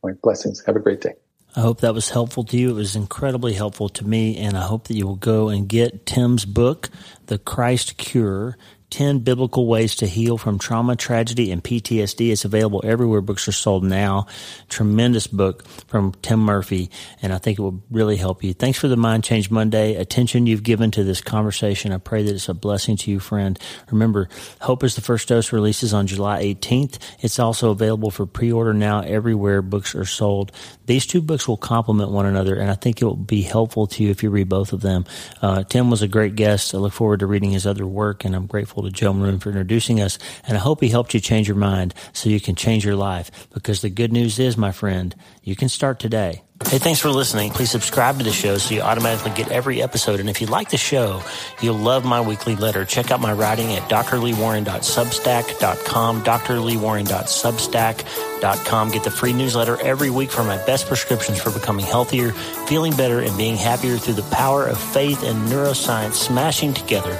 My 0.03 0.11
blessings. 0.21 0.63
Have 0.65 0.75
a 0.75 0.79
great 0.79 1.01
day. 1.01 1.13
I 1.55 1.61
hope 1.61 1.81
that 1.81 1.93
was 1.93 2.09
helpful 2.09 2.43
to 2.45 2.57
you. 2.57 2.71
It 2.71 2.73
was 2.73 2.95
incredibly 2.95 3.53
helpful 3.53 3.87
to 3.89 4.05
me, 4.05 4.37
and 4.37 4.57
I 4.57 4.63
hope 4.63 4.87
that 4.87 4.95
you 4.95 5.05
will 5.05 5.15
go 5.15 5.49
and 5.49 5.69
get 5.69 6.07
Tim's 6.07 6.45
book, 6.45 6.89
The 7.27 7.37
Christ 7.37 7.97
Cure 7.97 8.57
10 8.93 9.19
Biblical 9.21 9.65
Ways 9.65 9.95
to 9.95 10.05
Heal 10.05 10.37
from 10.37 10.59
Trauma, 10.59 10.95
Tragedy, 10.95 11.51
and 11.51 11.63
PTSD. 11.63 12.31
It's 12.31 12.45
available 12.45 12.79
everywhere 12.83 13.21
books 13.21 13.47
are 13.47 13.51
sold 13.51 13.83
now. 13.83 14.27
Tremendous 14.69 15.25
book 15.25 15.67
from 15.87 16.11
Tim 16.21 16.39
Murphy, 16.39 16.91
and 17.19 17.33
I 17.33 17.39
think 17.39 17.57
it 17.57 17.63
will 17.63 17.81
really 17.89 18.17
help 18.17 18.43
you. 18.43 18.53
Thanks 18.53 18.77
for 18.77 18.87
the 18.87 18.95
Mind 18.95 19.23
Change 19.23 19.49
Monday 19.49 19.95
attention 19.95 20.45
you've 20.45 20.61
given 20.61 20.91
to 20.91 21.03
this 21.03 21.21
conversation. 21.21 21.91
I 21.91 21.97
pray 21.97 22.21
that 22.21 22.35
it's 22.35 22.49
a 22.49 22.53
blessing 22.53 22.95
to 22.97 23.09
you, 23.09 23.19
friend. 23.19 23.57
Remember, 23.89 24.29
Hope 24.61 24.83
is 24.83 24.93
the 24.93 25.01
First 25.01 25.27
Dose 25.27 25.51
releases 25.51 25.91
on 25.91 26.05
July 26.05 26.43
18th. 26.43 26.99
It's 27.19 27.39
also 27.39 27.71
available 27.71 28.11
for 28.11 28.27
pre-order 28.27 28.75
now 28.75 28.99
everywhere 28.99 29.63
books 29.63 29.95
are 29.95 30.05
sold. 30.05 30.51
These 30.85 31.07
two 31.07 31.23
books 31.23 31.47
will 31.47 31.57
complement 31.57 32.11
one 32.11 32.27
another, 32.27 32.57
and 32.57 32.69
I 32.69 32.75
think 32.75 33.01
it 33.01 33.05
will 33.05 33.15
be 33.15 33.41
helpful 33.41 33.87
to 33.87 34.03
you 34.03 34.11
if 34.11 34.21
you 34.21 34.29
read 34.29 34.49
both 34.49 34.71
of 34.71 34.81
them. 34.81 35.05
Uh, 35.41 35.63
Tim 35.63 35.89
was 35.89 36.03
a 36.03 36.07
great 36.07 36.35
guest. 36.35 36.75
I 36.75 36.77
look 36.77 36.93
forward 36.93 37.21
to 37.21 37.25
reading 37.25 37.49
his 37.49 37.65
other 37.65 37.87
work, 37.87 38.23
and 38.23 38.35
I'm 38.35 38.45
grateful 38.45 38.82
to 38.83 38.91
Joe 38.91 39.13
Maroon 39.13 39.39
for 39.39 39.49
introducing 39.49 40.01
us. 40.01 40.17
And 40.47 40.57
I 40.57 40.59
hope 40.59 40.81
he 40.81 40.89
helped 40.89 41.13
you 41.13 41.19
change 41.19 41.47
your 41.47 41.57
mind 41.57 41.93
so 42.13 42.29
you 42.29 42.39
can 42.39 42.55
change 42.55 42.85
your 42.85 42.95
life. 42.95 43.47
Because 43.53 43.81
the 43.81 43.89
good 43.89 44.11
news 44.11 44.39
is, 44.39 44.57
my 44.57 44.71
friend, 44.71 45.15
you 45.43 45.55
can 45.55 45.69
start 45.69 45.99
today. 45.99 46.41
Hey, 46.67 46.77
thanks 46.79 46.99
for 46.99 47.09
listening. 47.09 47.51
Please 47.51 47.69
subscribe 47.69 48.17
to 48.17 48.23
the 48.23 48.31
show 48.31 48.57
so 48.57 48.73
you 48.73 48.81
automatically 48.81 49.29
get 49.31 49.51
every 49.51 49.83
episode. 49.83 50.19
And 50.19 50.27
if 50.29 50.41
you 50.41 50.47
like 50.47 50.69
the 50.69 50.77
show, 50.77 51.21
you'll 51.61 51.77
love 51.77 52.03
my 52.05 52.21
weekly 52.21 52.55
letter. 52.55 52.85
Check 52.85 53.11
out 53.11 53.19
my 53.19 53.33
writing 53.33 53.73
at 53.73 53.89
drleewarren.substack.com, 53.89 56.23
drleewarren.substack.com. 56.23 58.91
Get 58.91 59.03
the 59.03 59.11
free 59.11 59.33
newsletter 59.33 59.79
every 59.81 60.09
week 60.09 60.31
for 60.31 60.43
my 60.43 60.55
best 60.65 60.87
prescriptions 60.87 61.41
for 61.41 61.51
becoming 61.51 61.85
healthier, 61.85 62.31
feeling 62.67 62.95
better, 62.95 63.19
and 63.19 63.37
being 63.37 63.57
happier 63.57 63.97
through 63.97 64.15
the 64.15 64.23
power 64.23 64.65
of 64.65 64.79
faith 64.79 65.21
and 65.23 65.49
neuroscience 65.49 66.13
smashing 66.13 66.73
together 66.73 67.19